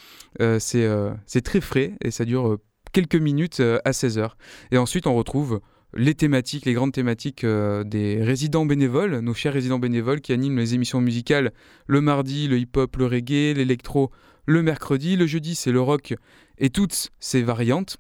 c'est 0.59 1.41
très 1.43 1.61
frais 1.61 1.93
et 2.01 2.11
ça 2.11 2.25
dure 2.25 2.57
quelques 2.93 3.15
minutes 3.15 3.59
à 3.59 3.91
16h. 3.91 4.31
Et 4.71 4.77
ensuite, 4.77 5.07
on 5.07 5.15
retrouve 5.15 5.59
les 5.95 6.13
thématiques, 6.13 6.65
les 6.65 6.73
grandes 6.73 6.91
thématiques 6.91 7.43
euh, 7.43 7.83
des 7.83 8.21
résidents 8.21 8.65
bénévoles, 8.65 9.19
nos 9.19 9.33
chers 9.33 9.53
résidents 9.53 9.79
bénévoles 9.79 10.21
qui 10.21 10.33
animent 10.33 10.57
les 10.57 10.73
émissions 10.73 11.01
musicales 11.01 11.53
le 11.87 12.01
mardi, 12.01 12.47
le 12.47 12.59
hip-hop, 12.59 12.95
le 12.97 13.05
reggae, 13.05 13.53
l'électro 13.55 14.11
le 14.45 14.61
mercredi, 14.61 15.15
le 15.15 15.25
jeudi 15.25 15.55
c'est 15.55 15.71
le 15.71 15.81
rock 15.81 16.13
et 16.57 16.69
toutes 16.69 17.11
ces 17.19 17.41
variantes. 17.41 17.97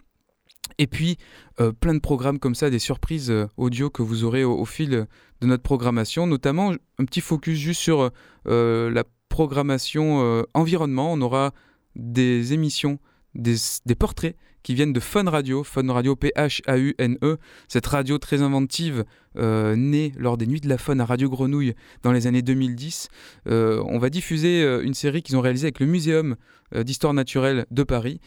Et 0.77 0.87
puis 0.87 1.17
euh, 1.61 1.71
plein 1.71 1.93
de 1.93 1.99
programmes 1.99 2.39
comme 2.39 2.55
ça, 2.55 2.69
des 2.69 2.79
surprises 2.79 3.31
euh, 3.31 3.47
audio 3.55 3.89
que 3.89 4.01
vous 4.01 4.23
aurez 4.23 4.43
au, 4.43 4.65
fil 4.65 5.07
de 5.41 5.47
notre 5.47 5.63
programmation, 5.63 6.27
notamment 6.27 6.73
un 6.99 7.05
petit 7.05 7.21
focus 7.21 7.57
juste 7.57 7.81
sur 7.81 8.11
la 8.45 9.03
programmation 9.29 10.45
environnement. 10.53 11.11
On 11.13 11.21
aura 11.21 11.53
des 11.95 12.53
émissions, 12.53 12.99
des, 13.35 13.55
des 13.85 13.95
portraits 13.95 14.35
qui 14.65 14.73
viennent 14.73 14.93
de 14.93 14.99
Fun 14.99 15.29
Radio, 15.29 15.63
Fun 15.63 15.93
Radio 15.93 16.15
P-H-A-U-N-E, 16.15 17.37
cette 17.67 17.85
radio 17.85 18.17
très 18.17 18.41
inventive 18.41 19.05
euh, 19.37 19.75
née 19.75 20.11
lors 20.17 20.37
des 20.37 20.47
Nuits 20.47 20.59
de 20.59 20.67
la 20.67 20.79
Fun 20.79 20.97
à 20.97 21.05
Radio 21.05 21.29
Grenouille 21.29 21.75
dans 22.01 22.11
les 22.11 22.25
années 22.25 22.41
2010. 22.41 23.09
Euh, 23.47 23.83
on 23.85 23.99
va 23.99 24.09
diffuser 24.09 24.63
euh, 24.63 24.81
une 24.81 24.95
série 24.95 25.21
qu'ils 25.21 25.37
ont 25.37 25.41
réalisée 25.41 25.67
avec 25.67 25.79
le 25.79 25.85
Muséum 25.85 26.35
d'Histoire 26.75 27.13
Naturelle 27.13 27.67
de 27.69 27.83
Paris, 27.83 28.19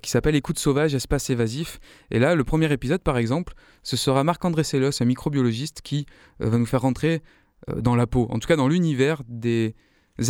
qui 0.00 0.10
s'appelle 0.10 0.34
Écoute 0.34 0.58
sauvage, 0.58 0.94
espace 0.94 1.28
évasif. 1.28 1.80
Et 2.10 2.18
là, 2.18 2.34
le 2.34 2.42
premier 2.42 2.72
épisode, 2.72 3.02
par 3.02 3.18
exemple, 3.18 3.52
ce 3.82 3.98
sera 3.98 4.24
Marc-André 4.24 4.64
Sellos, 4.64 5.02
un 5.02 5.04
microbiologiste, 5.04 5.82
qui 5.82 6.06
va 6.40 6.56
nous 6.56 6.64
faire 6.64 6.80
rentrer 6.80 7.20
dans 7.76 7.94
la 7.94 8.06
peau, 8.06 8.26
en 8.30 8.38
tout 8.38 8.48
cas 8.48 8.56
dans 8.56 8.68
l'univers 8.68 9.20
des 9.28 9.74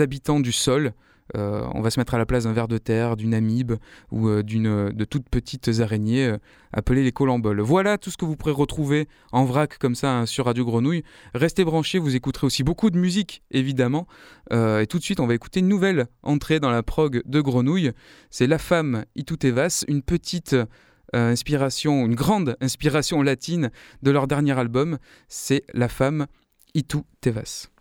habitants 0.00 0.40
du 0.40 0.50
sol, 0.50 0.94
euh, 1.36 1.66
on 1.72 1.80
va 1.80 1.90
se 1.90 1.98
mettre 1.98 2.14
à 2.14 2.18
la 2.18 2.26
place 2.26 2.44
d'un 2.44 2.52
ver 2.52 2.68
de 2.68 2.78
terre, 2.78 3.16
d'une 3.16 3.34
amibe 3.34 3.74
ou 4.10 4.28
euh, 4.28 4.42
d'une 4.42 4.66
euh, 4.66 4.92
de 4.92 5.04
toutes 5.04 5.28
petites 5.28 5.70
araignées 5.80 6.34
appelées 6.72 7.02
les 7.02 7.12
colamboles. 7.12 7.60
Voilà 7.60 7.98
tout 7.98 8.10
ce 8.10 8.16
que 8.16 8.24
vous 8.24 8.36
pourrez 8.36 8.52
retrouver 8.52 9.08
en 9.32 9.44
vrac 9.44 9.78
comme 9.78 9.94
ça 9.94 10.18
hein, 10.18 10.26
sur 10.26 10.44
Radio 10.44 10.64
Grenouille. 10.64 11.02
Restez 11.34 11.64
branchés, 11.64 11.98
vous 11.98 12.14
écouterez 12.14 12.46
aussi 12.46 12.62
beaucoup 12.62 12.90
de 12.90 12.98
musique 12.98 13.42
évidemment. 13.50 14.06
et 14.50 14.86
tout 14.88 14.98
de 14.98 15.02
suite, 15.02 15.20
on 15.20 15.26
va 15.26 15.34
écouter 15.34 15.60
une 15.60 15.68
nouvelle 15.68 16.06
entrée 16.22 16.60
dans 16.60 16.70
la 16.70 16.82
prog 16.82 17.22
de 17.24 17.40
Grenouille. 17.40 17.92
C'est 18.30 18.46
La 18.46 18.58
femme 18.58 19.04
Itutevas, 19.16 19.84
une 19.88 20.02
petite 20.02 20.56
inspiration, 21.12 22.06
une 22.06 22.14
grande 22.14 22.56
inspiration 22.60 23.22
latine 23.22 23.70
de 24.02 24.10
leur 24.10 24.26
dernier 24.26 24.58
album. 24.58 24.98
C'est 25.28 25.64
La 25.72 25.88
femme 25.88 26.26
Itutevas. 26.74 27.73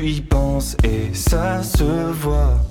tu 0.00 0.06
y 0.06 0.20
et 0.82 1.14
ça 1.14 1.62
se 1.62 2.12
voit. 2.12 2.69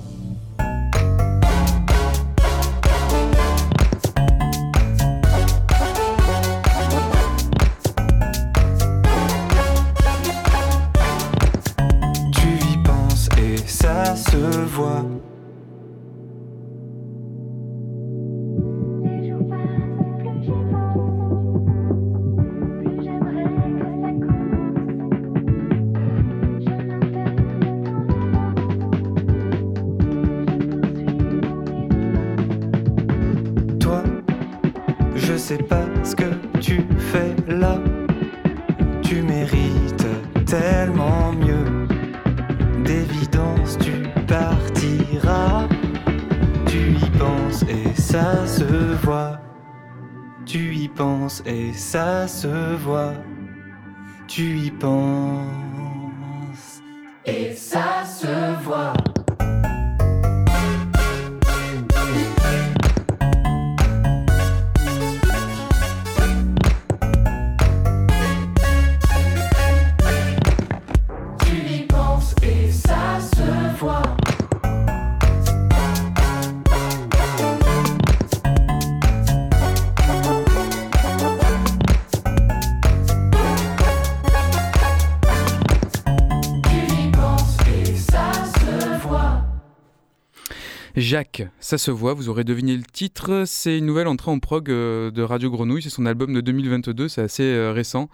Ça 91.70 91.78
se 91.78 91.92
voit, 91.92 92.14
vous 92.14 92.28
aurez 92.28 92.42
deviné 92.42 92.76
le 92.76 92.82
titre. 92.82 93.44
C'est 93.46 93.78
une 93.78 93.86
nouvelle 93.86 94.08
entrée 94.08 94.32
en 94.32 94.40
prog 94.40 94.68
euh, 94.70 95.12
de 95.12 95.22
Radio 95.22 95.52
Grenouille. 95.52 95.82
C'est 95.82 95.88
son 95.88 96.04
album 96.04 96.34
de 96.34 96.40
2022, 96.40 97.06
c'est 97.06 97.20
assez 97.20 97.44
euh, 97.44 97.70
récent. 97.70 98.08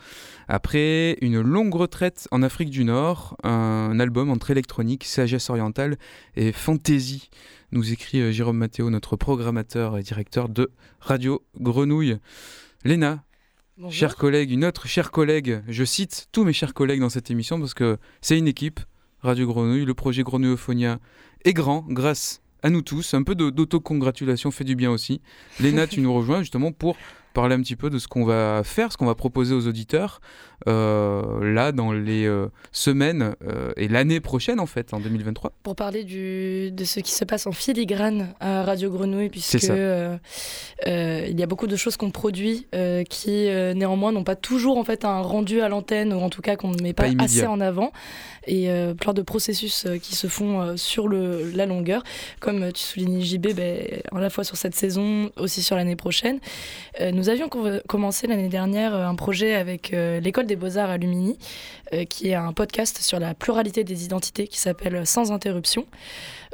Après 0.47 1.17
une 1.23 1.41
longue 1.41 1.75
retraite 1.75 2.29
en 2.33 2.43
Afrique 2.43 2.69
du 2.69 2.85
Nord, 2.85 3.35
un 3.45 3.99
album 3.99 4.29
entre 4.29 4.51
électronique, 4.51 5.05
sagesse 5.05 5.49
orientale 5.49 5.97
et 6.37 6.53
fantaisie, 6.53 7.31
nous 7.73 7.95
écrit 7.95 8.21
euh, 8.21 8.31
Jérôme 8.31 8.59
Matteo, 8.59 8.91
notre 8.91 9.17
programmateur 9.17 9.97
et 9.97 10.03
directeur 10.03 10.51
de 10.51 10.71
Radio 11.01 11.43
Grenouille. 11.59 12.19
Léna, 12.85 13.25
Bonjour. 13.79 13.91
chers 13.91 14.17
collègues, 14.17 14.51
une 14.51 14.67
autre 14.67 14.87
chère 14.87 15.11
collègue, 15.11 15.63
je 15.67 15.85
cite 15.85 16.29
tous 16.31 16.45
mes 16.45 16.53
chers 16.53 16.75
collègues 16.75 17.01
dans 17.01 17.09
cette 17.09 17.31
émission 17.31 17.59
parce 17.59 17.73
que 17.73 17.97
c'est 18.21 18.37
une 18.37 18.49
équipe. 18.49 18.81
Radio 19.21 19.47
Grenouille, 19.47 19.87
le 19.87 19.95
projet 19.95 20.25
Grenouille 20.25 20.53
Euphonia 20.53 20.99
est 21.47 21.55
grand 21.55 21.87
grâce 21.89 22.43
à 22.63 22.71
nous 22.71 22.83
tous. 22.83 23.15
Un 23.15 23.23
peu 23.23 23.35
d'autocongratulation 23.35 24.51
fait 24.51 24.65
du 24.65 24.77
bien 24.77 24.91
aussi. 24.91 25.21
Léna, 25.61 25.87
tu 25.87 26.01
nous 26.01 26.13
rejoins 26.13 26.41
justement 26.41 26.73
pour 26.73 26.97
parler 27.37 27.55
un 27.55 27.61
petit 27.61 27.77
peu 27.77 27.91
de 27.91 27.99
ce 27.99 28.09
qu'on 28.09 28.25
va 28.25 28.63
faire, 28.65 28.91
ce 28.91 28.97
qu'on 28.97 29.05
va 29.05 29.15
proposer 29.15 29.55
aux 29.55 29.67
auditeurs 29.69 30.23
euh, 30.67 31.53
là 31.53 31.71
dans 31.71 31.93
les 31.93 32.25
euh, 32.25 32.49
semaines 32.73 33.35
euh, 33.47 33.73
et 33.77 33.89
l'année 33.89 34.21
prochaine 34.21 34.59
en 34.59 34.65
fait, 34.65 34.95
en 34.95 35.01
2023 35.01 35.53
Pour 35.63 35.77
parler 35.77 36.03
du, 36.03 36.71
de 36.73 36.85
ce 36.85 37.01
qui 37.01 37.13
se 37.13 37.27
passe 37.27 37.47
en 37.47 37.53
filigrane 37.53 38.33
à 38.41 38.63
Radio 38.63 38.91
Grenouille, 38.91 39.29
puisque 39.29 39.65
il 39.65 41.39
y 41.39 41.43
a 41.43 41.47
beaucoup 41.47 41.67
de 41.67 41.77
choses 41.77 41.99
qu'on 41.99 42.11
produit 42.11 42.67
qui 43.11 43.49
néanmoins 43.75 44.13
n'ont 44.13 44.25
pas 44.25 44.37
toujours 44.37 44.79
en 44.79 44.85
fait 44.85 45.05
un 45.05 45.21
rendu 45.21 45.61
à 45.61 45.69
l'antenne 45.69 46.15
ou 46.15 46.21
en 46.21 46.31
tout 46.31 46.41
cas 46.41 46.57
qu'on 46.57 46.71
ne 46.71 46.83
met 46.83 46.95
Pas 46.95 47.11
assez 47.19 47.47
en 47.47 47.61
avant. 47.61 47.93
Et 48.49 48.71
plein 48.99 49.13
de 49.13 49.23
processus 49.23 49.87
qui 50.03 50.15
se 50.15 50.29
font 50.29 50.77
sur 50.77 51.09
le, 51.09 51.51
la 51.51 51.67
longueur, 51.67 52.03
comme 52.41 52.73
tu 52.73 52.83
soulignes 52.83 53.21
JB, 53.21 53.55
ben, 53.55 54.01
à 54.15 54.21
la 54.21 54.31
fois 54.31 54.45
sur 54.45 54.57
cette 54.57 54.75
saison, 54.75 55.31
aussi 55.37 55.63
sur 55.63 55.77
l'année 55.77 55.97
prochaine. 55.97 56.39
Euh, 57.01 57.13
nous 57.27 57.33
avions 57.33 57.49
co- 57.49 57.81
commencé 57.89 58.29
l'année 58.29 58.49
dernière 58.49 58.95
euh, 58.95 59.05
un 59.05 59.17
projet 59.17 59.55
avec 59.57 59.93
euh, 59.93 60.21
l'école 60.21 60.47
des 60.47 60.55
beaux-arts 60.55 60.91
à 60.91 60.97
Lumini, 60.97 61.37
euh, 61.93 62.05
qui 62.05 62.29
est 62.29 62.35
un 62.35 62.53
podcast 62.53 62.99
sur 63.03 63.19
la 63.19 63.35
pluralité 63.35 63.83
des 63.83 64.05
identités 64.05 64.47
qui 64.47 64.61
s'appelle 64.61 65.05
Sans 65.05 65.33
interruption. 65.33 65.87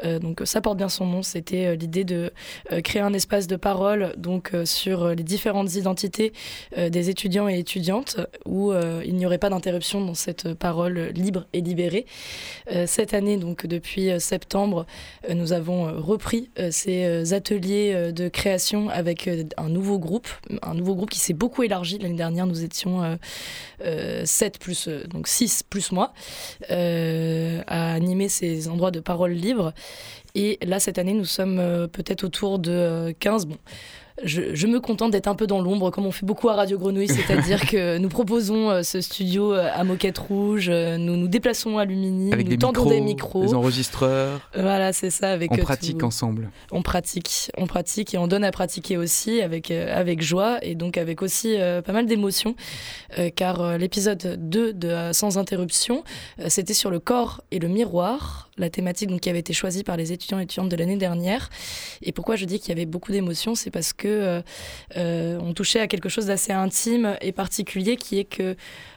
Euh, 0.04 0.18
donc 0.18 0.42
ça 0.44 0.60
porte 0.60 0.78
bien 0.78 0.88
son 0.88 1.06
nom, 1.06 1.22
c'était 1.22 1.66
euh, 1.66 1.74
l'idée 1.74 2.04
de 2.04 2.32
euh, 2.70 2.80
créer 2.80 3.02
un 3.02 3.12
espace 3.12 3.46
de 3.46 3.56
parole 3.56 4.14
donc 4.16 4.52
sur 4.64 5.08
les 5.08 5.22
différentes 5.22 5.74
identités 5.74 6.32
des 6.76 7.10
étudiants 7.10 7.48
et 7.48 7.58
étudiantes 7.58 8.16
où 8.44 8.72
il 9.04 9.14
n'y 9.14 9.26
aurait 9.26 9.38
pas 9.38 9.50
d'interruption 9.50 10.04
dans 10.04 10.14
cette 10.14 10.54
parole 10.54 11.10
libre 11.14 11.46
et 11.52 11.60
libérée. 11.60 12.06
Cette 12.86 13.14
année 13.14 13.36
donc 13.36 13.66
depuis 13.66 14.10
septembre, 14.20 14.86
nous 15.32 15.52
avons 15.52 15.84
repris 16.00 16.50
ces 16.70 17.32
ateliers 17.32 18.12
de 18.12 18.28
création 18.28 18.88
avec 18.88 19.28
un 19.56 19.68
nouveau 19.68 19.98
groupe, 19.98 20.28
un 20.62 20.74
nouveau 20.74 20.94
groupe 20.94 21.10
qui 21.10 21.18
s'est 21.18 21.32
beaucoup 21.32 21.62
élargi. 21.62 21.98
L'année 21.98 22.16
dernière, 22.16 22.46
nous 22.46 22.64
étions 22.64 23.02
euh, 23.02 23.16
euh, 23.84 24.22
7 24.24 24.58
plus 24.58 24.88
donc 24.88 25.28
6 25.28 25.64
plus 25.68 25.92
moi 25.92 26.12
à 26.68 27.92
animer 27.92 28.28
ces 28.28 28.68
endroits 28.68 28.90
de 28.90 29.00
parole 29.00 29.32
libre. 29.32 29.72
Et 30.34 30.58
là, 30.62 30.80
cette 30.80 30.98
année, 30.98 31.12
nous 31.12 31.24
sommes 31.24 31.58
euh, 31.58 31.86
peut-être 31.86 32.24
autour 32.24 32.58
de 32.58 32.70
euh, 32.70 33.12
15. 33.18 33.46
Bon, 33.46 33.58
je, 34.24 34.54
je 34.54 34.66
me 34.66 34.80
contente 34.80 35.10
d'être 35.12 35.26
un 35.28 35.34
peu 35.34 35.46
dans 35.46 35.60
l'ombre, 35.60 35.90
comme 35.90 36.06
on 36.06 36.10
fait 36.12 36.24
beaucoup 36.26 36.48
à 36.48 36.54
Radio 36.54 36.78
Grenouille, 36.78 37.08
c'est-à-dire 37.08 37.66
que 37.66 37.98
nous 37.98 38.08
proposons 38.08 38.70
euh, 38.70 38.82
ce 38.82 39.00
studio 39.00 39.52
euh, 39.52 39.68
à 39.74 39.84
moquette 39.84 40.18
rouge, 40.18 40.68
euh, 40.68 40.96
nous 40.96 41.16
nous 41.16 41.28
déplaçons 41.28 41.78
à 41.78 41.84
Lumini, 41.84 42.32
Avec 42.32 42.46
nous 42.46 42.50
des 42.52 42.58
tendons 42.58 42.80
micros, 42.84 42.90
des 42.94 43.00
micros. 43.00 43.42
des 43.46 43.54
enregistreurs, 43.54 44.40
Voilà, 44.54 44.92
c'est 44.92 45.10
ça. 45.10 45.30
Avec 45.30 45.50
on 45.52 45.56
pratique 45.56 45.98
tout- 45.98 46.06
ensemble. 46.06 46.50
on 46.70 46.82
pratique, 46.82 47.50
on 47.56 47.66
pratique 47.66 48.14
et 48.14 48.18
on 48.18 48.26
donne 48.26 48.44
à 48.44 48.50
pratiquer 48.50 48.96
aussi 48.96 49.40
avec, 49.42 49.70
avec 49.70 50.22
joie 50.22 50.58
et 50.62 50.74
donc 50.74 50.96
avec 50.98 51.22
aussi 51.22 51.56
pas 51.84 51.92
mal 51.92 52.06
d'émotions 52.06 52.54
car 53.36 53.78
l'épisode 53.78 54.36
2 54.38 54.72
de 54.72 55.10
Sans 55.12 55.38
interruption, 55.38 56.04
c'était 56.48 56.74
sur 56.74 56.90
le 56.90 56.98
corps 57.00 57.42
et 57.50 57.58
le 57.58 57.68
miroir, 57.68 58.50
la 58.58 58.70
thématique 58.70 59.08
donc, 59.08 59.20
qui 59.20 59.30
avait 59.30 59.38
été 59.38 59.52
choisie 59.52 59.82
par 59.84 59.96
les 59.96 60.12
étudiants 60.12 60.38
et 60.38 60.42
étudiantes 60.44 60.68
de 60.68 60.76
l'année 60.76 60.96
dernière. 60.96 61.48
Et 62.02 62.12
pourquoi 62.12 62.36
je 62.36 62.44
dis 62.44 62.58
qu'il 62.60 62.68
y 62.68 62.72
avait 62.72 62.86
beaucoup 62.86 63.12
d'émotions, 63.12 63.54
c'est 63.54 63.70
parce 63.70 63.92
que 63.92 64.11
euh, 64.12 64.42
euh, 64.96 65.38
on 65.40 65.52
touchait 65.52 65.80
à 65.80 65.86
quelque 65.86 66.08
chose 66.08 66.26
d'assez 66.26 66.52
intime 66.52 67.16
et 67.20 67.32
particulier 67.32 67.96
qui 67.96 68.18
est 68.18 68.24
que 68.24 68.56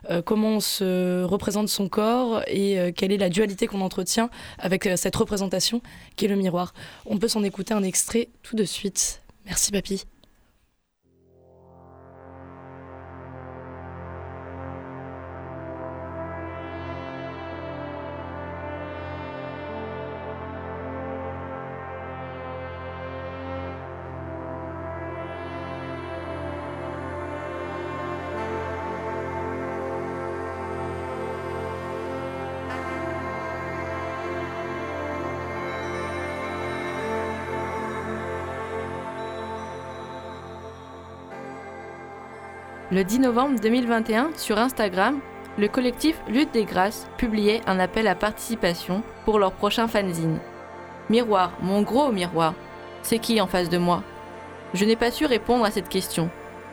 euh, 0.09 0.21
comment 0.21 0.57
on 0.57 0.59
se 0.59 1.23
représente 1.23 1.69
son 1.69 1.89
corps 1.89 2.43
et 2.47 2.93
quelle 2.95 3.11
est 3.11 3.17
la 3.17 3.29
dualité 3.29 3.67
qu'on 3.67 3.81
entretient 3.81 4.29
avec 4.59 4.89
cette 4.95 5.15
représentation 5.15 5.81
qui 6.15 6.25
est 6.25 6.29
le 6.29 6.35
miroir. 6.35 6.73
On 7.05 7.17
peut 7.17 7.27
s'en 7.27 7.43
écouter 7.43 7.73
un 7.73 7.83
extrait 7.83 8.29
tout 8.43 8.55
de 8.55 8.63
suite. 8.63 9.21
Merci 9.45 9.71
papy. 9.71 10.05
Le 42.95 43.03
10 43.03 43.19
novembre 43.19 43.59
2021, 43.59 44.29
sur 44.37 44.57
Instagram, 44.57 45.19
le 45.57 45.67
collectif 45.67 46.17
Lutte 46.29 46.53
des 46.53 46.63
Grâces 46.63 47.09
publiait 47.17 47.59
un 47.67 47.77
appel 47.77 48.07
à 48.07 48.15
participation 48.15 49.03
pour 49.25 49.37
leur 49.37 49.51
prochain 49.51 49.89
fanzine. 49.89 50.39
Miroir, 51.09 51.51
mon 51.61 51.81
gros 51.81 52.13
miroir, 52.13 52.53
c'est 53.01 53.19
qui 53.19 53.41
en 53.41 53.47
face 53.47 53.67
de 53.67 53.77
moi? 53.77 54.01
Je 54.73 54.85
n'ai 54.85 54.95
pas 54.95 55.11
su 55.11 55.25
répondre 55.25 55.65
à 55.65 55.71
cette 55.71 55.89
question. 55.89 56.29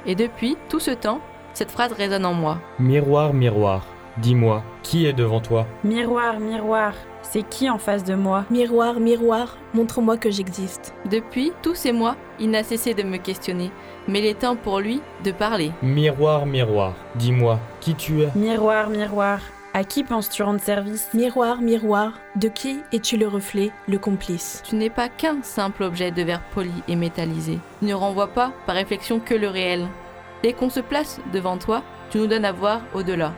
Et 0.06 0.14
depuis 0.14 0.56
tout 0.68 0.78
ce 0.78 0.92
temps, 0.92 1.20
cette 1.54 1.72
phrase 1.72 1.92
résonne 1.92 2.24
en 2.24 2.34
moi. 2.34 2.58
Miroir, 2.78 3.34
miroir, 3.34 3.84
dis-moi, 4.18 4.62
qui 4.84 5.06
est 5.06 5.12
devant 5.12 5.40
toi? 5.40 5.66
Miroir, 5.82 6.38
miroir, 6.38 6.92
c'est 7.22 7.42
qui 7.42 7.70
en 7.70 7.78
face 7.78 8.04
de 8.04 8.14
moi? 8.14 8.44
Miroir, 8.50 9.00
miroir, 9.00 9.56
montre-moi 9.74 10.16
que 10.16 10.30
j'existe. 10.30 10.94
Depuis 11.10 11.52
tous 11.62 11.74
ces 11.74 11.92
mois, 11.92 12.16
il 12.38 12.50
n'a 12.50 12.62
cessé 12.62 12.94
de 12.94 13.02
me 13.02 13.16
questionner, 13.16 13.70
mais 14.08 14.18
il 14.18 14.26
est 14.26 14.40
temps 14.40 14.56
pour 14.56 14.80
lui 14.80 15.00
de 15.24 15.32
parler. 15.32 15.72
Miroir, 15.82 16.46
miroir, 16.46 16.94
dis-moi, 17.14 17.58
qui 17.80 17.94
tu 17.94 18.22
es? 18.22 18.28
Miroir, 18.34 18.90
miroir, 18.90 19.40
à 19.74 19.84
qui 19.84 20.04
penses-tu 20.04 20.42
rendre 20.42 20.60
service? 20.60 21.08
Miroir, 21.14 21.62
miroir, 21.62 22.12
de 22.36 22.48
qui 22.48 22.80
es-tu 22.92 23.16
le 23.16 23.26
reflet, 23.26 23.70
le 23.88 23.98
complice? 23.98 24.62
Tu 24.68 24.76
n'es 24.76 24.90
pas 24.90 25.08
qu'un 25.08 25.42
simple 25.42 25.84
objet 25.84 26.10
de 26.10 26.22
verre 26.22 26.42
poli 26.54 26.72
et 26.88 26.96
métallisé. 26.96 27.58
Tu 27.78 27.86
ne 27.86 27.94
renvoies 27.94 28.28
pas 28.28 28.52
par 28.66 28.74
réflexion 28.74 29.18
que 29.18 29.34
le 29.34 29.48
réel. 29.48 29.86
Dès 30.42 30.52
qu'on 30.52 30.68
se 30.68 30.80
place 30.80 31.20
devant 31.32 31.56
toi, 31.56 31.82
tu 32.10 32.18
nous 32.18 32.26
donnes 32.26 32.44
à 32.44 32.52
voir 32.52 32.82
au-delà. 32.94 33.32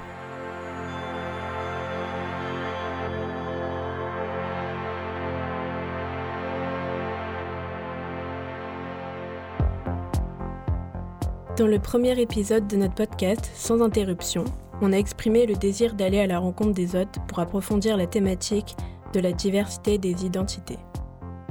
Dans 11.57 11.67
le 11.69 11.79
premier 11.79 12.21
épisode 12.21 12.67
de 12.67 12.77
notre 12.77 12.95
podcast, 12.95 13.49
Sans 13.55 13.81
interruption, 13.81 14.45
on 14.83 14.93
a 14.93 14.97
exprimé 14.97 15.47
le 15.47 15.55
désir 15.55 15.95
d'aller 15.95 16.19
à 16.19 16.27
la 16.27 16.41
rencontre 16.41 16.73
des 16.73 16.97
hôtes 16.97 17.19
pour 17.29 17.39
approfondir 17.39 17.97
la 17.97 18.09
thématique 18.09 18.75
de 19.13 19.21
la 19.21 19.33
diversité 19.33 19.97
des 19.99 20.25
identités. 20.27 20.79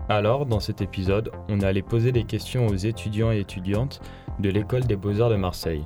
Alors, 0.10 0.46
dans 0.46 0.60
cet 0.60 0.82
épisode, 0.82 1.32
on 1.48 1.62
est 1.62 1.66
allé 1.66 1.82
poser 1.82 2.12
des 2.12 2.26
questions 2.26 2.68
aux 2.68 2.76
étudiants 2.76 3.32
et 3.32 3.40
étudiantes 3.40 4.02
de 4.40 4.50
l'école 4.50 4.84
des 4.84 4.98
beaux-arts 4.98 5.30
de 5.30 5.38
Marseille. 5.38 5.86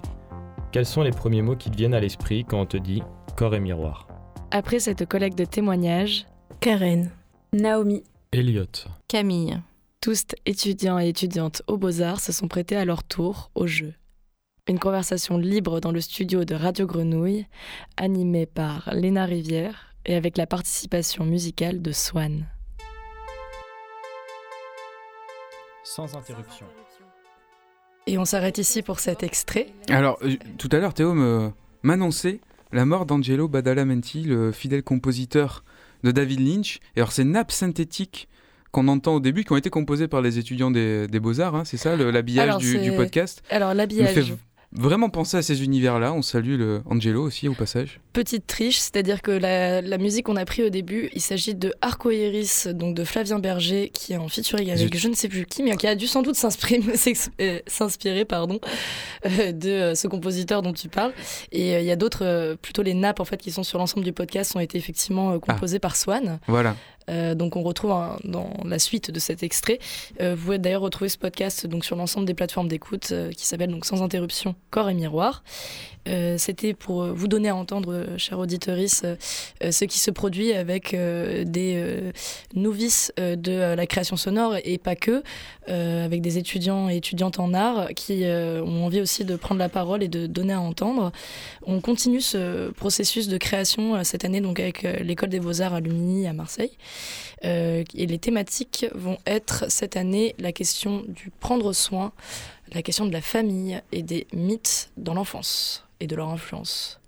Quels 0.72 0.88
sont 0.88 1.04
les 1.04 1.12
premiers 1.12 1.44
mots 1.44 1.56
qui 1.56 1.70
te 1.70 1.78
viennent 1.78 1.94
à 1.94 2.00
l'esprit 2.00 2.44
quand 2.44 2.60
on 2.62 2.66
te 2.66 2.78
dit 2.78 3.04
corps 3.36 3.54
et 3.54 3.60
miroir 3.60 4.08
Après 4.50 4.80
cette 4.80 5.06
collecte 5.06 5.38
de 5.38 5.46
témoignages, 5.46 6.26
Karen, 6.60 7.12
Naomi, 7.54 8.04
Elliot, 8.32 8.66
Camille. 9.08 9.60
tous 10.02 10.26
étudiants 10.48 10.98
et 10.98 11.08
étudiantes 11.08 11.62
aux 11.68 11.78
Beaux-Arts 11.78 12.20
se 12.20 12.32
sont 12.32 12.48
prêtés 12.48 12.76
à 12.76 12.84
leur 12.86 13.04
tour 13.04 13.52
au 13.54 13.68
jeu. 13.68 13.94
Une 14.68 14.80
conversation 14.80 15.38
libre 15.38 15.80
dans 15.80 15.92
le 15.92 16.02
studio 16.02 16.44
de 16.44 16.54
Radio 16.54 16.86
Grenouille, 16.86 17.48
animée 17.96 18.46
par 18.46 18.90
Léna 18.94 19.26
Rivière 19.26 19.96
et 20.06 20.16
avec 20.16 20.38
la 20.38 20.46
participation 20.46 21.26
musicale 21.26 21.82
de 21.82 21.92
Swan. 21.92 22.46
sans 25.98 26.16
interruption. 26.16 26.66
Et 28.06 28.18
on 28.20 28.26
s'arrête 28.26 28.60
ici 28.60 28.84
pour 28.84 29.00
cet 29.00 29.24
extrait. 29.24 29.68
Alors, 29.90 30.20
euh, 30.22 30.36
tout 30.58 30.70
à 30.72 30.78
l'heure, 30.78 30.94
Théo 30.94 31.16
m'annonçait 31.82 32.40
la 32.72 32.86
mort 32.86 33.06
d'Angelo 33.08 33.48
Badalamenti, 33.48 34.22
le 34.22 34.52
fidèle 34.52 34.84
compositeur 34.84 35.64
de 36.04 36.12
David 36.12 36.42
Lynch. 36.42 36.80
Et 36.96 37.00
alors, 37.00 37.12
ces 37.12 37.24
nappes 37.24 37.52
synthétiques 37.52 38.28
qu'on 38.72 38.88
entend 38.90 39.16
au 39.16 39.20
début, 39.20 39.44
qui 39.44 39.54
ont 39.54 39.58
été 39.58 39.70
composées 39.70 40.08
par 40.08 40.22
les 40.22 40.38
étudiants 40.38 40.70
des, 40.70 41.08
des 41.08 41.20
Beaux-Arts, 41.20 41.56
hein, 41.56 41.66
c'est 41.66 41.78
ça 41.78 41.96
l'habillage 41.96 42.58
du, 42.58 42.92
podcast 42.92 43.42
Alors 43.50 43.74
l'habillage, 43.74 44.36
vraiment 44.74 45.10
penser 45.10 45.38
à 45.38 45.42
ces 45.42 45.64
univers-là. 45.64 46.14
On 46.14 46.22
salue 46.22 46.58
le 46.58 46.82
Angelo 46.86 47.24
aussi 47.24 47.48
au 47.48 47.54
passage. 47.54 48.00
petite 48.14 48.48
triche, 48.48 48.80
c'est-à-dire 48.80 49.22
que 49.22 49.32
la, 49.32 49.82
la 49.82 49.98
musique 49.98 50.26
qu'on 50.26 50.36
a 50.36 50.46
pris 50.46 50.64
au 50.64 50.70
début, 50.70 51.10
il 51.14 51.22
s'agit 51.22 51.56
de 51.56 51.74
Arco 51.82 52.12
Iris, 52.12 52.68
donc 52.68 52.96
de 52.96 53.04
Flavien 53.04 53.40
Berger, 53.40 53.90
qui 53.94 54.14
est 54.14 54.18
en 54.18 54.28
featuring 54.28 54.70
avec 54.72 54.94
Zut. 54.94 54.98
je 54.98 55.08
ne 55.08 55.14
sais 55.14 55.30
plus 55.30 55.46
qui, 55.46 55.64
mais 55.64 55.76
qui 55.78 55.88
a 55.88 55.96
dû 55.96 56.08
sans 56.08 56.22
doute 56.22 56.36
s'inspirer, 56.36 56.82
euh, 57.42 57.60
s'inspirer 57.68 58.26
pardon, 58.26 58.60
euh, 59.26 59.52
de 59.52 59.70
euh, 59.70 59.96
ce 59.96 60.08
compositeur 60.08 60.62
dont 60.62 60.74
tu 60.74 60.90
parles. 60.90 61.14
Et 61.52 61.76
euh, 61.76 61.80
il 61.80 61.86
y 61.86 61.92
a 61.92 61.96
d'autres, 61.96 62.26
euh, 62.26 62.56
plutôt 62.56 62.82
les 62.84 62.94
nappes 62.94 63.20
en 63.20 63.26
fait, 63.26 63.38
qui 63.38 63.52
sont 63.52 63.64
sur 63.64 63.78
l'ensemble 63.80 64.04
du 64.04 64.14
podcast, 64.14 64.56
ont 64.56 64.60
été 64.60 64.78
effectivement 64.78 65.32
euh, 65.34 65.40
composées 65.40 65.80
par 65.80 65.96
Swan. 65.96 66.40
Voilà. 66.48 66.76
Euh, 67.10 67.36
donc 67.36 67.56
on 67.56 67.64
retrouve 67.64 67.92
dans 68.24 68.50
la 68.66 68.80
suite 68.80 69.12
de 69.12 69.20
cet 69.20 69.44
extrait. 69.44 69.80
Euh, 70.22 70.36
vous 70.36 70.44
pouvez 70.44 70.58
d'ailleurs 70.58 70.82
retrouver 70.82 71.10
ce 71.10 71.18
podcast 71.18 71.68
donc 71.68 71.86
sur 71.86 71.96
l'ensemble 71.96 72.26
des 72.26 72.34
plateformes 72.34 72.68
d'écoute 72.68 73.10
euh, 73.12 73.32
qui 73.32 73.46
s'appelle 73.46 73.72
donc 73.72 73.86
sans 73.86 74.02
interruption 74.04 74.56
Corps 74.70 74.90
et 74.90 74.94
Miroir. 74.94 75.44
C'était 76.38 76.74
pour 76.74 77.04
vous 77.04 77.28
donner 77.28 77.50
à 77.50 77.56
entendre, 77.58 78.16
chers 78.16 78.40
auditeurs, 78.40 78.78
ce 78.80 79.84
qui 79.84 80.00
se 80.00 80.10
produit 80.10 80.54
avec 80.54 80.96
des 80.96 82.14
novices 82.56 83.12
de 83.18 83.76
la 83.76 83.86
création 83.88 84.16
sonore 84.16 84.56
et 84.64 84.78
pas 84.78 84.96
que, 84.96 85.22
avec 85.68 86.22
des 86.22 86.38
étudiants 86.38 86.90
et 86.90 86.96
étudiantes 86.96 87.42
en 87.42 87.54
art 87.54 87.90
qui 87.94 88.24
ont 88.24 88.86
envie 88.86 89.02
aussi 89.02 89.26
de 89.26 89.36
prendre 89.36 89.60
la 89.60 89.68
parole 89.68 90.02
et 90.02 90.08
de 90.08 90.28
donner 90.28 90.54
à 90.54 90.62
entendre. 90.62 91.12
On 91.66 91.82
continue 91.82 92.22
ce 92.22 92.72
processus 92.72 93.28
de 93.28 93.38
création 93.38 94.02
cette 94.06 94.24
année 94.24 94.40
donc 94.40 94.62
avec 94.62 94.84
l'école 94.84 95.28
des 95.28 95.42
beaux-arts 95.42 95.74
à 95.74 95.82
Lumini 95.82 96.26
à 96.26 96.32
Marseille. 96.32 96.72
Euh, 97.46 97.84
et 97.94 98.06
les 98.06 98.20
thématiques 98.20 98.86
vont 98.94 99.18
être 99.26 99.66
cette 99.70 99.98
année 99.98 100.36
la 100.40 100.52
question 100.52 101.04
du 101.08 101.32
prendre 101.40 101.74
soin, 101.74 102.12
la 102.74 102.82
question 102.82 103.06
de 103.06 103.14
la 103.14 103.22
famille 103.22 103.82
et 103.92 104.04
des 104.04 104.28
mythes 104.34 104.90
dans 104.98 105.14
l'enfance 105.14 105.86
et 106.00 106.08
de 106.08 106.16
leur 106.16 106.30
influence. 106.30 107.00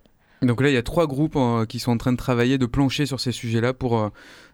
Donc 0.42 0.62
là, 0.62 0.70
il 0.70 0.74
y 0.74 0.78
a 0.78 0.84
trois 0.84 1.06
groupes 1.06 1.36
euh, 1.36 1.66
qui 1.66 1.80
sont 1.80 1.92
en 1.92 1.98
train 1.98 2.14
de 2.14 2.18
travailler, 2.18 2.58
de 2.58 2.66
plancher 2.66 3.06
sur 3.06 3.20
ces 3.20 3.32
sujets-là 3.32 3.74
pour 3.74 4.00
euh, 4.00 4.10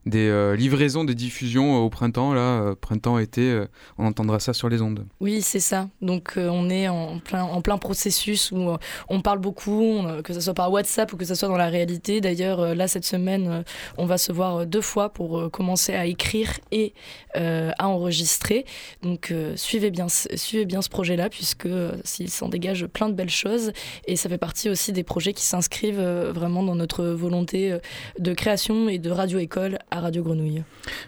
des 0.05 0.27
euh, 0.29 0.55
livraisons, 0.55 1.03
des 1.03 1.15
diffusions 1.15 1.75
euh, 1.77 1.79
au 1.79 1.89
printemps. 1.89 2.33
Là, 2.33 2.41
euh, 2.41 2.75
printemps, 2.75 3.17
été, 3.17 3.63
on 3.97 4.05
entendra 4.05 4.39
ça 4.39 4.53
sur 4.53 4.69
les 4.69 4.81
ondes. 4.81 5.05
Oui, 5.19 5.41
c'est 5.41 5.59
ça. 5.59 5.87
Donc 6.01 6.33
on 6.37 6.69
est 6.69 6.87
en 6.87 7.19
plein, 7.19 7.77
processus 7.77 8.51
où 8.51 8.69
on 9.09 9.21
parle 9.21 9.39
beaucoup, 9.39 10.01
que 10.23 10.33
ce 10.33 10.39
soit 10.39 10.53
par 10.53 10.71
WhatsApp 10.71 11.11
ou 11.13 11.17
que 11.17 11.25
ce 11.25 11.35
soit 11.35 11.47
dans 11.47 11.57
la 11.57 11.67
réalité. 11.67 12.21
D'ailleurs, 12.21 12.75
là, 12.75 12.87
cette 12.87 13.05
semaine, 13.05 13.63
on 13.97 14.05
va 14.05 14.17
se 14.17 14.31
voir 14.31 14.65
deux 14.65 14.81
fois 14.81 15.09
pour 15.09 15.49
commencer 15.51 15.93
à 15.93 16.05
écrire 16.05 16.51
et 16.71 16.93
à 17.33 17.87
enregistrer. 17.87 18.65
Donc 19.03 19.33
suivez, 19.55 19.91
bien, 19.91 20.07
ce- 20.09 20.35
suivez 20.37 20.65
bien 20.65 20.81
ce 20.81 20.89
projet-là 20.89 21.29
puisque 21.29 21.67
s'il 22.03 22.29
s'en 22.29 22.49
dégage 22.49 22.85
plein 22.87 23.09
de 23.09 23.13
belles 23.13 23.29
choses 23.29 23.71
et 24.07 24.15
ça 24.15 24.29
fait 24.29 24.37
partie 24.37 24.69
aussi 24.69 24.93
des 24.93 25.03
projets 25.03 25.33
qui 25.33 25.43
s'inscrivent 25.43 26.01
vraiment 26.33 26.63
dans 26.63 26.75
notre 26.75 27.05
volonté 27.05 27.77
de 28.19 28.33
création 28.33 28.87
et 28.89 28.99
de 28.99 29.09
radio-école 29.11 29.79
à 29.95 30.01
Radio 30.01 30.23
Grenouille. 30.23 30.63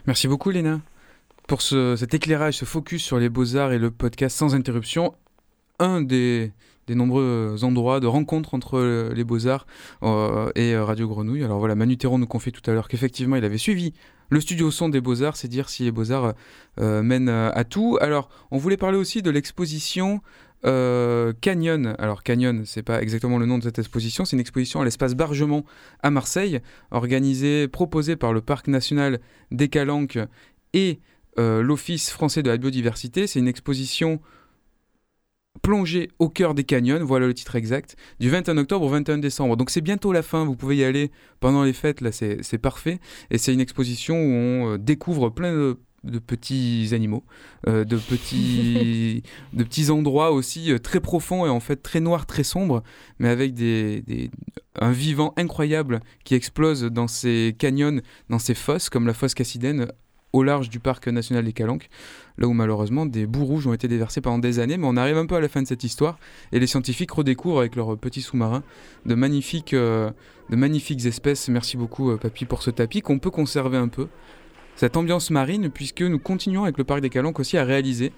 Merci 0.05 0.27
beaucoup, 0.27 0.49
Léna, 0.49 0.79
pour 1.47 1.61
ce- 1.61 1.95
cet 1.97 2.13
éclairage, 2.13 2.55
ce 2.57 2.65
focus 2.65 3.03
sur 3.03 3.19
les 3.19 3.27
beaux-arts 3.29 3.73
et 3.73 3.79
le 3.79 3.91
podcast 3.91 4.37
sans 4.37 4.55
interruption. 4.55 5.13
Un 5.79 6.01
des, 6.01 6.53
des 6.87 6.95
nombreux 6.95 7.57
endroits 7.63 7.99
de 7.99 8.07
rencontre 8.07 8.53
entre 8.53 8.77
euh, 8.79 9.13
les 9.13 9.23
beaux-arts 9.23 9.67
euh, 10.03 10.49
et 10.55 10.73
euh, 10.73 10.85
Radio 10.85 11.07
Grenouille. 11.07 11.43
Alors 11.43 11.59
voilà, 11.59 11.75
Manu 11.75 11.97
Théron 11.97 12.17
nous 12.17 12.27
confie 12.27 12.51
tout 12.51 12.67
à 12.69 12.73
l'heure 12.73 12.87
qu'effectivement, 12.87 13.35
il 13.35 13.43
avait 13.43 13.57
suivi 13.57 13.93
le 14.29 14.39
studio 14.41 14.71
son 14.71 14.89
des 14.89 15.01
beaux-arts, 15.01 15.35
c'est 15.37 15.47
dire 15.47 15.69
si 15.69 15.83
les 15.83 15.91
beaux-arts 15.91 16.33
mènent 16.77 17.29
à 17.29 17.63
tout. 17.63 17.97
Alors, 18.01 18.27
on 18.51 18.57
voulait 18.57 18.75
parler 18.75 18.97
aussi 18.97 19.21
de 19.21 19.29
l'exposition 19.29 20.21
euh, 20.65 21.33
Canyon. 21.41 21.95
Alors, 21.99 22.23
Canyon, 22.23 22.63
c'est 22.65 22.83
pas 22.83 23.01
exactement 23.01 23.37
le 23.37 23.45
nom 23.45 23.57
de 23.57 23.63
cette 23.63 23.79
exposition, 23.79 24.25
c'est 24.25 24.35
une 24.35 24.41
exposition 24.41 24.81
à 24.81 24.85
l'espace 24.85 25.15
Bargemont 25.15 25.63
à 26.01 26.09
Marseille, 26.09 26.59
organisée, 26.91 27.67
proposée 27.67 28.15
par 28.15 28.33
le 28.33 28.41
Parc 28.41 28.67
national 28.67 29.19
des 29.51 29.69
Calanques 29.69 30.19
et 30.73 30.99
euh, 31.39 31.61
l'Office 31.61 32.09
français 32.09 32.43
de 32.43 32.49
la 32.49 32.57
biodiversité. 32.57 33.27
C'est 33.27 33.39
une 33.39 33.47
exposition 33.47 34.19
plongée 35.61 36.09
au 36.19 36.29
cœur 36.29 36.53
des 36.53 36.63
canyons, 36.63 37.03
voilà 37.03 37.27
le 37.27 37.33
titre 37.33 37.55
exact, 37.55 37.95
du 38.19 38.29
21 38.29 38.57
octobre 38.57 38.85
au 38.85 38.89
21 38.89 39.17
décembre. 39.17 39.57
Donc 39.57 39.69
c'est 39.69 39.81
bientôt 39.81 40.11
la 40.11 40.21
fin, 40.21 40.45
vous 40.45 40.55
pouvez 40.55 40.77
y 40.77 40.83
aller 40.83 41.11
pendant 41.39 41.63
les 41.63 41.73
fêtes, 41.73 42.01
là 42.01 42.11
c'est 42.11 42.57
parfait. 42.57 42.99
Et 43.31 43.37
c'est 43.37 43.53
une 43.53 43.59
exposition 43.59 44.15
où 44.15 44.31
on 44.31 44.73
euh, 44.73 44.77
découvre 44.77 45.29
plein 45.29 45.53
de, 45.53 45.77
de 46.03 46.19
petits 46.19 46.89
animaux, 46.93 47.23
euh, 47.67 47.83
de, 47.83 47.97
petits, 47.97 49.23
de 49.53 49.63
petits 49.63 49.89
endroits 49.89 50.31
aussi 50.31 50.71
euh, 50.71 50.79
très 50.79 50.99
profonds 50.99 51.45
et 51.45 51.49
en 51.49 51.59
fait 51.59 51.77
très 51.77 51.99
noirs, 51.99 52.25
très 52.25 52.43
sombres, 52.43 52.83
mais 53.19 53.29
avec 53.29 53.53
des, 53.53 54.01
des- 54.01 54.29
un 54.79 54.91
vivant 54.91 55.33
incroyable 55.37 55.99
qui 56.23 56.35
explose 56.35 56.83
dans 56.83 57.07
ces 57.07 57.55
canyons, 57.57 58.01
dans 58.29 58.39
ces 58.39 58.53
fosses, 58.53 58.89
comme 58.89 59.07
la 59.07 59.13
fosse 59.13 59.33
Cassidène 59.33 59.87
au 60.33 60.43
large 60.43 60.69
du 60.69 60.79
parc 60.79 61.07
national 61.07 61.45
des 61.45 61.53
Calanques, 61.53 61.89
là 62.37 62.47
où 62.47 62.53
malheureusement 62.53 63.05
des 63.05 63.25
bouts 63.25 63.45
rouges 63.45 63.65
ont 63.65 63.73
été 63.73 63.87
déversés 63.87 64.21
pendant 64.21 64.37
des 64.39 64.59
années, 64.59 64.77
mais 64.77 64.85
on 64.85 64.97
arrive 64.97 65.17
un 65.17 65.25
peu 65.25 65.35
à 65.35 65.39
la 65.39 65.47
fin 65.49 65.61
de 65.63 65.67
cette 65.67 65.83
histoire, 65.83 66.19
et 66.51 66.59
les 66.59 66.67
scientifiques 66.67 67.11
redécouvrent 67.11 67.59
avec 67.59 67.75
leurs 67.75 67.97
petits 67.97 68.21
sous-marins 68.21 68.61
de 69.05 69.15
magnifiques, 69.15 69.73
euh, 69.73 70.11
de 70.49 70.55
magnifiques 70.55 71.05
espèces. 71.05 71.47
Merci 71.49 71.75
beaucoup 71.77 72.15
Papy 72.17 72.45
pour 72.45 72.61
ce 72.61 72.69
tapis 72.69 73.01
qu'on 73.01 73.19
peut 73.19 73.31
conserver 73.31 73.77
un 73.77 73.87
peu. 73.87 74.07
Cette 74.77 74.95
ambiance 74.95 75.31
marine, 75.31 75.71
puisque 75.71 76.03
nous 76.03 76.19
continuons 76.19 76.63
avec 76.63 76.77
le 76.77 76.83
Parc 76.83 77.01
des 77.01 77.09
Calanques 77.09 77.39
aussi 77.39 77.57
à 77.57 77.63
réaliser, 77.63 78.11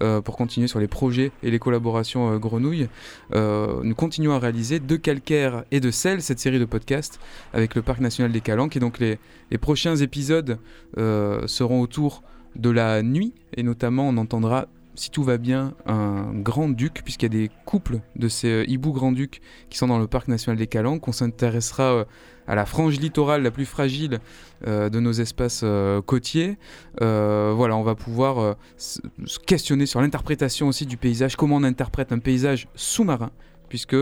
euh, 0.00 0.22
pour 0.22 0.38
continuer 0.38 0.66
sur 0.66 0.80
les 0.80 0.88
projets 0.88 1.30
et 1.42 1.50
les 1.50 1.58
collaborations 1.58 2.32
euh, 2.32 2.38
grenouilles, 2.38 2.88
euh, 3.34 3.80
nous 3.82 3.94
continuons 3.94 4.32
à 4.32 4.38
réaliser 4.38 4.80
de 4.80 4.96
calcaire 4.96 5.64
et 5.70 5.78
de 5.78 5.90
sel, 5.90 6.22
cette 6.22 6.38
série 6.38 6.58
de 6.58 6.64
podcasts 6.64 7.20
avec 7.52 7.74
le 7.74 7.82
Parc 7.82 8.00
National 8.00 8.32
des 8.32 8.40
Calanques. 8.40 8.78
Et 8.78 8.80
donc 8.80 8.98
les, 8.98 9.18
prochains 9.58 9.96
épisodes 9.96 10.58
seront 10.96 11.82
autour 11.82 12.22
de 12.56 12.70
la 12.70 13.02
nuit, 13.02 13.34
et 13.54 13.62
notamment 13.62 14.08
on 14.08 14.16
entendra, 14.16 14.68
si 14.96 15.10
tout 15.10 15.22
va 15.22 15.36
bien, 15.36 15.74
un 15.86 16.32
grand-duc, 16.34 17.02
puisqu'il 17.04 17.26
y 17.26 17.26
a 17.26 17.40
des 17.40 17.50
couples 17.64 18.00
de 18.16 18.28
ces 18.28 18.48
euh, 18.48 18.64
hiboux 18.66 18.92
grand-ducs 18.92 19.40
qui 19.70 19.78
sont 19.78 19.86
dans 19.86 19.98
le 19.98 20.06
Parc 20.06 20.28
National 20.28 20.58
des 20.58 20.66
Calanques. 20.66 21.06
On 21.06 21.12
s'intéressera 21.12 21.84
euh, 21.84 22.04
à 22.46 22.54
la 22.54 22.64
frange 22.64 22.98
littorale 22.98 23.42
la 23.42 23.50
plus 23.50 23.66
fragile 23.66 24.20
euh, 24.66 24.88
de 24.88 24.98
nos 24.98 25.12
espaces 25.12 25.64
côtiers. 26.06 26.58
Voilà, 27.00 27.76
on 27.76 27.82
va 27.82 27.94
pouvoir 27.94 28.56
se 28.76 29.00
questionner 29.38 29.86
sur 29.86 30.00
l'interprétation 30.00 30.68
aussi 30.68 30.86
du 30.86 30.96
paysage, 30.96 31.36
comment 31.36 31.56
on 31.56 31.64
interprète 31.64 32.12
un 32.12 32.18
paysage 32.18 32.68
sous-marin, 32.74 33.30
puisque 33.68 33.96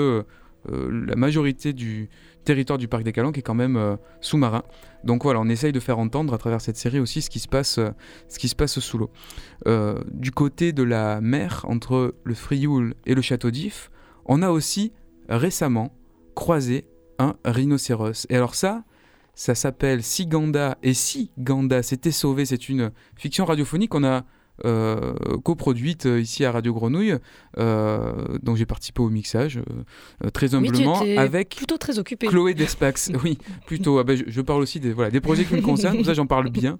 la 0.68 1.16
majorité 1.16 1.72
du 1.72 2.11
territoire 2.45 2.78
du 2.78 2.88
parc 2.88 3.03
des 3.03 3.12
Calanques 3.12 3.38
est 3.38 3.42
quand 3.42 3.55
même 3.55 3.76
euh, 3.76 3.97
sous-marin. 4.20 4.62
Donc 5.03 5.24
voilà, 5.24 5.40
on 5.40 5.49
essaye 5.49 5.72
de 5.72 5.80
faire 5.80 5.99
entendre 5.99 6.32
à 6.34 6.38
travers 6.38 6.61
cette 6.61 6.76
série 6.76 7.01
aussi 7.01 7.22
ce 7.22 7.30
qui 7.30 7.38
se 7.38 7.49
passe, 7.49 7.78
euh, 7.78 7.90
ce 8.28 8.38
qui 8.38 8.49
se 8.49 8.55
passe 8.55 8.78
sous 8.78 8.99
l'eau. 8.99 9.11
Euh, 9.66 10.01
du 10.12 10.30
côté 10.30 10.72
de 10.72 10.82
la 10.82 11.20
mer, 11.20 11.64
entre 11.68 12.14
le 12.22 12.34
Frioul 12.34 12.95
et 13.07 13.14
le 13.14 13.22
Château 13.22 13.51
d'If, 13.51 13.90
on 14.26 14.42
a 14.42 14.51
aussi 14.51 14.92
récemment 15.28 15.95
croisé 16.34 16.86
un 17.18 17.34
rhinocéros. 17.45 18.26
Et 18.28 18.36
alors 18.36 18.55
ça, 18.55 18.84
ça 19.34 19.55
s'appelle 19.55 20.03
Siganda 20.03 20.78
et 20.82 20.95
Si 20.95 21.30
Ganda 21.38 21.82
s'était 21.82 22.12
sauvé. 22.12 22.45
C'est 22.45 22.68
une 22.68 22.92
fiction 23.16 23.45
radiophonique 23.45 23.90
qu'on 23.90 24.05
a 24.05 24.24
euh, 24.64 25.14
coproduite 25.42 26.07
euh, 26.07 26.20
ici 26.20 26.44
à 26.44 26.52
Radio 26.52 26.72
Grenouille, 26.72 27.16
euh, 27.59 28.12
dont 28.42 28.55
j'ai 28.55 28.66
participé 28.66 29.02
au 29.02 29.11
mixage 29.11 29.59
euh, 29.59 30.30
très 30.30 30.55
Oui, 30.55 30.62
tu 30.62 30.68
humblement 30.68 31.02
étais 31.02 31.16
avec 31.16 31.57
plutôt 31.57 31.78
très 31.78 31.98
occupé. 31.98 32.26
Chloé 32.28 32.55
Despax. 32.55 33.11
oui, 33.24 33.38
plutôt. 33.66 33.98
Ah 33.98 34.05
ben, 34.05 34.16
je, 34.16 34.24
je 34.26 34.40
parle 34.40 34.62
aussi 34.62 34.80
des, 34.80 34.92
voilà, 34.92 35.11
des 35.11 35.20
projets 35.20 35.44
qui 35.44 35.55
me 35.55 35.62
concernent, 35.62 35.96
comme 35.96 36.05
ça 36.05 36.14
j'en 36.14 36.26
parle 36.26 36.50
bien. 36.50 36.78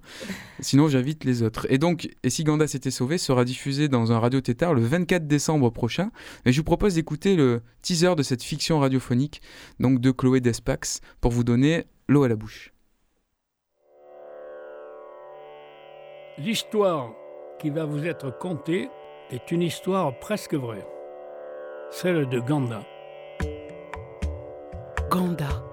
Sinon 0.59 0.87
j'invite 0.87 1.23
les 1.23 1.43
autres. 1.43 1.67
Et 1.69 1.77
donc, 1.77 2.09
Et 2.23 2.29
si 2.29 2.43
Ganda 2.43 2.67
s'était 2.67 2.91
sauvé 2.91 3.17
sera 3.17 3.43
diffusé 3.43 3.89
dans 3.89 4.11
un 4.11 4.19
radio 4.19 4.41
tétard 4.41 4.73
le 4.73 4.81
24 4.81 5.27
décembre 5.27 5.69
prochain. 5.69 6.11
Et 6.45 6.51
je 6.51 6.57
vous 6.57 6.63
propose 6.63 6.95
d'écouter 6.95 7.35
le 7.35 7.61
teaser 7.81 8.15
de 8.15 8.23
cette 8.23 8.43
fiction 8.43 8.79
radiophonique 8.79 9.41
donc 9.79 9.99
de 9.99 10.11
Chloé 10.11 10.39
Despax 10.41 11.01
pour 11.21 11.31
vous 11.31 11.43
donner 11.43 11.85
l'eau 12.07 12.23
à 12.23 12.29
la 12.29 12.35
bouche. 12.35 12.71
L'histoire 16.37 17.13
qui 17.59 17.69
va 17.69 17.85
vous 17.85 18.05
être 18.05 18.37
contée 18.37 18.89
est 19.31 19.51
une 19.51 19.61
histoire 19.61 20.17
presque 20.19 20.53
vraie. 20.53 20.85
Celle 21.91 22.27
de 22.27 22.39
Ganda. 22.39 22.81
Ganda, 25.09 25.63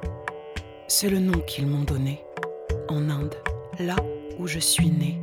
c'est 0.87 1.11
le 1.11 1.19
nom 1.19 1.39
qu'ils 1.41 1.67
m'ont 1.67 1.85
donné 1.85 2.25
en 2.89 3.09
Inde, 3.09 3.35
là 3.79 3.97
où 4.39 4.47
je 4.47 4.59
suis 4.59 4.91
né. 4.91 5.19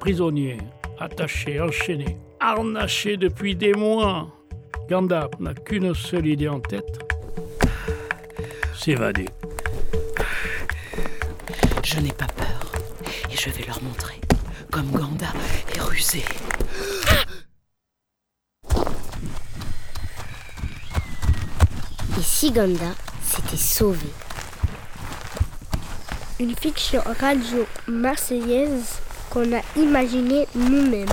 Prisonnier, 0.00 0.58
attaché, 0.98 1.60
enchaîné, 1.60 2.18
harnaché 2.40 3.16
depuis 3.16 3.54
des 3.54 3.72
mois, 3.72 4.28
Ganda 4.88 5.28
n'a 5.40 5.54
qu'une 5.54 5.94
seule 5.94 6.26
idée 6.26 6.48
en 6.48 6.60
tête 6.60 6.98
s'évader. 8.74 9.26
Je 11.82 12.00
n'ai 12.00 12.12
pas 12.12 12.26
peur 12.26 12.72
et 13.32 13.36
je 13.36 13.50
vais 13.50 13.64
leur 13.66 13.82
montrer 13.82 14.20
comme 14.76 14.90
Ganda 14.90 15.32
est 15.74 15.80
rusé. 15.80 16.22
Et 22.18 22.22
Siganda 22.22 22.92
s'était 23.24 23.56
sauvé. 23.56 24.08
Une 26.38 26.54
fiction 26.54 27.00
radio 27.18 27.66
marseillaise 27.88 28.98
qu'on 29.30 29.50
a 29.54 29.62
imaginée 29.76 30.46
nous-mêmes. 30.54 31.08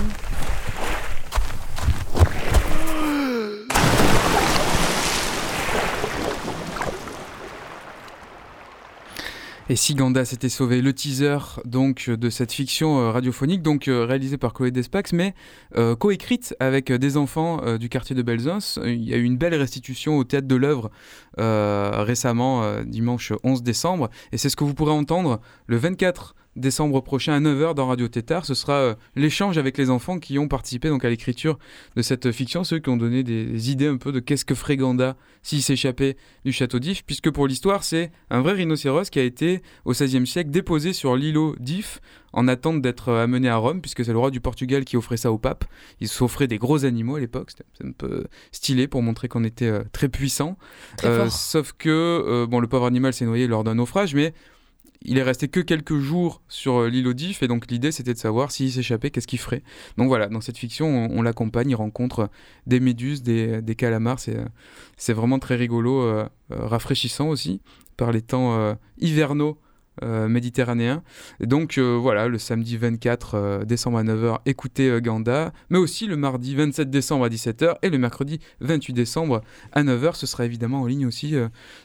Et 9.74 9.76
si 9.76 9.96
Ganda 9.96 10.24
s'était 10.24 10.48
sauvé, 10.48 10.80
le 10.82 10.92
teaser 10.92 11.36
donc 11.64 12.08
de 12.08 12.30
cette 12.30 12.52
fiction 12.52 13.00
euh, 13.00 13.10
radiophonique, 13.10 13.60
donc 13.60 13.88
euh, 13.88 14.04
réalisée 14.04 14.38
par 14.38 14.52
Chloé 14.52 14.70
Despax, 14.70 15.12
mais 15.12 15.34
euh, 15.76 15.96
coécrite 15.96 16.54
avec 16.60 16.92
euh, 16.92 16.96
des 16.96 17.16
enfants 17.16 17.76
du 17.76 17.88
quartier 17.88 18.14
de 18.14 18.22
Belzons. 18.22 18.80
Il 18.84 19.02
y 19.02 19.12
a 19.12 19.16
eu 19.16 19.24
une 19.24 19.36
belle 19.36 19.56
restitution 19.56 20.16
au 20.16 20.22
théâtre 20.22 20.46
de 20.46 20.54
l'œuvre 20.54 20.92
récemment, 21.36 22.84
dimanche 22.84 23.32
11 23.42 23.64
décembre, 23.64 24.10
et 24.30 24.38
c'est 24.38 24.48
ce 24.48 24.54
que 24.54 24.62
vous 24.62 24.74
pourrez 24.74 24.92
entendre 24.92 25.40
le 25.66 25.76
24 25.76 26.36
décembre 26.56 27.00
prochain 27.00 27.34
à 27.34 27.40
9h 27.40 27.74
dans 27.74 27.86
Radio 27.86 28.08
Tétard. 28.08 28.44
Ce 28.44 28.54
sera 28.54 28.74
euh, 28.74 28.94
l'échange 29.16 29.58
avec 29.58 29.78
les 29.78 29.90
enfants 29.90 30.18
qui 30.18 30.38
ont 30.38 30.48
participé 30.48 30.88
donc 30.88 31.04
à 31.04 31.10
l'écriture 31.10 31.58
de 31.96 32.02
cette 32.02 32.30
fiction, 32.32 32.64
ceux 32.64 32.78
qui 32.78 32.88
ont 32.88 32.96
donné 32.96 33.22
des, 33.22 33.44
des 33.44 33.70
idées 33.70 33.88
un 33.88 33.96
peu 33.96 34.12
de 34.12 34.20
qu'est-ce 34.20 34.44
que 34.44 34.54
ferait 34.54 34.76
Ganda 34.76 35.16
s'il 35.42 35.62
s'échappait 35.62 36.16
du 36.44 36.52
château 36.52 36.78
d'If, 36.78 37.04
puisque 37.04 37.30
pour 37.30 37.46
l'histoire, 37.46 37.84
c'est 37.84 38.10
un 38.30 38.40
vrai 38.40 38.52
rhinocéros 38.54 39.10
qui 39.10 39.18
a 39.18 39.22
été 39.22 39.62
au 39.84 39.92
XVIe 39.92 40.26
siècle 40.26 40.50
déposé 40.50 40.92
sur 40.92 41.16
l'îlot 41.16 41.54
d'If 41.60 42.00
en 42.32 42.48
attente 42.48 42.82
d'être 42.82 43.10
euh, 43.10 43.24
amené 43.24 43.48
à 43.48 43.56
Rome, 43.56 43.80
puisque 43.80 44.04
c'est 44.04 44.12
le 44.12 44.18
roi 44.18 44.30
du 44.30 44.40
Portugal 44.40 44.84
qui 44.84 44.96
offrait 44.96 45.16
ça 45.16 45.30
au 45.30 45.38
pape. 45.38 45.64
Il 46.00 46.08
s'offrait 46.08 46.48
des 46.48 46.58
gros 46.58 46.84
animaux 46.84 47.16
à 47.16 47.20
l'époque, 47.20 47.50
c'était 47.50 47.86
un 47.86 47.92
peu 47.92 48.24
stylé 48.52 48.88
pour 48.88 49.02
montrer 49.02 49.28
qu'on 49.28 49.44
était 49.44 49.66
euh, 49.66 49.84
très 49.92 50.08
puissant. 50.08 50.56
Très 50.96 51.30
sauf 51.30 51.72
que 51.72 52.46
bon, 52.46 52.60
le 52.60 52.66
pauvre 52.66 52.86
animal 52.86 53.12
s'est 53.12 53.24
noyé 53.24 53.46
lors 53.46 53.64
d'un 53.64 53.76
naufrage, 53.76 54.14
mais 54.14 54.34
il 55.04 55.18
est 55.18 55.22
resté 55.22 55.48
que 55.48 55.60
quelques 55.60 55.98
jours 55.98 56.42
sur 56.48 56.80
euh, 56.80 56.88
l'île 56.88 57.12
d'If 57.14 57.42
et 57.42 57.48
donc 57.48 57.70
l'idée 57.70 57.92
c'était 57.92 58.14
de 58.14 58.18
savoir 58.18 58.50
s'il 58.50 58.72
s'échappait, 58.72 59.10
qu'est-ce 59.10 59.26
qu'il 59.26 59.38
ferait. 59.38 59.62
Donc 59.98 60.08
voilà, 60.08 60.28
dans 60.28 60.40
cette 60.40 60.56
fiction, 60.56 60.86
on, 61.10 61.22
l'accompagne, 61.22 61.70
il 61.70 61.74
rencontre 61.74 62.30
des 62.66 62.80
méduses, 62.80 63.22
des, 63.22 63.62
des 63.62 63.74
calamars, 63.74 64.18
c'est, 64.18 64.36
euh, 64.36 65.14
vraiment 65.14 65.38
très 65.38 65.56
rigolo, 65.56 66.02
euh, 66.02 66.28
euh, 66.52 66.66
rafraîchissant 66.66 67.28
aussi 67.28 67.60
par 67.96 68.12
les 68.12 68.22
temps 68.22 68.58
euh, 68.58 68.74
hivernaux 68.98 69.58
euh, 70.02 70.28
méditerranéens. 70.28 71.02
Et 71.40 71.46
donc 71.46 71.78
euh, 71.78 71.96
voilà, 72.00 72.26
le 72.28 72.38
samedi 72.38 72.76
24 72.76 73.34
euh, 73.34 73.64
décembre 73.64 73.98
à 73.98 74.02
9h, 74.04 74.38
écoutez 74.46 75.00
Ganda, 75.00 75.52
mais 75.70 75.78
aussi 75.78 76.06
le 76.06 76.16
mardi 76.16 76.54
27 76.54 76.90
décembre 76.90 77.24
à 77.24 77.28
17h 77.28 77.76
et 77.82 77.90
le 77.90 77.98
mercredi 77.98 78.40
28 78.60 78.92
décembre 78.92 79.42
à 79.72 79.82
9h, 79.82 80.14
ce 80.14 80.26
sera 80.26 80.44
évidemment 80.44 80.80
en 80.82 80.86
ligne 80.86 81.06
aussi 81.06 81.34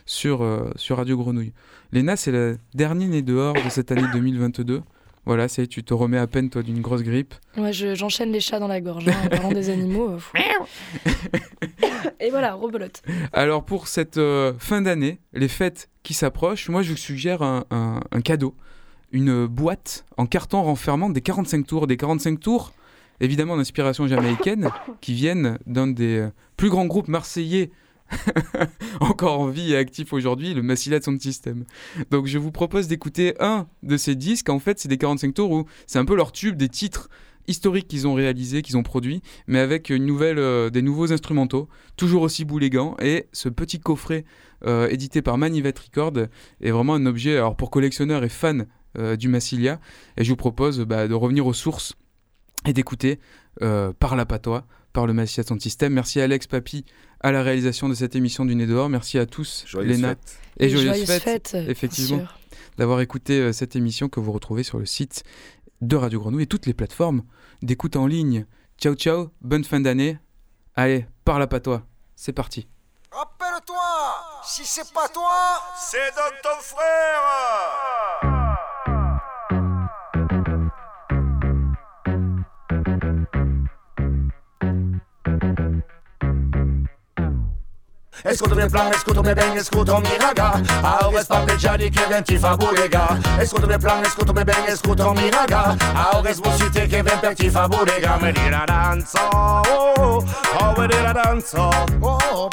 sur, 0.06 0.44
sur 0.76 0.96
Radio 0.96 1.16
Grenouille. 1.16 1.52
Léna, 1.92 2.16
c'est 2.16 2.32
le 2.32 2.58
dernier 2.74 3.06
né 3.06 3.22
dehors 3.22 3.54
de 3.54 3.68
cette 3.68 3.92
année 3.92 4.06
2022. 4.12 4.82
Voilà, 5.26 5.48
c'est 5.48 5.66
tu 5.66 5.84
te 5.84 5.92
remets 5.92 6.18
à 6.18 6.26
peine 6.26 6.48
toi 6.50 6.62
d'une 6.62 6.80
grosse 6.80 7.02
grippe. 7.02 7.34
Ouais, 7.56 7.72
je- 7.72 7.94
j'enchaîne 7.94 8.32
les 8.32 8.40
chats 8.40 8.58
dans 8.58 8.68
la 8.68 8.80
gorge 8.80 9.06
hein, 9.06 9.12
en 9.24 9.28
parlant 9.28 9.52
des 9.52 9.68
animaux. 9.70 10.16
Et 12.20 12.30
voilà, 12.30 12.54
rebelote. 12.54 13.02
Alors 13.32 13.64
pour 13.64 13.88
cette 13.88 14.18
euh, 14.18 14.52
fin 14.58 14.82
d'année, 14.82 15.20
les 15.32 15.48
fêtes 15.48 15.88
qui 16.02 16.14
s'approchent, 16.14 16.68
moi 16.68 16.82
je 16.82 16.90
vous 16.90 16.96
suggère 16.96 17.42
un, 17.42 18.00
cadeau, 18.24 18.54
une 19.12 19.46
boîte 19.46 20.04
en 20.16 20.26
carton 20.26 20.62
renfermant 20.62 21.10
des 21.10 21.20
45 21.20 21.66
tours. 21.66 21.86
Des 21.86 21.96
45 21.96 22.40
tours, 22.40 22.72
évidemment 23.20 23.56
d'inspiration 23.56 24.06
jamaïcaine, 24.06 24.70
qui 25.00 25.14
viennent 25.14 25.58
d'un 25.66 25.86
des 25.86 26.18
euh, 26.18 26.30
plus 26.56 26.70
grands 26.70 26.86
groupes 26.86 27.08
marseillais 27.08 27.70
encore 29.00 29.40
en 29.40 29.46
vie 29.46 29.72
et 29.72 29.76
actif 29.76 30.12
aujourd'hui, 30.12 30.54
le 30.54 30.62
Massilia 30.62 31.00
Sound 31.00 31.20
System. 31.20 31.64
Donc 32.10 32.26
je 32.26 32.38
vous 32.38 32.50
propose 32.50 32.88
d'écouter 32.88 33.34
un 33.40 33.66
de 33.82 33.96
ces 33.96 34.14
disques. 34.14 34.48
En 34.48 34.58
fait, 34.58 34.80
c'est 34.80 34.88
des 34.88 34.98
45 34.98 35.34
tours 35.34 35.50
où 35.50 35.64
c'est 35.86 35.98
un 35.98 36.04
peu 36.04 36.16
leur 36.16 36.32
tube 36.32 36.56
des 36.56 36.68
titres 36.68 37.08
historiques 37.46 37.88
qu'ils 37.88 38.06
ont 38.06 38.14
réalisés, 38.14 38.62
qu'ils 38.62 38.76
ont 38.76 38.82
produits, 38.82 39.22
mais 39.46 39.58
avec 39.58 39.90
une 39.90 40.06
nouvelle, 40.06 40.38
euh, 40.38 40.70
des 40.70 40.82
nouveaux 40.82 41.12
instrumentaux, 41.12 41.68
toujours 41.96 42.22
aussi 42.22 42.44
boulégants. 42.44 42.96
Et 43.00 43.26
ce 43.32 43.48
petit 43.48 43.80
coffret 43.80 44.24
euh, 44.66 44.88
édité 44.88 45.22
par 45.22 45.38
Manivet 45.38 45.72
Record 45.76 46.12
est 46.60 46.70
vraiment 46.70 46.94
un 46.94 47.06
objet 47.06 47.36
alors 47.36 47.56
pour 47.56 47.70
collectionneurs 47.70 48.24
et 48.24 48.28
fans 48.28 48.60
euh, 48.98 49.16
du 49.16 49.28
Massilia. 49.28 49.80
Et 50.16 50.24
je 50.24 50.30
vous 50.30 50.36
propose 50.36 50.80
bah, 50.80 51.08
de 51.08 51.14
revenir 51.14 51.46
aux 51.46 51.54
sources 51.54 51.94
et 52.66 52.72
d'écouter 52.72 53.20
euh, 53.62 53.92
par 53.98 54.16
la 54.16 54.26
patois, 54.26 54.66
par 54.92 55.06
le 55.06 55.12
Massilia 55.12 55.46
Sound 55.46 55.60
System. 55.60 55.94
Merci 55.94 56.20
à 56.20 56.24
Alex 56.24 56.46
Papy 56.46 56.84
à 57.20 57.32
la 57.32 57.42
réalisation 57.42 57.88
de 57.88 57.94
cette 57.94 58.16
émission 58.16 58.44
du 58.44 58.54
Nez 58.54 58.66
dehors. 58.66 58.88
Merci 58.88 59.18
à 59.18 59.26
tous, 59.26 59.64
Joyeuses 59.66 59.96
Léna 59.96 60.16
et, 60.58 60.66
Et 60.66 60.68
joyeuses, 60.68 61.10
fêtes, 61.10 61.56
effectivement, 61.68 62.18
sûr. 62.18 62.38
d'avoir 62.78 63.00
écouté 63.00 63.52
cette 63.52 63.76
émission 63.76 64.08
que 64.08 64.20
vous 64.20 64.32
retrouvez 64.32 64.62
sur 64.62 64.78
le 64.78 64.86
site 64.86 65.22
de 65.80 65.96
Radio 65.96 66.20
Grenouille 66.20 66.44
et 66.44 66.46
toutes 66.46 66.66
les 66.66 66.74
plateformes 66.74 67.22
d'écoute 67.62 67.96
en 67.96 68.06
ligne. 68.06 68.46
Ciao 68.78 68.94
ciao, 68.94 69.30
bonne 69.40 69.64
fin 69.64 69.80
d'année. 69.80 70.18
Allez, 70.74 71.06
par 71.24 71.38
la 71.38 71.46
patois, 71.46 71.82
c'est 72.16 72.32
parti. 72.32 72.68
Rappelle-toi, 73.10 73.80
si 74.44 74.64
c'est 74.64 74.92
pas 74.92 75.08
toi, 75.08 75.60
c'est 75.76 76.14
donc 76.16 76.40
ton 76.42 76.60
frère. 76.60 78.39
Escuto 88.22 88.54
mio 88.54 88.68
plan, 88.68 88.92
escuto 88.92 89.22
me 89.22 89.34
ben, 89.34 89.56
escuto 89.56 89.98
mi 90.00 90.16
raga. 90.18 90.60
Ahora 90.82 91.20
es 91.20 91.26
pappeggiati 91.26 91.90
che 91.90 92.06
venti 92.06 92.38
fa 92.38 92.56
bulega 92.56 93.18
Escuto 93.38 93.66
mio 93.66 93.78
plan, 93.78 94.04
escuto 94.04 94.32
me 94.32 94.44
ben, 94.44 94.64
escuto 94.66 95.12
mi 95.12 95.30
raga. 95.30 95.76
Ahora 95.94 96.28
es 96.30 96.38
musite 96.38 96.86
che 96.86 97.02
ven 97.02 97.18
per 97.20 97.34
ti 97.34 97.48
fa 97.48 97.66
bulega 97.66 98.16
Me 98.20 98.32
dire 98.32 98.62
danza, 98.66 99.28
oh, 99.32 99.62
oh, 99.96 100.24
oh, 100.58 100.74
me 100.76 100.86
dire 100.86 101.12
danza 101.12 101.68
Oh, 102.00 102.48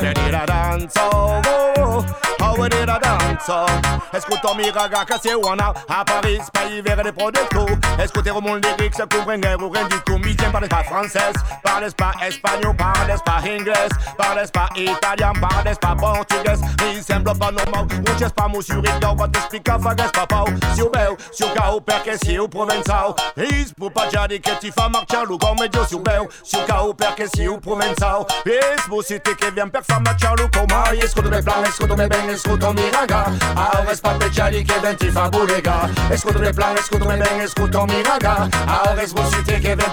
me 0.00 0.12
dire 0.12 0.44
danza, 0.46 1.08
oh, 1.08 2.04
oh, 2.40 2.54
oh, 2.54 2.56
me 2.60 2.68
dire 2.68 2.98
danza 3.00 3.66
Escuto 4.12 4.54
mi 4.54 4.70
raga 4.70 5.04
che 5.04 5.18
se 5.20 5.34
wanna 5.34 5.72
A 5.88 6.04
Paris, 6.04 6.50
pays 6.52 6.80
vers 6.82 7.02
les 7.02 7.12
productos 7.12 7.68
Escuter 7.98 8.30
au 8.30 8.40
monde 8.40 8.64
lyrique, 8.64 8.94
se 8.94 9.02
comprendre 9.02 9.62
ou 9.62 9.70
rien 9.70 9.86
du 9.88 10.36
tiens 10.36 10.50
parles 10.50 10.68
pas 10.68 10.84
française, 10.84 11.34
parles 11.62 11.94
pas 11.94 12.12
espagnol, 12.26 12.74
parles 12.76 13.20
pas 13.24 13.40
inglés 13.44 13.88
Parles 14.16 14.50
pas 14.50 14.68
italien, 14.76 15.32
parles 15.40 15.78
pas 15.78 15.94
português 15.94 16.58
Mi 16.82 17.02
sembra 17.02 17.34
pas 17.34 17.50
normal, 17.52 17.86
não 18.04 18.14
c'è 18.16 18.28
spamo 18.28 18.60
sur 18.60 18.82
il 18.84 19.16
Vou 19.16 19.26
te 19.28 19.38
explicar 19.38 19.80
fagas 19.80 20.10
papau 20.10 20.46
Se 20.74 20.82
o 20.82 20.90
meu, 20.90 21.16
se 21.32 21.44
o 21.44 21.48
carro 21.52 21.80
perché 21.80 22.16
se 22.18 22.38
o 22.38 22.48
provençal 22.48 23.14
Is 23.36 23.72
pour 23.72 23.92
pas 23.92 24.06
dire 24.08 24.40
que 24.40 24.54
ti 24.60 24.70
fa 24.70 24.88
marchar 24.88 25.24
lo 25.26 25.38
come 25.38 25.68
Dio 25.68 25.84
Se 25.86 25.94
o 25.94 26.02
meu, 26.06 26.28
se 26.42 26.56
o 26.56 26.64
carro 26.64 26.94
perché 26.94 27.26
se 27.26 27.48
o 27.48 27.58
provençal 27.58 28.26
Is 28.46 28.86
você 28.88 29.18
che 29.18 29.50
vem 29.50 29.68
per 29.68 29.82
fa 29.82 29.98
marchar 30.00 30.34
lo 30.38 30.48
come 30.50 30.98
Escuto 31.02 31.28
me 31.28 31.42
plan, 31.42 31.64
escuto 31.64 31.96
me 31.96 32.06
ben, 32.06 32.27
escuto 32.30 32.72
mi 32.72 32.82
miraga. 32.82 33.32
Ahora 33.54 33.92
es 33.92 34.00
parte 34.00 34.30
Jari 34.30 34.64
que 34.64 34.78
ven 34.80 34.96
ti 34.96 35.10
faburega 35.10 35.88
Escuto 36.10 36.38
mi 36.38 36.52
plan, 36.52 36.76
escuto 36.76 37.04
mi 37.04 37.16
men, 37.16 37.40
escuto 37.40 37.86
mi 37.86 38.02
gaga 38.02 38.48
Ahora 38.66 39.02
es 39.02 39.12
vos 39.12 39.30
y 39.38 39.44
te 39.44 39.60
que 39.60 39.74
ven 39.74 39.92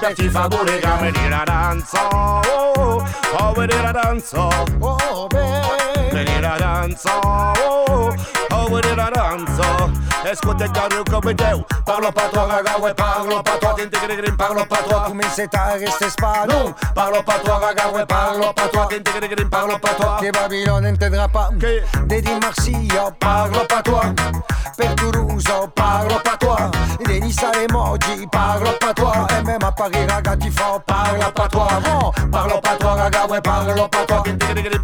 oh, 1.93 3.03
oh, 3.39 3.53
venir 3.53 3.77
a 3.77 3.91
Oh, 4.79 5.27
ven 5.31 6.13
Venir 6.13 6.45
oh, 7.05 7.53
oh, 7.65 8.15
oh 8.51 8.69
venir 8.69 8.99
a 8.99 9.09
danza 10.25 10.31
Escuta 10.31 10.65
il 10.65 10.71
carro 10.71 11.03
come 11.03 11.33
Deu 11.33 11.63
Parlo 11.83 12.11
pas 12.11 12.29
toi 12.31 12.45
raga, 12.45 12.77
ouais 12.79 12.93
parlo 12.93 13.41
pas 13.41 13.57
toi 13.59 13.73
Tintigri 13.75 14.31
parlo 14.35 14.65
pas 14.65 14.83
toi 14.87 15.03
Come 15.07 15.23
se 15.29 15.47
ta 15.47 15.75
reste 15.77 16.09
spano 16.09 16.73
Parlo 16.93 17.21
pas 17.23 17.39
toi 17.43 17.59
raga, 17.59 17.89
ouais 17.93 18.05
parlo 18.05 18.51
pas 18.53 18.67
toi 18.67 18.87
Tintigri 18.87 19.45
parlo 19.45 19.77
pas 19.77 19.93
toi 19.93 20.17
Che 20.19 20.31
Babilone 20.31 20.87
intendrà 20.87 21.27
pas 21.27 21.49
De 21.51 22.21
Di 22.21 22.39
Marsilio, 22.41 23.11
parlo 23.19 23.65
pas 23.67 23.81
toi 23.81 24.13
Per 24.77 24.93
Toulouse, 24.95 25.43
parlo 25.73 26.19
pas 26.23 26.37
toi 26.37 26.71
De 27.05 27.19
Nissa 27.19 27.51
Emoji, 27.61 28.27
parlo 28.31 28.71
pas 28.79 28.93
toi 28.93 29.27
E 29.29 29.43
même 29.45 29.63
à 29.63 29.71
Paris 29.71 30.05
raga 30.07 30.35
ti 30.35 30.49
fa, 30.49 30.79
parlo 30.85 31.31
pas 31.33 31.47
toi 31.47 31.67
No, 31.85 32.11
parlo 32.31 32.59
pas 32.61 32.75
toi 32.77 32.95
raga, 32.95 33.25
ouais 33.27 33.41
parlo 33.41 33.87
pas 33.87 34.05
toi 34.05 34.23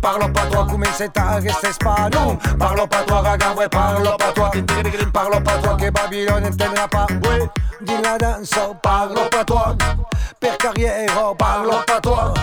parlo 0.01 0.27
pas 0.29 0.45
toi 0.49 0.65
Come 0.69 0.85
se 0.97 1.07
ta 1.09 1.39
reste 1.39 1.71
spano 1.73 2.37
Parlo 2.57 2.87
pas 2.87 3.03
toi 3.03 3.21
raga, 3.21 3.53
ouais 3.57 3.69
parlo 3.69 4.17
pas 4.17 4.31
toi 4.33 4.49
Tintigri 4.51 5.05
parlo 5.31 5.43
pas 5.43 5.57
toi 5.57 5.91
Babilone 5.91 6.45
intendrà 6.45 6.87
pas 6.87 7.05
Ouais, 7.23 7.49
di 7.81 8.01
la 8.01 8.17
danza, 8.17 8.73
parlo 8.81 9.21
pas 9.29 9.45
toi 9.45 9.75
pas 11.85 12.01
toi 12.01 12.33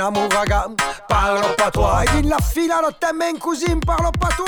amour 0.00 0.28
raga, 0.32 0.66
pas 1.56 1.70
toi 1.70 2.04
E 2.04 2.22
di 2.22 2.28
la 2.28 2.38
fila 2.38 2.80
così, 3.38 3.76
parlo 3.84 4.10
pas 4.12 4.28
toi 4.36 4.46